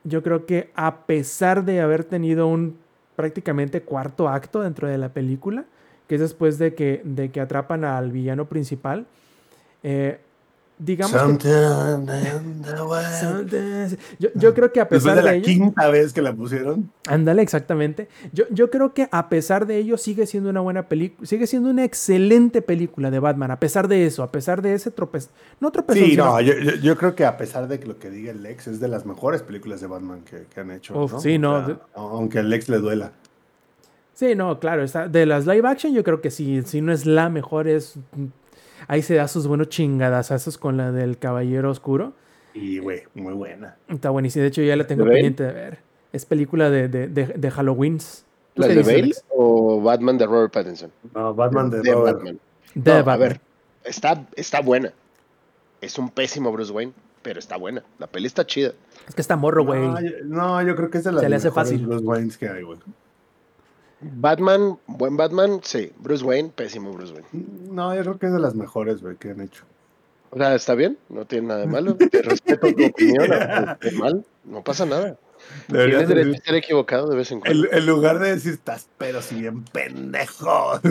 [0.04, 2.76] yo creo que a pesar de haber tenido un
[3.16, 5.64] prácticamente cuarto acto dentro de la película,
[6.08, 9.06] que es después de que, de que atrapan al villano principal,
[9.82, 10.20] eh,
[10.80, 11.12] digamos
[14.18, 16.90] yo, creo que a pesar de, la quinta vez que la pusieron.
[17.06, 18.08] Ándale exactamente.
[18.32, 21.70] Yo, yo creo que a pesar de ello sigue siendo una buena película sigue siendo
[21.70, 25.30] una excelente película de Batman a pesar de eso a pesar de ese tropez
[25.60, 28.68] no tropezón sí no yo, creo que a pesar de lo que diga el Lex
[28.68, 32.68] es de las mejores películas de Batman que, han hecho sí no aunque al Lex
[32.68, 33.12] le duela.
[34.14, 37.06] Sí, no, claro, está, de las live action yo creo que sí, si no es
[37.06, 37.98] la mejor, es
[38.88, 42.12] ahí se da sus buenos chingadazos con la del Caballero Oscuro.
[42.54, 43.76] Y, güey, muy buena.
[43.88, 44.42] Está buenísima.
[44.42, 45.22] De hecho, ya la tengo ¿De Bale?
[45.22, 45.78] pendiente de ver.
[46.12, 47.98] Es película de, de, de, de Halloween.
[47.98, 49.24] ¿Tú ¿Las qué de Bale Alex?
[49.28, 50.90] o Batman de Robert Pattinson?
[51.14, 52.16] No, Batman de, de Robert.
[52.16, 52.40] Batman.
[52.74, 53.40] De No, a ver,
[53.84, 54.92] está, está buena.
[55.80, 56.92] Es un pésimo Bruce Wayne,
[57.22, 57.84] pero está buena.
[57.98, 58.72] La peli está chida.
[59.08, 59.80] Es que está morro, güey.
[59.80, 61.86] No, yo, no, yo creo que es de las Se le hace fácil.
[61.86, 62.78] Bruce Waynes que hay, güey.
[64.00, 65.92] Batman, buen Batman, sí.
[65.98, 67.28] Bruce Wayne, pésimo Bruce Wayne.
[67.70, 69.64] No, yo creo que es de las mejores, güey, que han hecho.
[70.30, 71.96] O sea, está bien, no tiene nada de malo.
[72.10, 75.18] Te respeto tu opinión, esté mal, no pasa nada.
[75.68, 77.66] Deberías Tienes derecho a estar equivocado de vez en cuando.
[77.66, 80.80] en, en lugar de decir, estás pero si bien pendejo.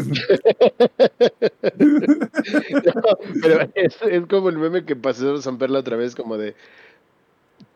[1.79, 6.55] No, pero es, es como el meme que pasó San Perla otra vez, como de.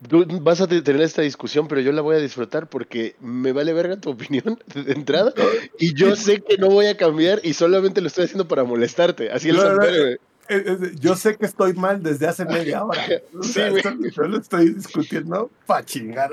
[0.08, 3.52] Tú vas a te- tener esta discusión, pero yo la voy a disfrutar porque me
[3.52, 5.34] vale verga tu opinión de entrada
[5.80, 9.32] y yo sé que no voy a cambiar y solamente lo estoy haciendo para molestarte.
[9.32, 9.84] Así el No, San no.
[9.84, 10.20] Es-
[10.50, 13.02] es- Yo sé que estoy mal desde hace media hora.
[13.38, 16.32] O Sí, sea, esto- yo lo estoy discutiendo para chingar.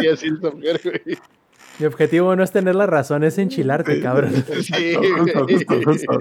[0.00, 1.18] Sí, así Pedro, güey.
[1.78, 4.32] Mi objetivo no es tener la razón, es enchilarte, cabrón.
[4.62, 6.18] Sí, Justo, justo, justo.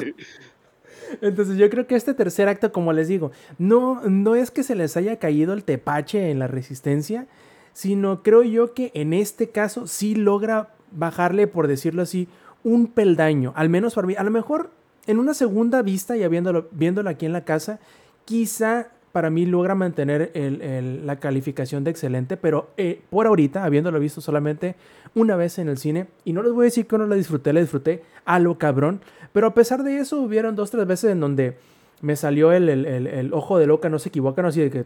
[1.22, 4.76] Entonces yo creo que este tercer acto, como les digo, no, no es que se
[4.76, 7.28] les haya caído el tepache en la resistencia,
[7.74, 12.28] sino creo yo que en este caso sí logra bajarle, por decirlo así,
[12.64, 14.16] un peldaño, al menos para mí.
[14.18, 14.72] A lo mejor
[15.08, 17.80] en una segunda vista, ya viéndolo, viéndolo aquí en la casa,
[18.26, 20.32] quizá para mí logra mantener
[21.04, 24.76] la calificación de excelente, pero eh, por ahorita, habiéndolo visto solamente
[25.16, 27.54] una vez en el cine, y no les voy a decir que no la disfruté,
[27.54, 29.02] la disfruté a lo cabrón,
[29.34, 31.58] pero a pesar de eso, hubieron dos, tres veces en donde
[32.02, 34.86] me salió el, ojo de loca, no se equivocan, así de que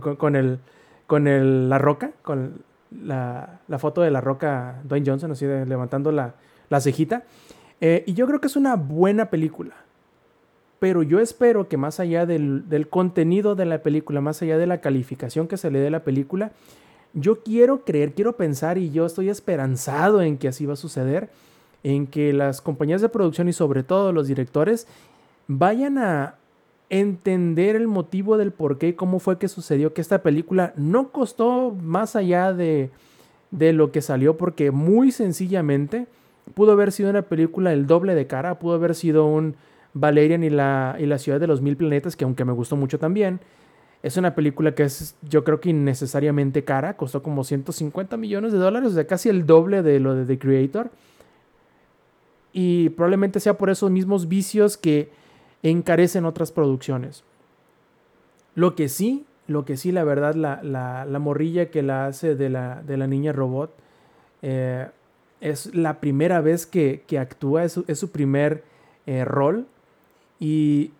[0.00, 0.58] con, con
[1.06, 2.62] con la roca, con
[3.02, 6.34] la, foto de la roca Dwayne Johnson, así de levantando la,
[6.70, 7.24] la cejita.
[7.80, 9.74] Eh, y yo creo que es una buena película.
[10.84, 14.82] Pero yo espero que más allá del, contenido de la película, más allá de la
[14.82, 16.52] calificación que se le dé a la película,
[17.14, 21.30] yo quiero creer, quiero pensar y yo estoy esperanzado en que así va a suceder,
[21.84, 24.86] en que las compañías de producción y sobre todo los directores
[25.48, 26.34] vayan a
[26.90, 31.12] entender el motivo del por qué y cómo fue que sucedió que esta película no
[31.12, 32.90] costó más allá de,
[33.50, 36.08] de lo que salió porque muy sencillamente
[36.52, 39.56] pudo haber sido una película el doble de cara, pudo haber sido un
[39.94, 42.98] Valerian y la, y la ciudad de los mil planetas que aunque me gustó mucho
[42.98, 43.40] también,
[44.02, 48.58] es una película que es yo creo que innecesariamente cara, costó como 150 millones de
[48.58, 50.90] dólares, o sea, casi el doble de lo de The Creator.
[52.52, 55.10] Y probablemente sea por esos mismos vicios que
[55.62, 57.24] encarecen otras producciones.
[58.54, 62.36] Lo que sí, lo que sí, la verdad, la, la, la morrilla que la hace
[62.36, 63.74] de la, de la niña robot
[64.42, 64.88] eh,
[65.40, 68.64] es la primera vez que, que actúa, es su, es su primer
[69.06, 69.66] eh, rol.
[70.38, 70.92] Y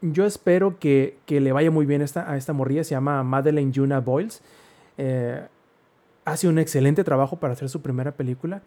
[0.00, 3.72] yo espero que, que le vaya muy bien esta, a esta morrilla, se llama Madeleine
[3.74, 4.42] Juna Boyles.
[4.98, 5.40] Eh,
[6.24, 8.62] hace un excelente trabajo para hacer su primera película.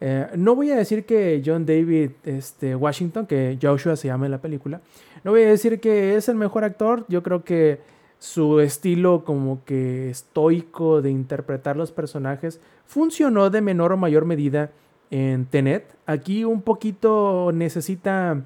[0.00, 4.32] Eh, no voy a decir que John David este, Washington, que Joshua se llama en
[4.32, 4.80] la película,
[5.24, 7.04] no voy a decir que es el mejor actor.
[7.08, 7.80] Yo creo que
[8.18, 14.70] su estilo como que estoico de interpretar los personajes funcionó de menor o mayor medida
[15.10, 15.94] en Tenet.
[16.06, 18.42] Aquí un poquito necesita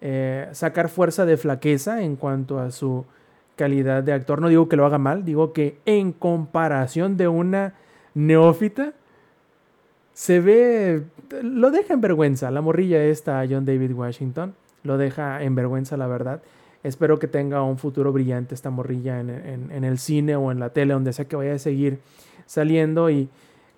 [0.00, 3.04] eh, sacar fuerza de flaqueza en cuanto a su
[3.56, 4.40] calidad de actor.
[4.40, 7.74] No digo que lo haga mal, digo que en comparación de una
[8.14, 8.92] neófita,
[10.12, 11.04] se ve,
[11.42, 12.50] lo deja en vergüenza.
[12.50, 16.42] La morrilla esta, John David Washington, lo deja en vergüenza, la verdad.
[16.82, 20.60] Espero que tenga un futuro brillante esta morrilla en, en, en el cine o en
[20.60, 22.00] la tele, donde sea que vaya a seguir
[22.46, 23.10] saliendo.
[23.10, 23.28] Y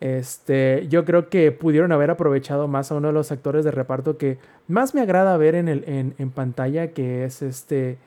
[0.00, 4.16] este, yo creo que pudieron haber aprovechado más a uno de los actores de reparto
[4.16, 7.98] que más me agrada ver en, el, en, en pantalla, que es este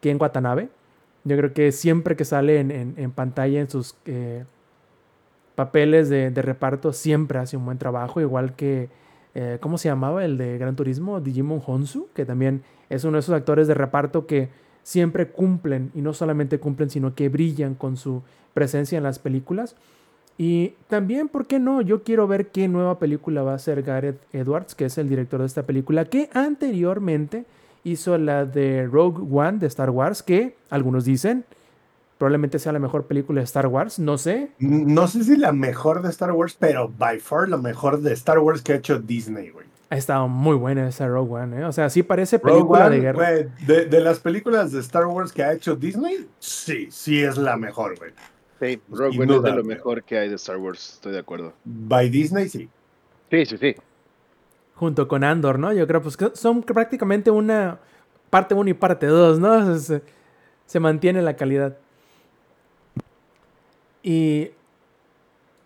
[0.00, 0.70] Ken Watanabe.
[1.24, 4.44] Yo creo que siempre que sale en, en, en pantalla en sus eh,
[5.54, 8.88] papeles de, de, reparto, siempre hace un buen trabajo, igual que,
[9.34, 10.24] eh, ¿cómo se llamaba?
[10.24, 14.26] El de Gran Turismo, Digimon Honsu, que también es uno de esos actores de reparto
[14.26, 14.48] que
[14.82, 18.22] siempre cumplen, y no solamente cumplen, sino que brillan con su
[18.54, 19.76] presencia en las películas.
[20.38, 21.82] Y también, ¿por qué no?
[21.82, 25.40] Yo quiero ver qué nueva película va a hacer Gareth Edwards, que es el director
[25.40, 27.44] de esta película, que anteriormente
[27.84, 31.44] hizo la de Rogue One de Star Wars, que algunos dicen
[32.22, 34.52] probablemente sea la mejor película de Star Wars, no sé.
[34.60, 38.38] No sé si la mejor de Star Wars, pero by far la mejor de Star
[38.38, 39.66] Wars que ha hecho Disney, güey.
[39.90, 41.64] Ha estado muy buena esa Rogue One, ¿eh?
[41.64, 43.18] O sea, sí parece película One, de guerra.
[43.18, 47.36] Wey, de, de, las películas de Star Wars que ha hecho Disney, sí, sí es
[47.36, 48.12] la mejor, güey.
[48.62, 51.52] Sí, Rogue One es de lo mejor que hay de Star Wars, estoy de acuerdo.
[51.64, 52.68] By Disney, sí.
[53.28, 53.74] Sí, sí, sí.
[54.76, 55.72] Junto con Andor, ¿no?
[55.72, 57.80] Yo creo pues que son prácticamente una
[58.30, 59.76] parte 1 y parte 2, ¿no?
[59.80, 60.02] Se,
[60.66, 61.76] se mantiene la calidad.
[64.00, 64.50] Y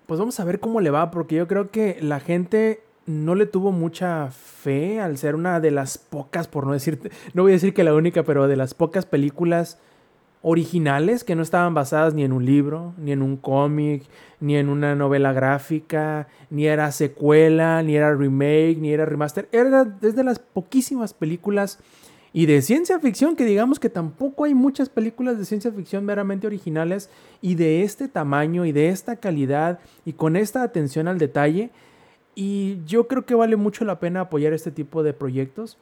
[0.07, 3.45] pues vamos a ver cómo le va, porque yo creo que la gente no le
[3.45, 7.57] tuvo mucha fe al ser una de las pocas, por no decir, no voy a
[7.57, 9.79] decir que la única, pero de las pocas películas
[10.49, 14.05] originales que no estaban basadas ni en un libro, ni en un cómic,
[14.39, 19.49] ni en una novela gráfica, ni era secuela, ni era remake, ni era remaster.
[19.51, 21.81] Era desde las poquísimas películas
[22.33, 26.47] y de ciencia ficción que digamos que tampoco hay muchas películas de ciencia ficción meramente
[26.47, 27.11] originales
[27.43, 31.71] y de este tamaño y de esta calidad y con esta atención al detalle.
[32.37, 35.77] Y yo creo que vale mucho la pena apoyar este tipo de proyectos.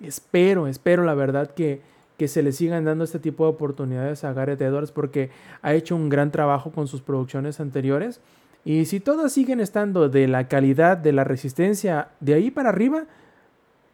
[0.00, 1.82] Espero, espero la verdad que
[2.18, 5.30] que se le sigan dando este tipo de oportunidades a Gareth Edwards porque
[5.62, 8.20] ha hecho un gran trabajo con sus producciones anteriores.
[8.64, 13.04] Y si todas siguen estando de la calidad, de la resistencia, de ahí para arriba,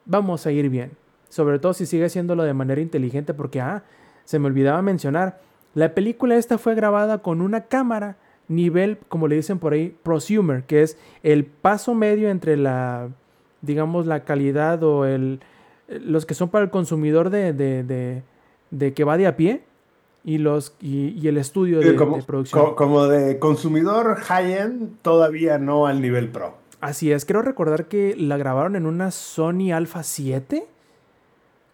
[0.06, 0.92] vamos a ir bien.
[1.28, 3.84] Sobre todo si sigue haciéndolo de manera inteligente porque, ah,
[4.24, 5.40] se me olvidaba mencionar,
[5.74, 8.16] la película esta fue grabada con una cámara
[8.48, 13.10] nivel, como le dicen por ahí, prosumer, que es el paso medio entre la,
[13.60, 15.40] digamos, la calidad o el,
[15.88, 18.22] los que son para el consumidor de, de,
[18.70, 19.62] de, que va de a pie
[20.24, 21.92] y, los, y, el estudio de,
[22.26, 22.74] producción.
[22.74, 26.54] como de consumidor high-end, todavía no al nivel pro.
[26.80, 30.66] Así es, quiero recordar que la grabaron en una Sony Alpha 7,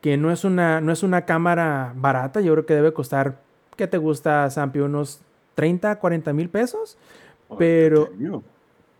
[0.00, 3.40] que no es una, no es una cámara barata, yo creo que debe costar,
[3.76, 4.80] ¿qué te gusta, Sampi?
[4.80, 5.20] Unos
[5.54, 6.96] 30, 40 mil pesos.
[7.58, 8.10] Pero,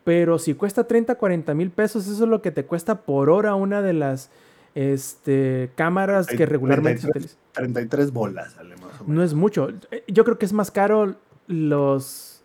[0.04, 3.54] pero si cuesta 30, 40 mil pesos, eso es lo que te cuesta por hora
[3.54, 4.30] una de las
[4.74, 8.56] este, cámaras que regularmente 33, 33 bolas,
[9.06, 9.68] No es mucho.
[10.08, 11.16] Yo creo que es más caro
[11.46, 12.42] los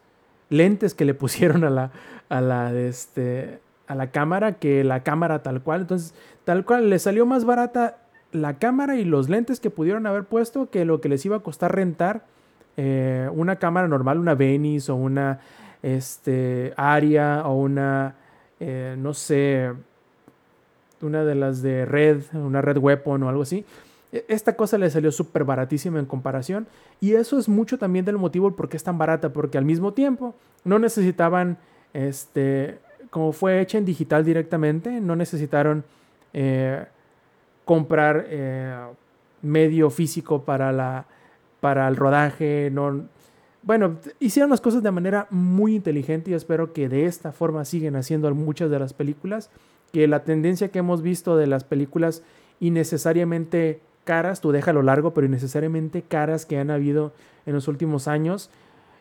[0.50, 1.92] lentes que le pusieron a la,
[2.30, 5.82] a la, este, a la cámara que la cámara tal cual.
[5.82, 7.98] Entonces, tal cual, le salió más barata
[8.32, 11.40] la cámara y los lentes que pudieron haber puesto que lo que les iba a
[11.40, 12.26] costar rentar
[12.78, 15.40] eh, una cámara normal, una Venice o una
[15.82, 18.16] este, Aria o una,
[18.60, 19.72] eh, no sé,
[21.06, 23.66] una de las de Red, una Red Weapon o algo así.
[24.12, 26.68] E, esta cosa le salió súper baratísima en comparación
[27.00, 29.94] y eso es mucho también del motivo por qué es tan barata, porque al mismo
[29.94, 31.58] tiempo no necesitaban,
[31.94, 32.80] este,
[33.10, 35.84] como fue hecha en digital directamente, no necesitaron
[36.34, 36.86] eh,
[37.64, 38.76] comprar eh,
[39.42, 41.06] medio físico para, la,
[41.60, 43.06] para el rodaje, no,
[43.66, 47.96] bueno, hicieron las cosas de manera muy inteligente y espero que de esta forma siguen
[47.96, 49.50] haciendo muchas de las películas
[49.96, 52.22] que la tendencia que hemos visto de las películas
[52.60, 57.14] innecesariamente caras, tú déjalo largo, pero innecesariamente caras que han habido
[57.46, 58.50] en los últimos años,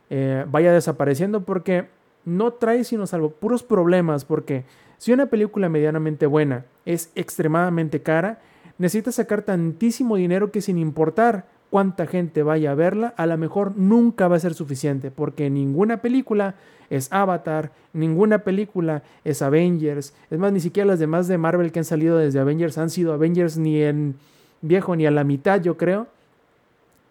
[0.08, 1.88] eh, vaya desapareciendo porque
[2.24, 4.66] no trae sino salvo puros problemas, porque
[4.98, 8.38] si una película medianamente buena es extremadamente cara,
[8.78, 13.76] necesita sacar tantísimo dinero que sin importar cuánta gente vaya a verla, a lo mejor
[13.76, 16.54] nunca va a ser suficiente, porque ninguna película
[16.88, 21.80] es Avatar, ninguna película es Avengers, es más, ni siquiera las demás de Marvel que
[21.80, 24.14] han salido desde Avengers han sido Avengers ni en
[24.62, 26.06] viejo ni a la mitad, yo creo,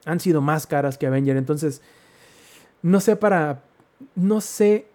[0.05, 1.81] han sido más caras que Avengers, entonces,
[2.81, 3.63] no sé para,
[4.15, 4.85] no sé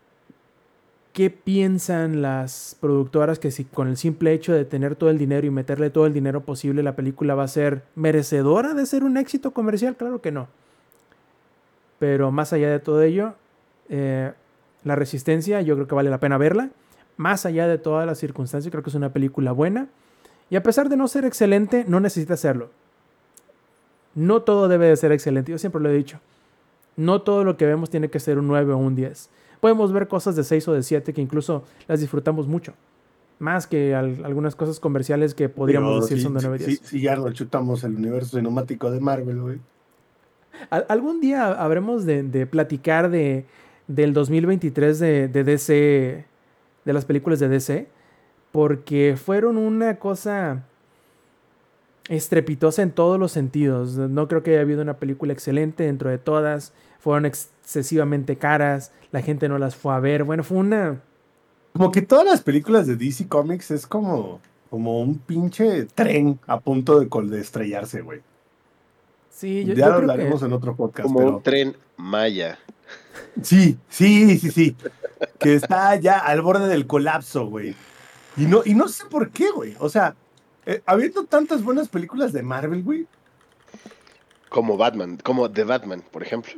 [1.19, 5.49] qué piensan las productoras que si con el simple hecho de tener todo el dinero
[5.49, 9.17] y meterle todo el dinero posible la película va a ser merecedora de ser un
[9.17, 10.47] éxito comercial, claro que no.
[11.99, 13.35] Pero más allá de todo ello,
[13.89, 14.31] eh,
[14.85, 16.71] la resistencia yo creo que vale la pena verla.
[17.17, 19.89] Más allá de todas las circunstancias, creo que es una película buena.
[20.51, 22.71] Y a pesar de no ser excelente, no necesita serlo.
[24.15, 26.21] No todo debe de ser excelente, yo siempre lo he dicho.
[26.95, 30.09] No todo lo que vemos tiene que ser un 9 o un 10 podemos ver
[30.09, 32.75] cosas de 6 o de 7 que incluso las disfrutamos mucho.
[33.39, 36.81] Más que algunas cosas comerciales que podríamos decir son de 9 10.
[36.81, 39.61] Si, ya lo chutamos el universo cinemático de Marvel, güey.
[40.71, 43.47] algún día habremos de, platicar de,
[43.87, 46.25] del 2023 de, de DC,
[46.85, 47.89] de las películas de DC,
[48.51, 50.65] porque fueron una cosa
[52.09, 53.97] estrepitosa en todos los sentidos.
[53.97, 56.73] No creo que haya habido una película excelente dentro de todas.
[56.99, 60.25] Fueron excesivamente caras, la gente no las fue a ver.
[60.25, 61.01] Bueno, fue una...
[61.73, 66.59] Como que todas las películas de DC Comics es como, como un pinche tren a
[66.61, 68.21] punto de, estrellarse, güey.
[69.31, 71.07] Sí, yo, ya lo hablaremos en otro podcast.
[71.09, 72.59] Como un tren maya.
[73.43, 74.77] Sí, sí, sí, sí.
[75.39, 77.75] que está ya al borde del colapso, güey.
[78.37, 79.77] Y no, y no sé por qué, güey.
[79.79, 80.17] O sea,
[80.67, 83.07] eh, habiendo tantas buenas películas de Marvel, güey.
[84.49, 86.53] Como Batman, como The Batman, por ejemplo.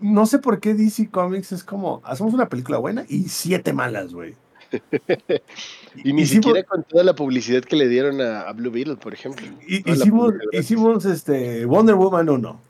[0.00, 4.12] No sé por qué DC Comics es como, hacemos una película buena y siete malas,
[4.12, 4.34] güey.
[6.04, 9.46] y ni siquiera con toda la publicidad que le dieron a, Blue Beetle, por ejemplo.
[9.66, 12.60] hicimos, hicimos este Wonder Woman 1.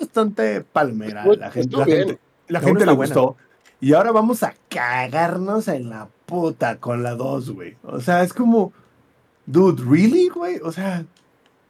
[0.00, 1.24] Bastante palmera.
[1.24, 3.36] la, gente, la, gente le gustó.
[3.80, 7.76] Y ahora vamos a cagarnos en la puta con la 2, güey.
[7.82, 8.72] O sea, es como,
[9.46, 10.58] dude, ¿really, güey?
[10.62, 11.04] O sea,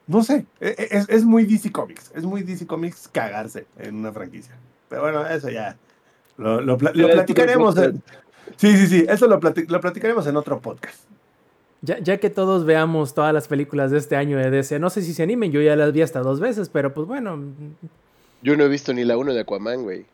[0.07, 0.45] no sé.
[0.59, 2.11] E, e, es, muy DC Comics.
[2.15, 4.55] Es muy DC Comics cagarse en una franquicia.
[4.89, 5.77] Pero bueno, eso ya.
[6.37, 7.75] Lo, platicaremos.
[8.55, 9.05] sí, sí, sí.
[9.07, 10.99] Eso lo, lo platicaremos en otro podcast.
[11.81, 15.03] Ya, ya, que todos veamos todas las películas de este año de DC, no sé
[15.03, 17.37] si se animen, yo ya las vi hasta dos veces, pero pues bueno.
[18.41, 20.05] Yo no he visto ni la 1 de Aquaman, güey.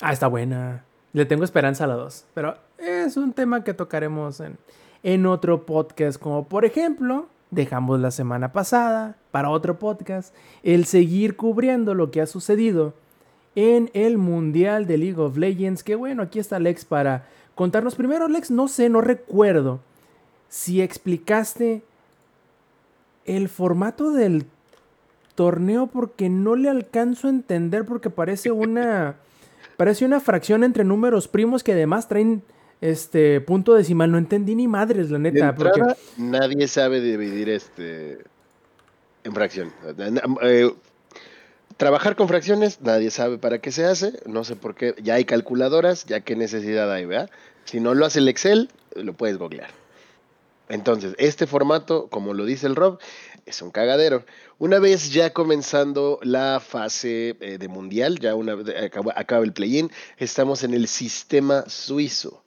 [0.00, 0.84] Ah, está buena.
[1.12, 2.24] Le tengo esperanza a la 2.
[2.34, 4.58] Pero es un tema que tocaremos en,
[5.02, 6.20] en otro podcast.
[6.20, 12.20] Como por ejemplo, dejamos la semana pasada para otro podcast el seguir cubriendo lo que
[12.20, 12.94] ha sucedido
[13.54, 15.82] en el Mundial de League of Legends.
[15.82, 17.94] Que bueno, aquí está Lex para contarnos.
[17.94, 19.80] Primero, Lex, no sé, no recuerdo
[20.48, 21.82] si explicaste
[23.24, 24.46] el formato del
[25.34, 29.16] torneo porque no le alcanzo a entender porque parece una
[29.76, 32.42] parece una fracción entre números primos que además traen
[32.84, 34.10] este punto decimal.
[34.12, 35.54] No entendí ni madres, la neta.
[35.54, 35.80] porque...
[36.18, 38.18] Nadie sabe dividir este
[39.24, 39.72] en fracción.
[40.42, 40.70] Eh,
[41.78, 44.20] trabajar con fracciones, nadie sabe para qué se hace.
[44.26, 44.94] No sé por qué.
[45.02, 47.30] Ya hay calculadoras, ya qué necesidad hay, ¿verdad?
[47.64, 49.70] Si no lo hace el Excel, lo puedes googlear.
[50.68, 52.98] Entonces, este formato, como lo dice el Rob,
[53.46, 54.24] es un cagadero.
[54.58, 59.90] Una vez ya comenzando la fase eh, de mundial, ya una acaba, acaba el play-in,
[60.18, 62.43] estamos en el sistema suizo.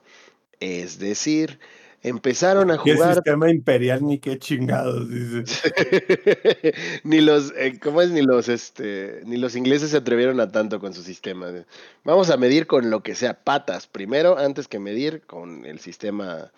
[0.59, 1.59] Es decir,
[2.01, 3.09] empezaron a jugar.
[3.09, 5.73] ¿Qué sistema imperial ni qué chingados, dice.
[7.03, 8.11] ni los, eh, ¿cómo es?
[8.11, 11.51] Ni los, este, ni los ingleses se atrevieron a tanto con su sistema.
[12.03, 16.51] Vamos a medir con lo que sea patas primero, antes que medir con el sistema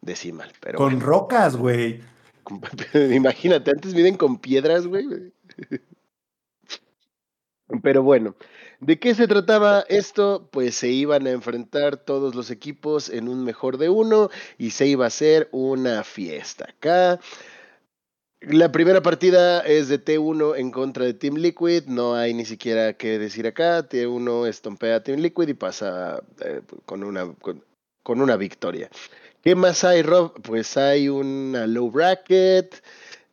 [0.00, 0.52] decimal.
[0.60, 2.00] Pero con rocas, güey.
[3.14, 5.32] Imagínate, antes miden con piedras, güey.
[7.82, 8.36] Pero bueno,
[8.82, 10.48] ¿de qué se trataba esto?
[10.50, 14.28] Pues se iban a enfrentar todos los equipos en un mejor de uno
[14.58, 16.66] y se iba a hacer una fiesta.
[16.68, 17.20] Acá
[18.40, 22.94] la primera partida es de T1 en contra de Team Liquid, no hay ni siquiera
[22.94, 27.32] que decir acá, T1 estompea a Team Liquid y pasa eh, con, una,
[28.02, 28.90] con una victoria.
[29.42, 30.40] ¿Qué más hay, Rob?
[30.42, 32.82] Pues hay una low bracket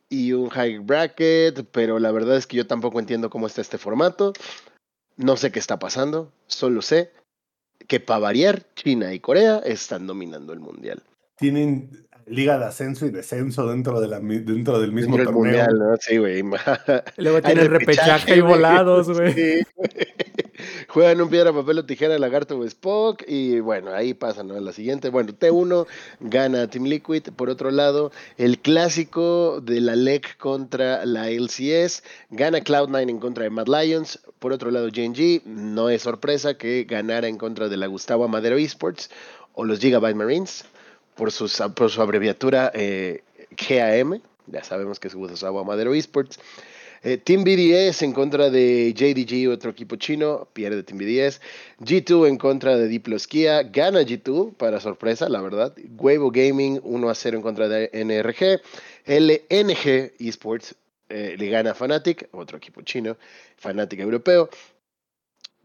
[0.08, 3.78] y un high bracket, pero la verdad es que yo tampoco entiendo cómo está este
[3.78, 4.32] formato.
[5.20, 7.12] No sé qué está pasando, solo sé
[7.86, 11.02] que para variar, China y Corea están dominando el mundial.
[11.36, 15.32] Tienen liga de ascenso y descenso dentro, de la, dentro del mismo torneo.
[15.32, 15.96] Mundial, ¿no?
[15.98, 16.42] Sí, güey.
[17.18, 19.34] Luego tienen repechaje y volados, güey.
[19.34, 19.62] Sí.
[20.92, 23.22] Juegan un piedra, papel o tijera, lagarto o Spock.
[23.28, 24.58] Y bueno, ahí pasa, ¿no?
[24.58, 25.08] La siguiente.
[25.08, 25.86] Bueno, T1
[26.18, 27.28] gana Team Liquid.
[27.36, 32.02] Por otro lado, el clásico de la LEC contra la LCS.
[32.30, 34.18] Gana Cloud9 en contra de Mad Lions.
[34.40, 35.42] Por otro lado, GNG.
[35.46, 39.10] No es sorpresa que ganara en contra de la Gustavo Madero Esports
[39.54, 40.64] o los Gigabyte Marines.
[41.14, 41.46] Por, su
[42.02, 43.22] abreviatura eh,
[43.56, 44.20] GAM.
[44.48, 46.40] Ya sabemos que es Gustavo Madero Esports.
[47.02, 51.40] Eh, Team BDS en contra de JDG, otro equipo chino, pierde Team BDS.
[51.80, 55.74] G2 en contra de Diploskia, gana G2, para sorpresa, la verdad.
[55.96, 58.60] Huevo Gaming 1 a 0 en contra de NRG.
[59.06, 60.74] LNG Esports
[61.08, 63.16] eh, le gana a Fnatic, otro equipo chino,
[63.56, 64.50] Fnatic europeo.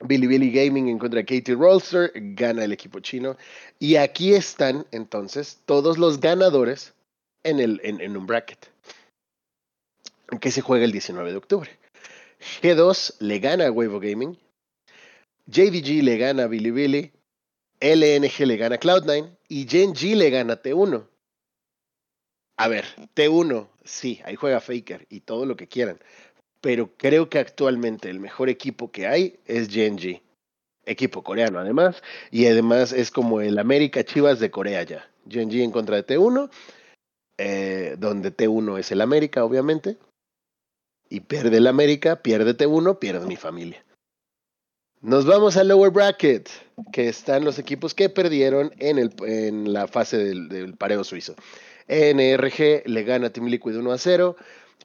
[0.02, 3.36] Billy Billy Gaming en contra de Katie Rolster, gana el equipo chino.
[3.78, 6.94] Y aquí están entonces todos los ganadores
[7.44, 8.75] en un bracket
[10.40, 11.70] que se juega el 19 de octubre.
[12.62, 14.38] G2 le gana a Gaming,
[15.48, 17.12] JDG le gana a Bilibili,
[17.80, 21.08] LNG le gana a Cloud9 y Gen le gana a T1.
[22.58, 22.86] A ver,
[23.16, 26.00] T1, sí, ahí juega Faker y todo lo que quieran,
[26.62, 29.98] pero creo que actualmente el mejor equipo que hay es Gen
[30.88, 35.10] Equipo coreano además, y además es como el América Chivas de Corea ya.
[35.28, 36.50] Gen en contra de T1,
[37.38, 39.98] eh, donde T1 es el América, obviamente,
[41.10, 43.84] y pierde el América, pierde T1, pierde mi familia.
[45.02, 46.50] Nos vamos al lower bracket,
[46.92, 51.36] que están los equipos que perdieron en, la fase del, pareo suizo.
[51.88, 54.36] NRG le gana a Team Liquid 1 a 0.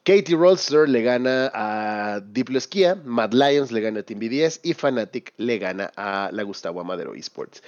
[0.04, 5.32] Katie Rolster le gana a Diploskia, Mad Lions le gana a Team BDS y Fnatic
[5.38, 7.62] le gana a la Gustavo Amadero Esports.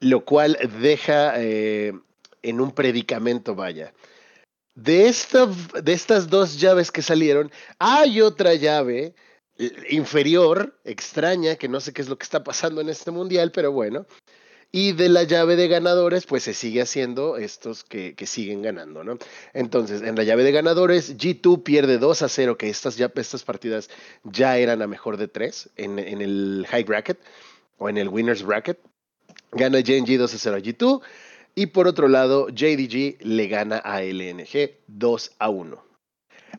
[0.00, 1.92] Lo cual deja eh,
[2.42, 3.92] en un predicamento, vaya.
[4.76, 5.46] De, esta,
[5.82, 9.14] de estas dos llaves que salieron, hay otra llave
[9.58, 13.52] eh, inferior, extraña, que no sé qué es lo que está pasando en este mundial,
[13.52, 14.06] pero bueno.
[14.70, 19.16] Y de la llave de ganadores, pues se sigue haciendo estos que, siguen ganando, ¿no?
[19.54, 23.44] Entonces, en la llave de ganadores, G2 pierde 2 a 0, que estas, ya, estas
[23.44, 23.88] partidas
[24.24, 27.18] ya eran a mejor de 3 en, en el high bracket.
[27.78, 28.78] o en el Winners Bracket.
[29.52, 31.02] Gana JNG 2 a 0 a G2.
[31.58, 35.82] Y por otro lado, JDG le gana a LNG 2 a 1.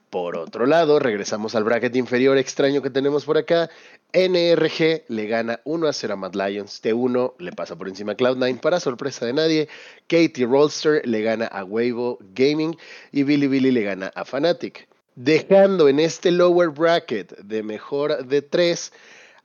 [0.10, 3.70] Por otro lado, regresamos al bracket inferior extraño que tenemos por acá.
[4.12, 6.82] NRG le gana 1 a 0 a Mad Lions.
[6.84, 9.70] T1 le pasa por encima a Cloud9 para sorpresa de nadie.
[10.08, 12.76] Katie Rolster le gana a Weibo Gaming.
[13.12, 14.88] Y Billy Billy le gana a Fnatic.
[15.14, 18.92] Dejando en este lower bracket de mejor de 3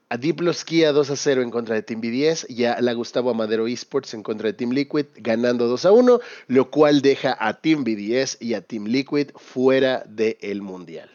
[0.09, 3.67] a Diploskia 2 a 0 en contra de Team B10 y a la Gustavo Amadero
[3.67, 7.83] Esports en contra de Team Liquid ganando 2 a 1, lo cual deja a Team
[7.83, 11.09] B10 y a Team Liquid fuera del Mundial.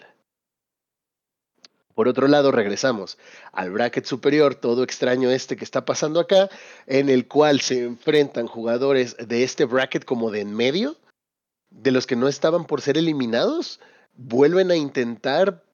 [1.98, 3.18] Por otro lado, regresamos
[3.50, 6.48] al bracket superior, todo extraño este que está pasando acá,
[6.86, 10.96] en el cual se enfrentan jugadores de este bracket como de en medio,
[11.70, 13.80] de los que no estaban por ser eliminados,
[14.14, 15.64] vuelven a intentar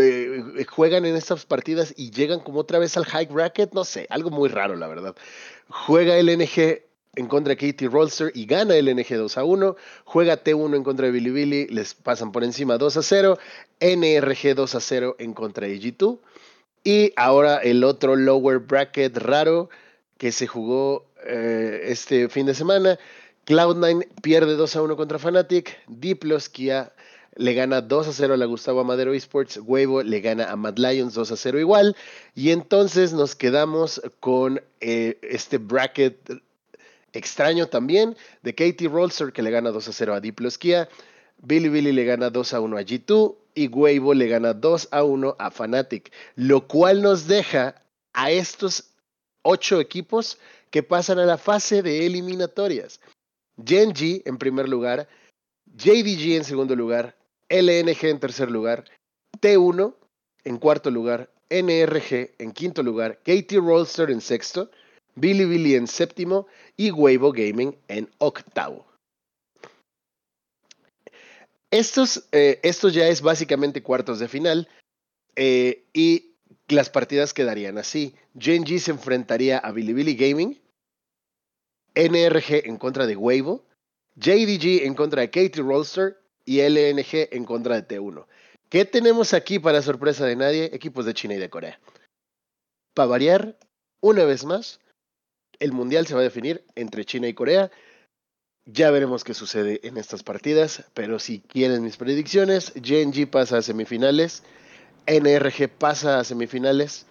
[0.00, 4.06] eh, juegan en estas partidas y llegan como otra vez al high bracket, no sé,
[4.10, 5.14] algo muy raro la verdad.
[5.68, 6.82] Juega el NG
[7.16, 9.76] en contra de Katie Rolster y gana el NG 2 a 1.
[10.04, 13.38] Juega T1 en contra de Billy Billy, les pasan por encima 2 a 0.
[13.80, 16.18] NRG 2 a 0 en contra de G2.
[16.84, 19.70] Y ahora el otro lower bracket raro
[20.18, 22.98] que se jugó eh, este fin de semana.
[23.46, 25.78] Cloud9 pierde 2 a 1 contra Fnatic.
[25.88, 26.92] Diploskia
[27.36, 30.78] le gana 2 a 0 a la Gustavo Amadero Esports, Huevo le gana a Mad
[30.78, 31.96] Lions 2 a 0 igual,
[32.34, 36.42] y entonces nos quedamos con eh, este bracket
[37.12, 40.88] extraño también de Katie Rolster que le gana 2 a 0 a Diploskia,
[41.42, 45.04] Billy Billy le gana 2 a 1 a G2 y Huevo le gana 2 a
[45.04, 47.82] 1 a Fnatic, lo cual nos deja
[48.12, 48.90] a estos
[49.42, 50.38] 8 equipos
[50.70, 53.00] que pasan a la fase de eliminatorias.
[53.64, 55.08] Genji en primer lugar,
[55.76, 57.14] JDG en segundo lugar,
[57.48, 58.84] LNG en tercer lugar,
[59.40, 59.94] T1
[60.44, 64.70] en cuarto lugar, NRG en quinto lugar, Katie Rolster en sexto,
[65.14, 66.46] Billy Billy en séptimo
[66.76, 68.86] y Weibo Gaming en octavo.
[71.70, 72.60] Estos, eh,
[72.92, 74.68] ya es básicamente cuartos de final
[75.34, 76.36] eh, y
[76.68, 78.14] las partidas quedarían así.
[78.38, 80.60] Genji se enfrentaría a Billy Billy Gaming,
[81.94, 83.64] NRG en contra de Weibo,
[84.16, 88.24] JDG en contra de Katie Rolster y LNG en contra de T1.
[88.70, 90.70] ¿Qué tenemos aquí para sorpresa de nadie?
[90.72, 91.78] Equipos de China y de Corea.
[92.94, 93.58] Para variar,
[94.00, 94.80] una vez más,
[95.58, 97.70] el Mundial se va a definir entre China y Corea.
[98.64, 103.62] Ya veremos qué sucede en estas partidas, pero si quieren mis predicciones, JNG pasa a
[103.62, 104.42] semifinales,
[105.06, 107.06] NRG pasa a semifinales,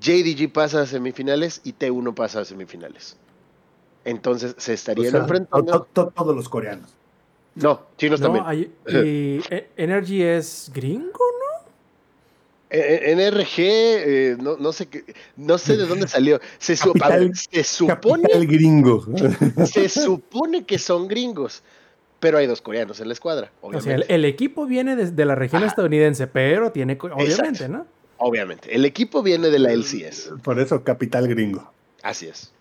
[0.00, 3.16] JDG pasa a semifinales y T1 pasa a semifinales.
[4.04, 5.86] Entonces se estarían enfrentando.
[5.92, 6.90] Todos los coreanos.
[7.54, 8.44] No, chinos también.
[8.88, 11.68] y e, Energy es gringo, ¿no?
[12.70, 15.04] E, e, NRG, eh, no, no, sé qué,
[15.36, 16.40] no sé de dónde salió.
[16.58, 18.28] Se, se supone.
[18.32, 19.06] El gringo.
[19.66, 21.62] Se supone que son gringos,
[22.20, 23.52] pero hay dos coreanos en la escuadra.
[23.60, 26.96] O sea, el, equipo viene de, la región estadounidense, pero tiene.
[27.00, 27.86] Obviamente, ¿no?
[28.16, 28.74] Obviamente.
[28.74, 30.32] El equipo viene de la LCS.
[30.42, 31.70] Por eso, capital gringo.
[32.02, 32.52] Así es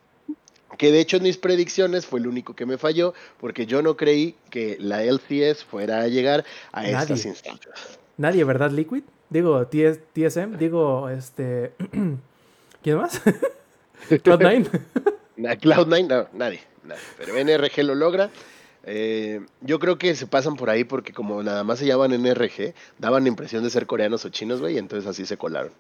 [0.78, 3.98] que de hecho en mis predicciones fue el único que me falló, porque yo no
[3.98, 8.00] creí que la LCS fuera a llegar a estas instancias.
[8.18, 9.04] Nadie, ¿verdad, Liquid?
[9.30, 11.72] Digo, TSM, digo, este...
[12.84, 13.22] ¿Quién más?
[14.10, 14.70] ¿Cloud9?
[15.38, 17.02] Cloud9, no, nadie, nadie.
[17.18, 18.30] Pero NRG lo logra.
[18.84, 22.74] Eh, yo creo que se pasan por ahí porque como nada más se llaman NRG,
[22.98, 25.72] daban la impresión de ser coreanos o chinos, güey, entonces así se colaron.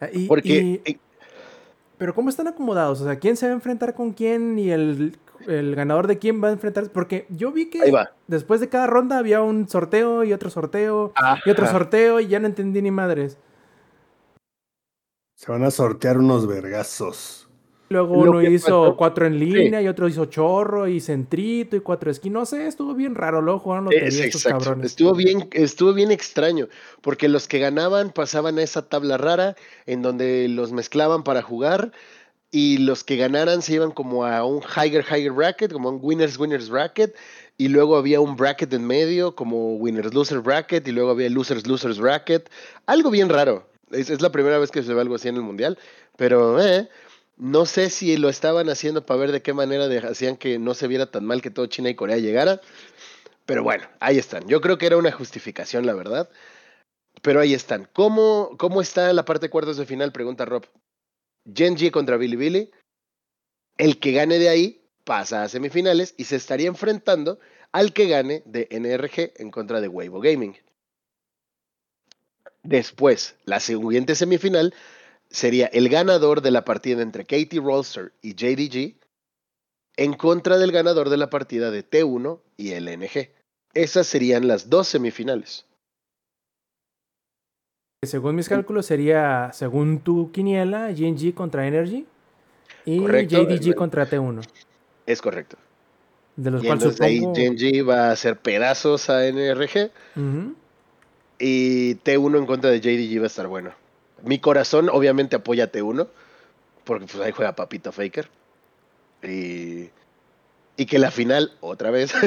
[0.00, 0.98] Ah, porque...
[1.98, 3.00] Pero ¿cómo están acomodados?
[3.00, 6.48] O sea, ¿quién se va a enfrentar con quién y el, ganador de quién va
[6.48, 6.90] a enfrentarse?
[6.90, 7.80] Porque yo vi que
[8.26, 11.12] después de cada ronda había un sorteo y otro sorteo
[11.44, 13.38] y otro sorteo y ya no entendí ni madres.
[15.34, 17.45] Se van a sortear unos vergazos.
[17.88, 22.30] Luego uno hizo cuatro en línea y otro hizo chorro y centrito y cuatro esquí.
[22.30, 23.40] No sé, estuvo bien raro.
[23.40, 24.86] Luego jugaron lotería estos cabrones.
[24.86, 26.68] Estuvo bien, estuvo bien extraño.
[27.00, 29.54] Porque los que ganaban pasaban a esa tabla rara
[29.86, 31.92] en donde los mezclaban para jugar.
[32.50, 36.38] Y los que ganaran se iban como a un higher, higher bracket, como un winners,
[36.38, 37.14] winners bracket.
[37.56, 40.88] Y luego había un bracket en medio, como winners, losers bracket.
[40.88, 42.50] Y luego había losers, losers bracket.
[42.86, 43.68] Algo bien raro.
[43.92, 45.78] Es, es la primera vez que se ve algo así en el mundial.
[46.16, 46.88] Pero, eh.
[47.36, 50.88] No sé si lo estaban haciendo para ver de qué manera hacían que no se
[50.88, 52.60] viera tan mal que todo China y Corea llegara.
[53.44, 54.48] Pero bueno, ahí están.
[54.48, 56.30] Yo creo que era una justificación, la verdad.
[57.22, 57.88] Pero ahí están.
[57.92, 60.12] ¿Cómo, cómo está la parte de cuartos de final?
[60.12, 60.66] Pregunta Rob.
[61.54, 62.70] Genji contra Billy Billy.
[63.76, 67.38] El que gane de ahí pasa a semifinales y se estaría enfrentando
[67.70, 70.56] al que gane de NRG en contra de Weibo Gaming.
[72.62, 74.74] Después, la siguiente semifinal
[75.30, 78.96] sería el ganador de la partida entre Katie Rolster y JDG
[79.96, 83.30] en contra del ganador de la partida de T1 y LNG.
[83.74, 85.66] Esas serían las dos semifinales.
[88.02, 92.06] Según mis cálculos sería, según tu quiniela, GNG contra Energy
[92.84, 94.46] y JDG contra T1.
[95.06, 95.56] Es correcto.
[96.36, 97.04] De los cuales supongo...
[97.04, 99.90] ahí GNG va a hacer pedazos a NRG
[101.38, 103.85] y T1 en contra de JDG va a estar bueno.
[104.22, 106.08] Mi corazón obviamente apoya a T1
[106.86, 108.28] porque pues ahí juega Papito Faker.
[109.22, 109.90] Y,
[110.76, 112.22] y que la final, otra vez, sea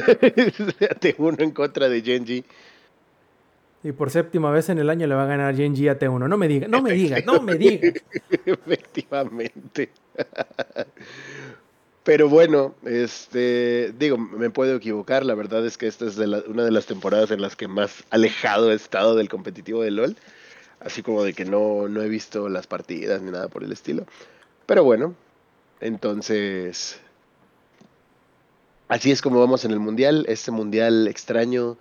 [0.99, 2.43] T1 en contra de Genji.
[3.81, 6.27] Y por séptima vez en el año le va a ganar Genji a T1.
[6.27, 7.93] No me diga, no me diga, no me diga.
[8.45, 9.89] Efectivamente.
[12.03, 15.25] Pero bueno, este, digo, me puedo equivocar.
[15.25, 18.71] La verdad es que esta es una de las temporadas en las que más alejado
[18.71, 20.17] he estado del competitivo de LOL.
[20.79, 24.05] Así como de que no, no he visto las partidas ni nada por el estilo.
[24.65, 25.13] Pero bueno,
[25.81, 26.99] entonces,
[28.87, 30.25] así es como vamos en el mundial.
[30.29, 31.77] Este mundial extraño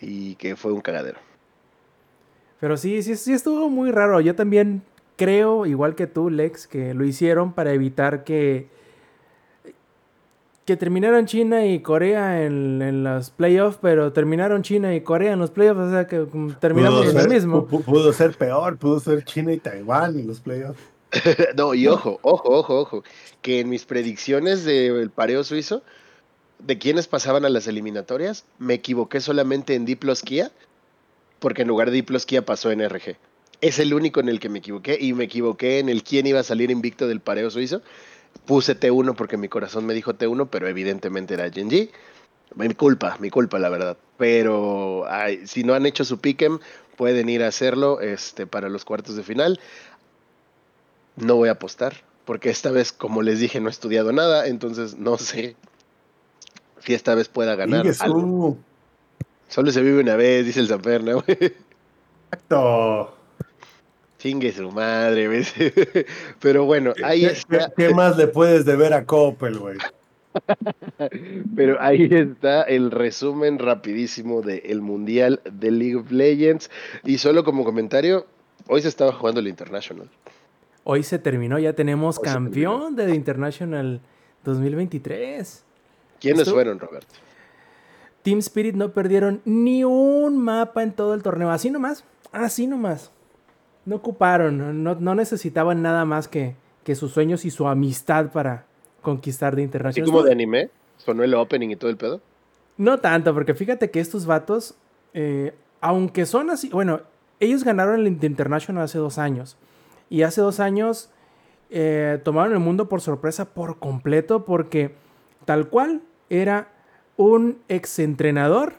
[0.00, 1.18] y que fue un cagadero.
[2.60, 4.20] Pero sí, sí, sí estuvo muy raro.
[4.20, 4.82] Yo también
[5.16, 8.68] creo, igual que tú, Lex, que lo hicieron para evitar que,
[10.70, 15.40] que terminaran China y Corea en, en los playoffs, pero terminaron China y Corea en
[15.40, 17.66] los playoffs, o sea que mm, terminamos en el mismo.
[17.66, 20.80] Pudo ser peor, pudo ser China y Taiwán en los playoffs.
[21.56, 23.04] no, y ojo, ojo, ojo, ojo,
[23.42, 25.82] que en mis predicciones del pareo suizo,
[26.60, 30.52] de quienes pasaban a las eliminatorias, me equivoqué solamente en Diplosquía
[31.40, 33.16] porque en lugar de Diplosquía pasó en RG.
[33.60, 36.38] Es el único en el que me equivoqué y me equivoqué en el quién iba
[36.38, 37.82] a salir invicto del pareo suizo.
[38.46, 41.90] Puse T1 porque mi corazón me dijo T1, pero evidentemente era Genji.
[42.54, 43.96] Mi culpa, mi culpa, la verdad.
[44.16, 45.06] Pero
[45.46, 46.58] si no han hecho su pick'em,
[46.96, 49.60] pueden ir a hacerlo este, para los cuartos de final.
[51.16, 51.94] No voy a apostar,
[52.24, 55.56] porque esta vez, como les dije, no he estudiado nada, entonces no sé
[56.80, 57.86] si esta vez pueda ganar.
[58.00, 58.58] Algo.
[59.48, 60.68] Solo se vive una vez, dice el
[61.14, 61.24] güey.
[62.32, 63.19] Exacto.
[64.20, 65.54] Chingue su madre, ¿ves?
[66.40, 67.72] Pero bueno, ahí está.
[67.74, 69.78] ¿Qué más le puedes deber a Coppel, güey?
[71.56, 76.70] Pero ahí está el resumen rapidísimo del Mundial de League of Legends.
[77.02, 78.26] Y solo como comentario,
[78.68, 80.10] hoy se estaba jugando el International.
[80.84, 84.02] Hoy se terminó, ya tenemos campeón de International
[84.44, 85.64] 2023.
[86.20, 87.14] ¿Quiénes fueron, Roberto?
[88.22, 91.50] Team Spirit no perdieron ni un mapa en todo el torneo.
[91.50, 92.04] Así nomás.
[92.32, 93.10] Así nomás.
[93.84, 94.82] No ocuparon.
[94.82, 96.54] No, necesitaban nada más que,
[96.84, 98.66] que, sus sueños y su amistad para
[99.02, 100.08] conquistar de internacional.
[100.08, 100.70] ¿Y como de anime?
[100.98, 102.20] ¿Sonó el opening y todo el pedo?
[102.76, 104.74] No tanto, porque fíjate que estos vatos,
[105.14, 107.00] eh, aunque son así, bueno,
[107.40, 109.56] ellos ganaron el International hace dos años.
[110.08, 111.10] Y hace dos años
[111.70, 114.94] eh, tomaron el mundo por sorpresa por completo, porque
[115.44, 116.68] tal cual era
[117.16, 118.74] un exentrenador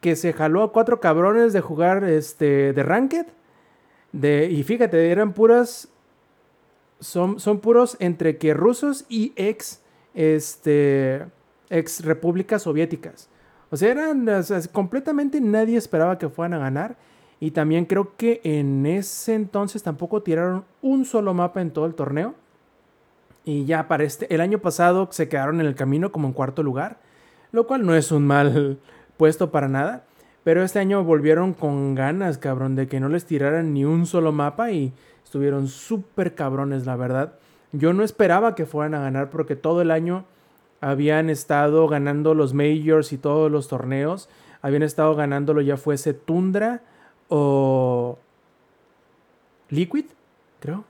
[0.00, 3.26] que se jaló a cuatro cabrones de jugar este, de Ranked.
[4.12, 5.88] De, y fíjate, eran puras.
[7.00, 9.80] Son, son puros entre que rusos y ex.
[10.14, 11.26] Este.
[11.70, 13.28] Ex repúblicas soviéticas.
[13.70, 14.26] O sea, eran.
[14.72, 16.96] completamente nadie esperaba que fueran a ganar.
[17.40, 21.94] Y también creo que en ese entonces tampoco tiraron un solo mapa en todo el
[21.94, 22.34] torneo.
[23.44, 24.32] Y ya para este.
[24.32, 26.98] El año pasado se quedaron en el camino como en cuarto lugar
[27.52, 28.78] lo cual no es un mal
[29.16, 30.04] puesto para nada.
[30.44, 34.32] Pero este año volvieron con ganas, cabrón, de que no les tiraran ni un solo
[34.32, 34.92] mapa y
[35.24, 37.34] estuvieron súper cabrones, la verdad.
[37.72, 40.24] Yo no esperaba que fueran a ganar porque todo el año
[40.80, 44.28] habían estado ganando los majors y todos los torneos.
[44.62, 46.82] Habían estado ganándolo ya fuese Tundra
[47.28, 48.18] o
[49.70, 50.06] Liquid,
[50.60, 50.84] creo.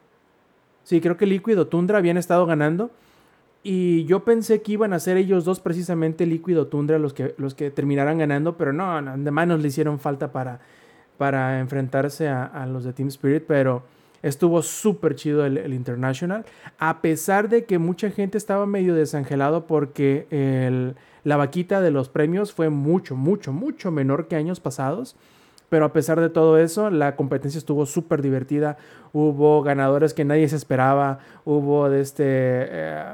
[0.83, 2.91] Sí, creo que Liquid o Tundra habían estado ganando.
[3.65, 7.55] Y yo pensé que iban a ser ellos dos precisamente Líquido Tundra los que, los
[7.55, 10.61] que terminaran ganando, pero no, de manos le hicieron falta para,
[11.17, 13.85] para enfrentarse a, los de Team Spirit, pero
[14.23, 16.45] estuvo súper chido el, International,
[16.79, 22.09] a pesar de que mucha gente estaba medio desangelado porque el, la vaquita de los
[22.09, 25.15] premios fue mucho, mucho, mucho menor que años pasados.
[25.69, 28.77] Pero a pesar de todo eso, la competencia estuvo súper divertida.
[29.15, 31.21] Hubo ganadores que nadie se esperaba.
[31.47, 32.25] Hubo de este...
[32.27, 33.13] Eh,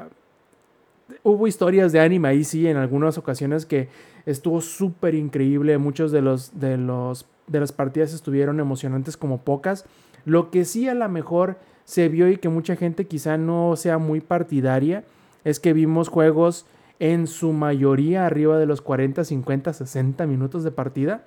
[1.23, 3.89] hubo historias de anime ahí sí en algunas ocasiones que
[4.25, 5.77] estuvo súper increíble.
[5.77, 9.85] Muchos de los, de los de las partidas estuvieron emocionantes como pocas.
[10.25, 13.97] Lo que sí a lo mejor se vio y que mucha gente quizá no sea
[13.97, 15.03] muy partidaria
[15.43, 16.65] es que vimos juegos
[16.99, 21.23] en su mayoría arriba de los 40, 50, 60 minutos de partida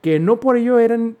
[0.00, 1.16] que no por ello eran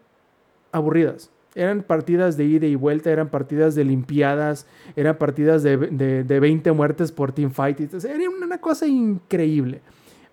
[0.72, 1.30] aburridas.
[1.54, 4.66] Eran partidas de ida y vuelta, eran partidas de limpiadas,
[4.96, 7.80] eran partidas de, de, 20 muertes por teamfight.
[7.80, 9.80] Era una cosa increíble.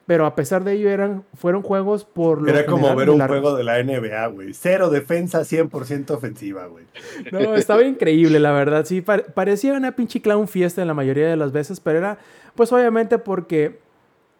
[0.06, 3.56] Pero a pesar de ello, eran, fueron juegos por lo Era como ver un juego
[3.56, 4.54] de la NBA, güey.
[4.56, 6.86] Cero defensa, 100% ofensiva, güey.
[7.32, 8.86] No, estaba increíble, la verdad.
[8.86, 12.18] Sí, parecía una pinche clown fiesta en la mayoría de las veces, pero era,
[12.56, 13.78] pues obviamente porque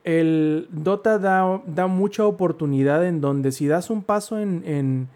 [0.04, 5.08] el Dota da, da mucha oportunidad en donde si das un paso en en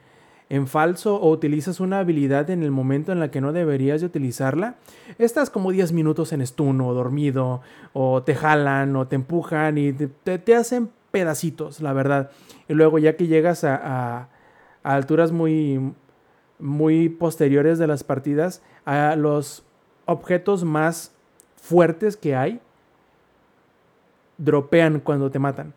[0.67, 4.75] falso o utilizas una habilidad en el momento en la que no deberías de utilizarla,
[5.17, 7.61] estás como 10 minutos en stun o dormido
[7.93, 12.31] o te jalan o te empujan y te, hacen pedacitos, la verdad.
[12.67, 14.29] Y luego ya que llegas a,
[14.83, 15.93] alturas muy,
[16.59, 19.63] muy posteriores de las partidas, a los
[20.05, 21.13] objetos más
[21.55, 22.59] fuertes que hay,
[24.37, 25.73] dropean cuando te matan.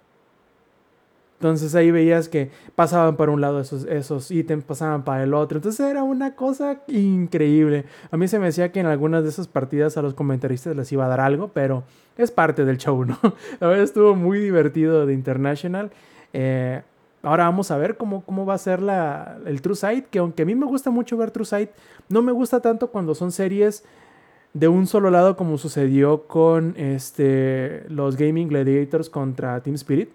[1.39, 5.59] Entonces ahí veías que pasaban para un lado esos, esos ítems, pasaban para el otro.
[5.59, 7.85] Entonces era una cosa increíble.
[8.11, 10.91] A mí se me decía que en algunas de esas partidas a los comentaristas les
[10.93, 11.85] iba a dar algo, pero
[12.17, 13.19] es parte del show, ¿no?
[13.61, 15.91] La verdad estuvo muy divertido de International.
[16.33, 16.81] Eh,
[17.23, 20.43] ahora vamos a ver cómo, cómo va a ser la, el True Sight, que aunque
[20.43, 21.71] a mí me gusta mucho ver True Sight,
[22.09, 23.85] no me gusta tanto cuando son series
[24.55, 30.09] de un solo lado como sucedió con este, los Gaming Gladiators contra Team Spirit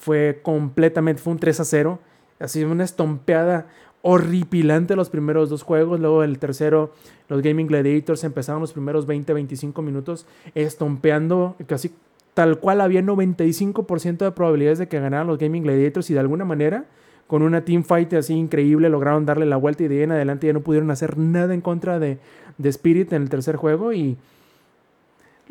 [0.00, 1.98] fue completamente, fue un 3 a 0.
[2.38, 3.66] Así una estompeada
[4.00, 6.00] horripilante los primeros dos juegos.
[6.00, 6.92] Luego el tercero,
[7.28, 11.92] los Gaming Gladiators empezaron los primeros 20-25 minutos estompeando casi
[12.32, 16.46] tal cual había 95% de probabilidades de que ganaran los Gaming Gladiators y de alguna
[16.46, 16.86] manera
[17.26, 20.46] con una team fight así increíble lograron darle la vuelta y de ahí en adelante
[20.46, 22.18] ya no pudieron hacer nada en contra de,
[22.56, 24.16] de Spirit en el tercer juego y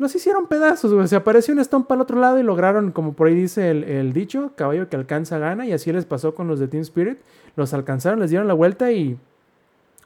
[0.00, 3.34] los hicieron pedazos, Se apareció un estompa al otro lado y lograron, como por ahí
[3.34, 5.66] dice el, dicho, caballo que alcanza gana.
[5.66, 7.18] Y así les pasó con los de Team Spirit.
[7.54, 9.18] Los alcanzaron, les dieron la vuelta y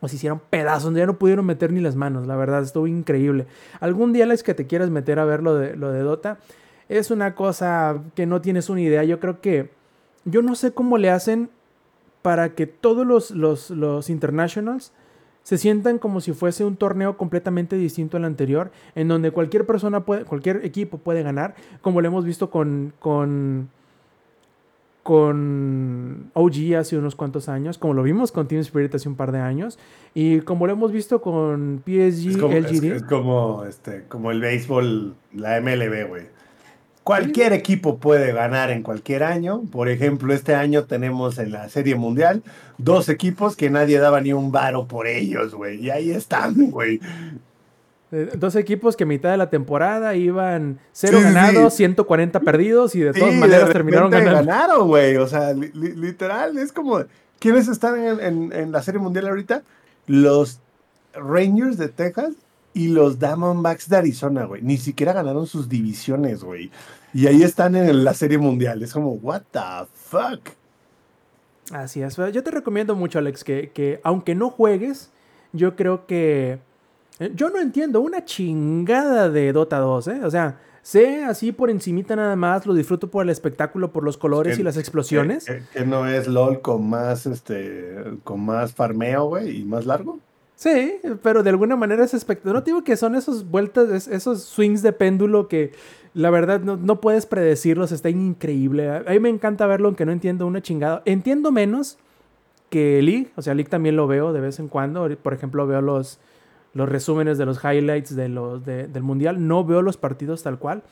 [0.03, 0.93] los hicieron pedazos.
[0.95, 3.47] Ya no pudieron meter ni las manos, la verdad, estuvo increíble.
[3.79, 6.39] Algún día, les que te quieras meter a ver lo de, lo de Dota,
[6.89, 9.05] es una cosa que no tienes una idea.
[9.05, 9.71] Yo creo que.
[10.25, 11.51] Yo no sé cómo le hacen
[12.21, 14.93] para que todos los, los, los internationals
[15.45, 20.01] se sientan como si fuese un torneo completamente distinto al anterior, en donde cualquier persona
[20.01, 23.69] puede, cualquier equipo puede ganar, como lo hemos visto con, con,
[25.03, 29.33] con OG hace unos cuantos años, como lo vimos con Team Spirit hace un par
[29.33, 29.79] de años,
[30.15, 32.85] y como lo hemos visto con PSG, es como, LGD.
[32.85, 36.34] Es, como, este, como el béisbol, la MLB, güey.
[37.05, 39.63] Cualquier equipo puede ganar en cualquier año.
[39.71, 42.43] Por ejemplo, este año tenemos en la Serie Mundial
[42.79, 45.85] dos equipos que nadie daba ni un varo por ellos, güey.
[45.85, 47.01] Y ahí están, güey.
[48.11, 53.01] Eh, dos equipos que a mitad de la temporada iban cero ganados, 140 perdidos y
[53.01, 54.39] de todas maneras terminaron ganando.
[54.39, 55.17] ganaron, güey.
[55.19, 57.05] O sea, literal, es como.
[57.39, 59.63] ¿Quiénes están en, en la Serie Mundial ahorita?
[60.07, 60.61] Los
[61.15, 62.35] Rangers de Texas
[62.75, 64.61] y los Diamondbacks de Arizona, güey.
[64.61, 66.71] Ni siquiera ganaron sus divisiones, güey.
[67.15, 68.83] Y ahí están en la Serie Mundial.
[68.83, 70.51] Es como, what the fuck.
[71.73, 72.17] Así es.
[72.17, 75.11] Yo te recomiendo mucho, Alex, que, que aunque no juegues,
[75.53, 76.59] yo creo que...
[77.21, 80.21] Eh, yo no entiendo una chingada de Dota 2, ¿eh?
[80.25, 84.19] O sea, sé así por encimita nada más, lo disfruto por el espectáculo, por los
[84.19, 85.47] colores y las explosiones.
[85.73, 90.19] Que, no es LOL con más, este, con más farmeo, güey, y más largo.
[90.65, 92.55] Sí, pero de alguna manera es espectacular.
[92.55, 95.73] No digo que son esos vueltas, esos swings de péndulo que
[96.15, 98.89] la verdad no, puedes predecirlos, está increíble.
[98.89, 101.03] A mí me encanta verlo, aunque no entiendo una chingada.
[101.05, 101.99] Entiendo menos
[102.71, 105.07] que League, o sea, League también lo veo de vez en cuando.
[105.19, 106.19] Por ejemplo, veo los,
[106.73, 109.47] los resúmenes de los highlights de los, del mundial.
[109.47, 110.83] No veo los partidos tal cual,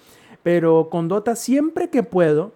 [0.42, 2.52] pero con Dota siempre que puedo,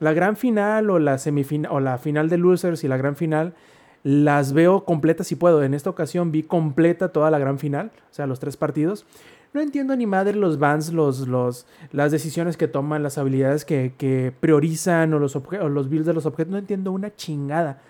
[0.00, 3.54] la gran final o la semifinal o la final de losers y la gran final
[4.02, 5.62] las veo completas si puedo.
[5.62, 9.06] En esta ocasión vi completa toda la gran final, o sea, los tres partidos.
[9.54, 14.32] No entiendo ni madre los bans, los, los, las decisiones que toman, las habilidades que,
[14.40, 16.52] priorizan o los, o los builds de los objetos.
[16.52, 17.80] No entiendo una chingada.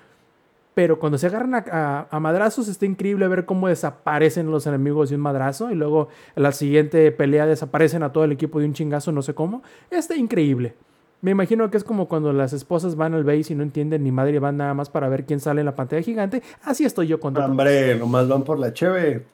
[0.74, 5.16] Pero cuando se agarran a, a, madrazos está increíble ver cómo desaparecen los enemigos de
[5.16, 9.10] un madrazo y luego la siguiente pelea desaparecen a todo el equipo de un chingazo,
[9.10, 9.64] no sé cómo.
[9.90, 10.76] Está increíble.
[11.20, 14.12] Me imagino que es como cuando las esposas van al base y no entienden ni
[14.12, 16.42] madre y van nada más para ver quién sale en la pantalla gigante.
[16.62, 17.44] Así estoy yo con todo.
[17.44, 19.24] Hombre, nomás van por la cheve.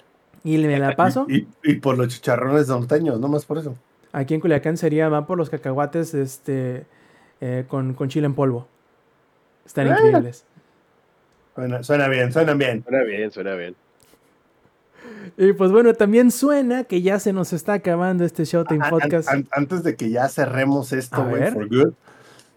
[0.45, 1.27] Y me la paso.
[1.29, 3.77] Y, por los chicharrones norteños, nomás por eso.
[4.13, 6.87] Aquí en Culiacán sería van por los cacahuates este,
[7.41, 8.67] eh, con, chile en polvo.
[9.67, 10.45] Están increíbles.
[11.55, 12.83] Suena, suena bien, suenan bien.
[12.83, 13.77] Suena bien, suena bien.
[15.37, 19.29] Y pues bueno, también suena que ya se nos está acabando este Showtime Podcast.
[19.51, 21.93] antes de que ya cerremos esto, güey, for good,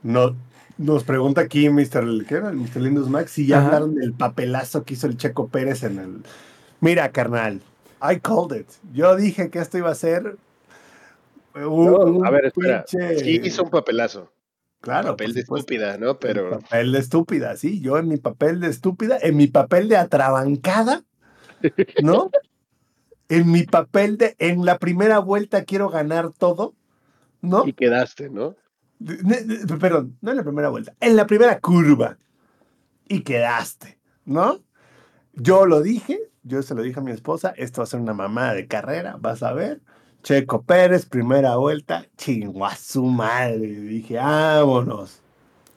[0.04, 0.36] no,
[0.78, 2.26] Nos pregunta aquí Mr.
[2.28, 2.52] ¿qué era?
[2.52, 2.78] Mr.
[2.82, 3.66] Lindos Max si ya Ajá.
[3.68, 6.18] hablaron del papelazo que hizo el Checo Pérez en el.
[6.82, 7.62] Mira, carnal,
[8.02, 8.68] I called it.
[8.94, 10.38] Yo dije que esto iba a ser.
[11.56, 11.86] un-
[12.20, 12.86] No, a ver, espera.
[12.86, 14.32] pinche- Sí hizo un papelazo.
[14.82, 16.20] Claro, papel de estúpida, ¿no?
[16.20, 17.82] Pero papel de estúpida, sí.
[17.82, 21.02] Yo en mi papel de estúpida, en mi papel de atrabancada,
[22.04, 22.30] ¿no?
[23.30, 26.74] En mi papel de en la primera vuelta quiero ganar todo,
[27.42, 27.68] ¿no?
[27.68, 28.56] y quedaste, ¿no?
[29.80, 32.18] Perdón, no en la primera vuelta, en la primera curva.
[33.08, 34.60] Y quedaste, ¿no?
[35.34, 38.14] Yo lo dije, yo se lo dije a mi esposa, esto va a ser una
[38.14, 39.82] mamada de carrera, vas a ver.
[40.24, 43.68] Checo Pérez, primera vuelta, chingua su madre.
[43.68, 45.22] Dije, vámonos.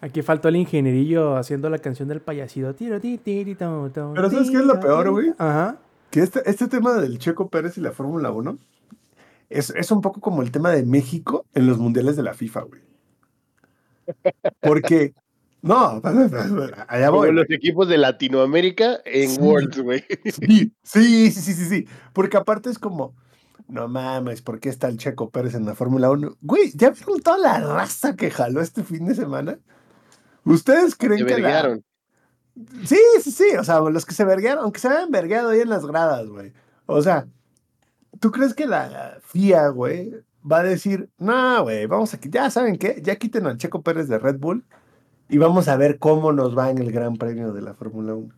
[0.01, 2.75] Aquí faltó el ingenierillo haciendo la canción del payasito.
[2.75, 5.33] Tiro, ti, Pero ¿sabes qué es lo peor, güey?
[5.37, 5.77] Ajá.
[6.11, 8.59] Que este, este tema del Checo Pérez y la Fórmula 1
[9.49, 12.63] es, es un poco como el tema de México en los mundiales de la FIFA,
[12.63, 12.81] güey.
[14.61, 15.15] Porque,
[15.63, 16.01] no,
[16.89, 17.33] allá Como voy.
[17.33, 19.41] los equipos de Latinoamérica en Sí.
[19.41, 20.05] Worlds, güey.
[20.25, 21.89] Sí, sí, sí, sí, sí.
[22.13, 23.15] Porque aparte es como,
[23.69, 26.39] no mames, ¿por qué está el Checo Pérez en la Fórmula 1?
[26.41, 29.59] Güey, ¿ya vieron toda la raza que jaló este fin de semana?
[30.45, 31.79] ¿Ustedes creen que la...
[32.85, 35.69] Sí, sí, sí, o sea, los que se verguearon, aunque se hayan vergueado ahí en
[35.69, 36.53] las gradas, güey.
[36.87, 37.27] O sea,
[38.19, 40.13] ¿tú crees que la FIA, güey,
[40.51, 44.09] va a decir, no, güey, vamos a ya saben qué, ya quiten al Checo Pérez
[44.09, 44.65] de Red Bull
[45.29, 48.35] y vamos a ver cómo nos va en el Gran Premio de la Fórmula 1?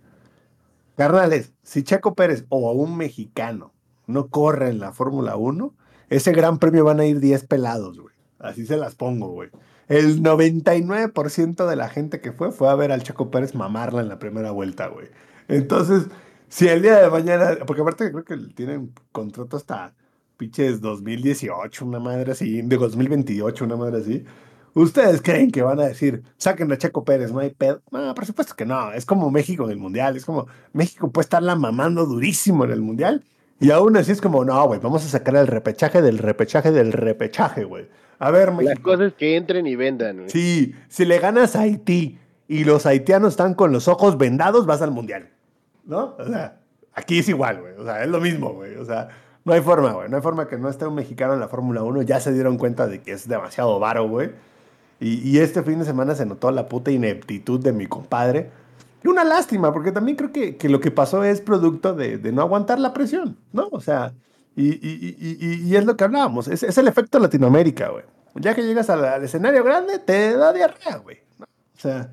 [0.96, 3.72] Carnales, si Checo Pérez o un mexicano
[4.06, 5.74] no corre en la Fórmula 1,
[6.10, 8.14] ese Gran Premio van a ir 10 pelados, güey.
[8.38, 9.50] Así se las pongo, güey.
[9.92, 14.08] El 99% de la gente que fue fue a ver al Checo Pérez mamarla en
[14.08, 15.08] la primera vuelta, güey.
[15.48, 16.06] Entonces,
[16.48, 19.92] si el día de mañana, porque aparte creo que tienen contrato hasta
[20.38, 24.24] pinches 2018, una madre así, de 2028, una madre así.
[24.72, 27.82] ¿Ustedes creen que van a decir, saquen a Checo Pérez, no hay pedo?
[27.90, 28.94] No, por supuesto que no.
[28.94, 30.16] Es como México en el Mundial.
[30.16, 33.26] Es como México puede estarla mamando durísimo en el Mundial.
[33.60, 36.92] Y aún así es como, no, güey, vamos a sacar el repechaje del repechaje del
[36.94, 37.88] repechaje, güey.
[38.22, 38.82] A ver, Las México.
[38.82, 40.30] cosas que entren y vendan, güey.
[40.30, 42.18] Sí, si le ganas a Haití
[42.48, 45.28] y los haitianos están con los ojos vendados, vas al mundial.
[45.84, 46.14] ¿No?
[46.18, 46.58] O sea,
[46.94, 47.74] aquí es igual, güey.
[47.78, 48.76] O sea, es lo mismo, güey.
[48.76, 49.08] O sea,
[49.44, 50.08] no hay forma, güey.
[50.08, 52.02] No hay forma que no esté un mexicano en la Fórmula 1.
[52.02, 54.30] Ya se dieron cuenta de que es demasiado varo, güey.
[55.00, 58.50] Y, y este fin de semana se notó la puta ineptitud de mi compadre.
[59.02, 62.30] Y una lástima, porque también creo que, que lo que pasó es producto de, de
[62.30, 63.66] no aguantar la presión, ¿no?
[63.72, 64.12] O sea,
[64.56, 66.48] y, y- y- y- es lo que hablábamos.
[66.48, 68.04] Es, es el efecto Latinoamérica, güey.
[68.34, 71.18] Ya que llegas al, al escenario grande, te da diarrea, güey.
[71.38, 71.44] ¿no?
[71.46, 72.10] O sea,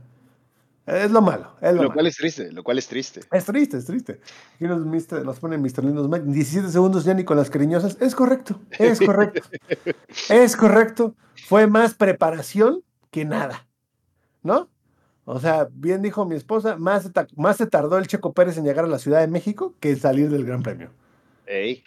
[0.85, 1.55] es lo malo.
[1.61, 1.93] Es lo, Lo malo.
[1.93, 3.21] cual es triste, lo cual es triste.
[3.31, 4.19] Es triste, es triste.
[4.55, 5.83] Aquí nos, mister- nos pone Mr.
[5.83, 6.25] Lindos Mike.
[6.27, 7.97] 17 segundos ya ni con las cariñosas.
[8.01, 9.41] Es correcto, es correcto.
[10.29, 11.15] es correcto.
[11.47, 13.67] Fue más preparación que nada.
[14.43, 14.69] ¿No?
[15.25, 18.85] O sea, bien dijo mi esposa, más, más se tardó el Checo Pérez en llegar
[18.85, 20.89] a la Ciudad de México que en salir del Gran Premio.
[21.45, 21.83] Ey.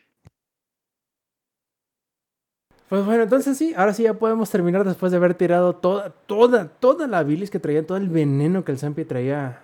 [2.92, 6.68] Pues bueno, entonces sí, ahora sí ya podemos terminar después de haber tirado toda, toda,
[6.68, 9.60] toda la bilis que traía, todo el veneno que el Zampi traía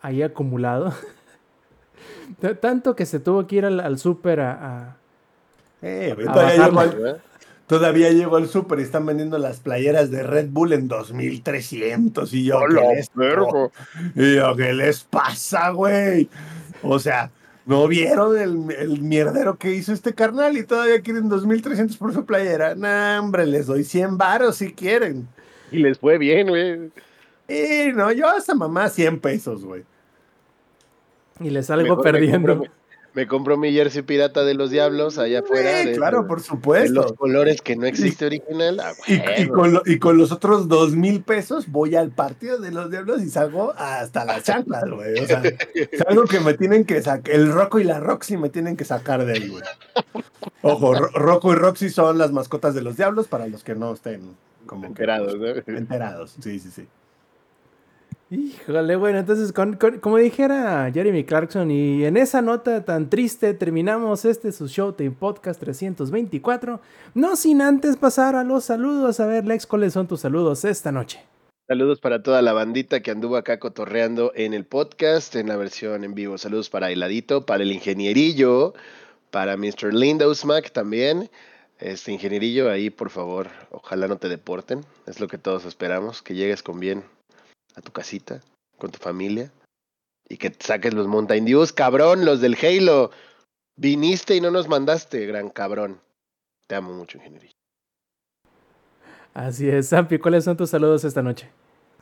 [0.00, 0.94] ahí acumulado.
[2.60, 4.96] Tanto que se tuvo que ir al, al súper a, a-
[5.82, 7.22] Eh, A todavía, llegó al,
[7.66, 12.32] todavía llegó al súper y están vendiendo las playeras de Red Bull en 2300.
[12.34, 13.72] Y yo, ¡Hola, ¿qué les, vergo!
[14.14, 16.28] y yo, ¿qué les pasa, güey?
[16.84, 17.32] O sea,
[17.66, 22.24] ¿no vieron el, el mierdero que hizo este carnal y todavía quieren 2300 por su
[22.26, 22.74] playera?
[22.74, 25.28] No, hombre, les doy 100 varos si quieren.
[25.70, 26.90] Y les fue bien, güey.
[27.48, 29.84] Y no, yo a esa mamá 100 pesos, güey.
[31.40, 32.56] y le salgo Mejor me perdiendo.
[32.64, 32.70] compro-
[33.14, 35.82] Me compró mi jersey pirata de los diablos allá afuera.
[35.82, 36.92] Sí, de- claro, de- por de supuesto.
[37.02, 38.80] los colores que no existe original.
[38.80, 38.92] Ah,
[39.38, 42.90] Y, con lo- y con los otros dos mil pesos voy al partido de los
[42.90, 45.18] diablos y salgo hasta las chanclas, güey.
[45.20, 45.42] O sea,
[45.74, 47.32] es algo que me tienen que sacar.
[47.32, 49.62] El Rocco y la Roxy me tienen que sacar de él, güey.
[50.62, 53.92] Ojo, Ro- Rocco y Roxy son las mascotas de los diablos para los que no
[53.92, 54.22] estén
[54.66, 55.46] como que Enterados, ¿no?
[55.76, 56.36] enterados.
[56.40, 56.88] Sí, sí, sí.
[58.34, 59.52] Híjole, bueno, entonces,
[60.00, 65.60] como dijera Jeremy Clarkson, y en esa nota tan triste terminamos este su Showtime Podcast
[65.60, 66.80] 324,
[67.14, 69.20] no sin antes pasar a los saludos.
[69.20, 71.20] A ver, Lex, ¿cuáles son tus saludos esta noche?
[71.68, 76.02] Saludos para toda la bandita que anduvo acá cotorreando en el podcast, en la versión
[76.02, 76.36] en vivo.
[76.36, 78.74] Saludos para Heladito, para el ingenierillo,
[79.30, 79.94] para Mr.
[79.94, 81.30] Lindos Mac también.
[81.78, 84.80] Este ingenierillo, ahí por favor, ojalá no te deporten.
[85.06, 87.04] Es lo que todos esperamos, que llegues con bien
[87.74, 88.40] a tu casita,
[88.78, 89.50] con tu familia
[90.28, 93.10] y que saques los Mountain Dews, cabrón, los del Halo.
[93.76, 96.00] Viniste y no nos mandaste, gran cabrón.
[96.66, 97.54] Te amo mucho, ingenierillo.
[99.34, 101.50] Así es, Zampi, ¿cuáles son tus saludos esta noche?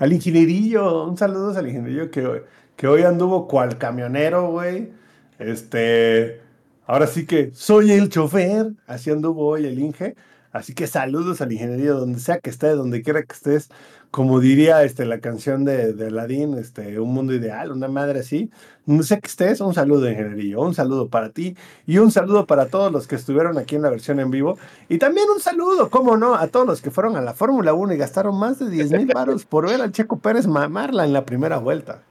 [0.02, 2.42] al ingenierillo, un saludo al ingenierillo que,
[2.74, 4.90] que hoy anduvo cual camionero, güey.
[5.38, 6.40] Este,
[6.86, 10.16] ahora sí que soy el chofer, así anduvo hoy el Inge.
[10.50, 13.68] Así que saludos al ingenierillo, donde sea que estés, donde quiera que estés.
[14.12, 18.50] Como diría este, la canción de, de Aladdin, este, Un Mundo Ideal, una madre así.
[18.84, 20.60] No sé que estés, un saludo, ingenierillo.
[20.60, 21.56] Un saludo para ti
[21.86, 24.58] y un saludo para todos los que estuvieron aquí en la versión en vivo.
[24.90, 27.94] Y también un saludo, cómo no, a todos los que fueron a la Fórmula 1
[27.94, 31.24] y gastaron más de 10 mil baros por ver al Checo Pérez mamarla en la
[31.24, 32.02] primera vuelta.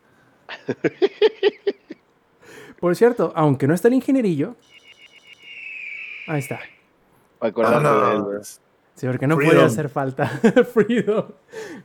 [2.80, 4.56] Por cierto, aunque no está el ingenierillo,
[6.28, 6.61] ahí está.
[9.02, 10.28] Sí, porque no podía hacer falta.
[10.73, 11.26] Freedom.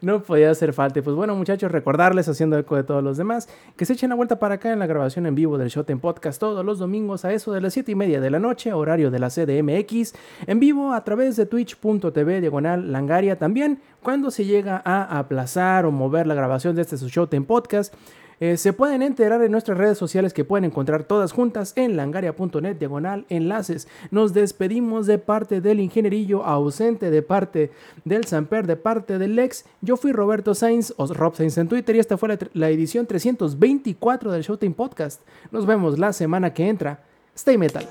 [0.03, 0.99] No podía hacer falta.
[0.99, 4.17] Y pues bueno, muchachos, recordarles, haciendo eco de todos los demás, que se echen la
[4.17, 7.25] vuelta para acá en la grabación en vivo del Shot en Podcast todos los domingos
[7.25, 10.13] a eso de las 7 y media de la noche, horario de la CDMX,
[10.47, 15.93] en vivo a través de twitch.tv diagonal langaria también, cuando se llega a aplazar o
[15.93, 17.95] mover la grabación de este Shot en Podcast.
[18.39, 22.77] Eh, se pueden enterar en nuestras redes sociales que pueden encontrar todas juntas en langaria.net
[22.77, 23.89] diagonal enlaces.
[24.11, 27.71] Nos despedimos de parte del ingenierillo ausente, de parte
[28.05, 29.65] del Samper, de parte del Lex.
[29.81, 34.33] Yo fui Roberto Sainz, o Rob Sainz en Twitter, y esta fue la, edición 324
[34.33, 35.23] del Showtime Podcast.
[35.51, 37.01] Nos vemos la semana que entra.
[37.35, 37.87] Stay Metal.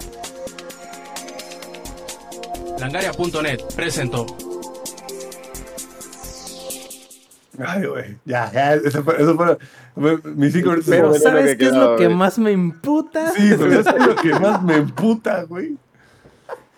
[2.79, 4.25] Langaria.net presentó.
[7.59, 8.17] Ay, güey.
[8.25, 8.73] Ya, ya.
[8.73, 9.57] Eso fue, eso fue
[10.35, 10.89] mis cinco minutos.
[10.89, 13.31] Pero ¿sabes qué es lo que más me imputa?
[13.31, 15.77] Sí, pero es lo que más me imputa, güey.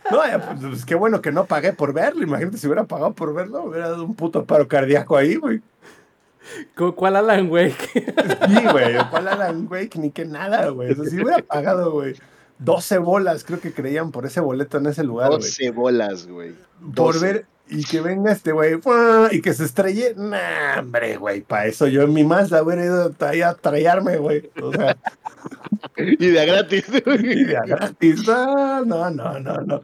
[0.10, 2.24] No, ya, pues, pues, qué bueno que no pagué por verlo.
[2.24, 5.62] Imagínate si hubiera pagado por verlo, hubiera dado un puto paro cardíaco ahí, güey.
[6.96, 7.76] ¿Cuál Alan Wake?
[8.48, 8.96] Sí, güey.
[9.10, 10.00] ¿Cuál Alan Wake?
[10.00, 10.92] Ni que nada, güey.
[10.92, 12.16] O si hubiera pagado, güey.
[12.60, 15.42] 12 bolas, creo que creían por ese boleto en ese lugar, güey.
[15.42, 16.54] 12 bolas, güey.
[16.96, 18.80] Por ver y que venga este güey
[19.32, 20.14] y que se estrelle.
[20.16, 23.14] Nah, hombre, güey, para eso yo en mi Mazda hubiera ido
[23.46, 24.50] a traerme, güey.
[24.62, 24.98] O sea.
[25.98, 26.86] y de gratis.
[26.90, 28.28] y de gratis.
[28.28, 29.84] No, no, no, no.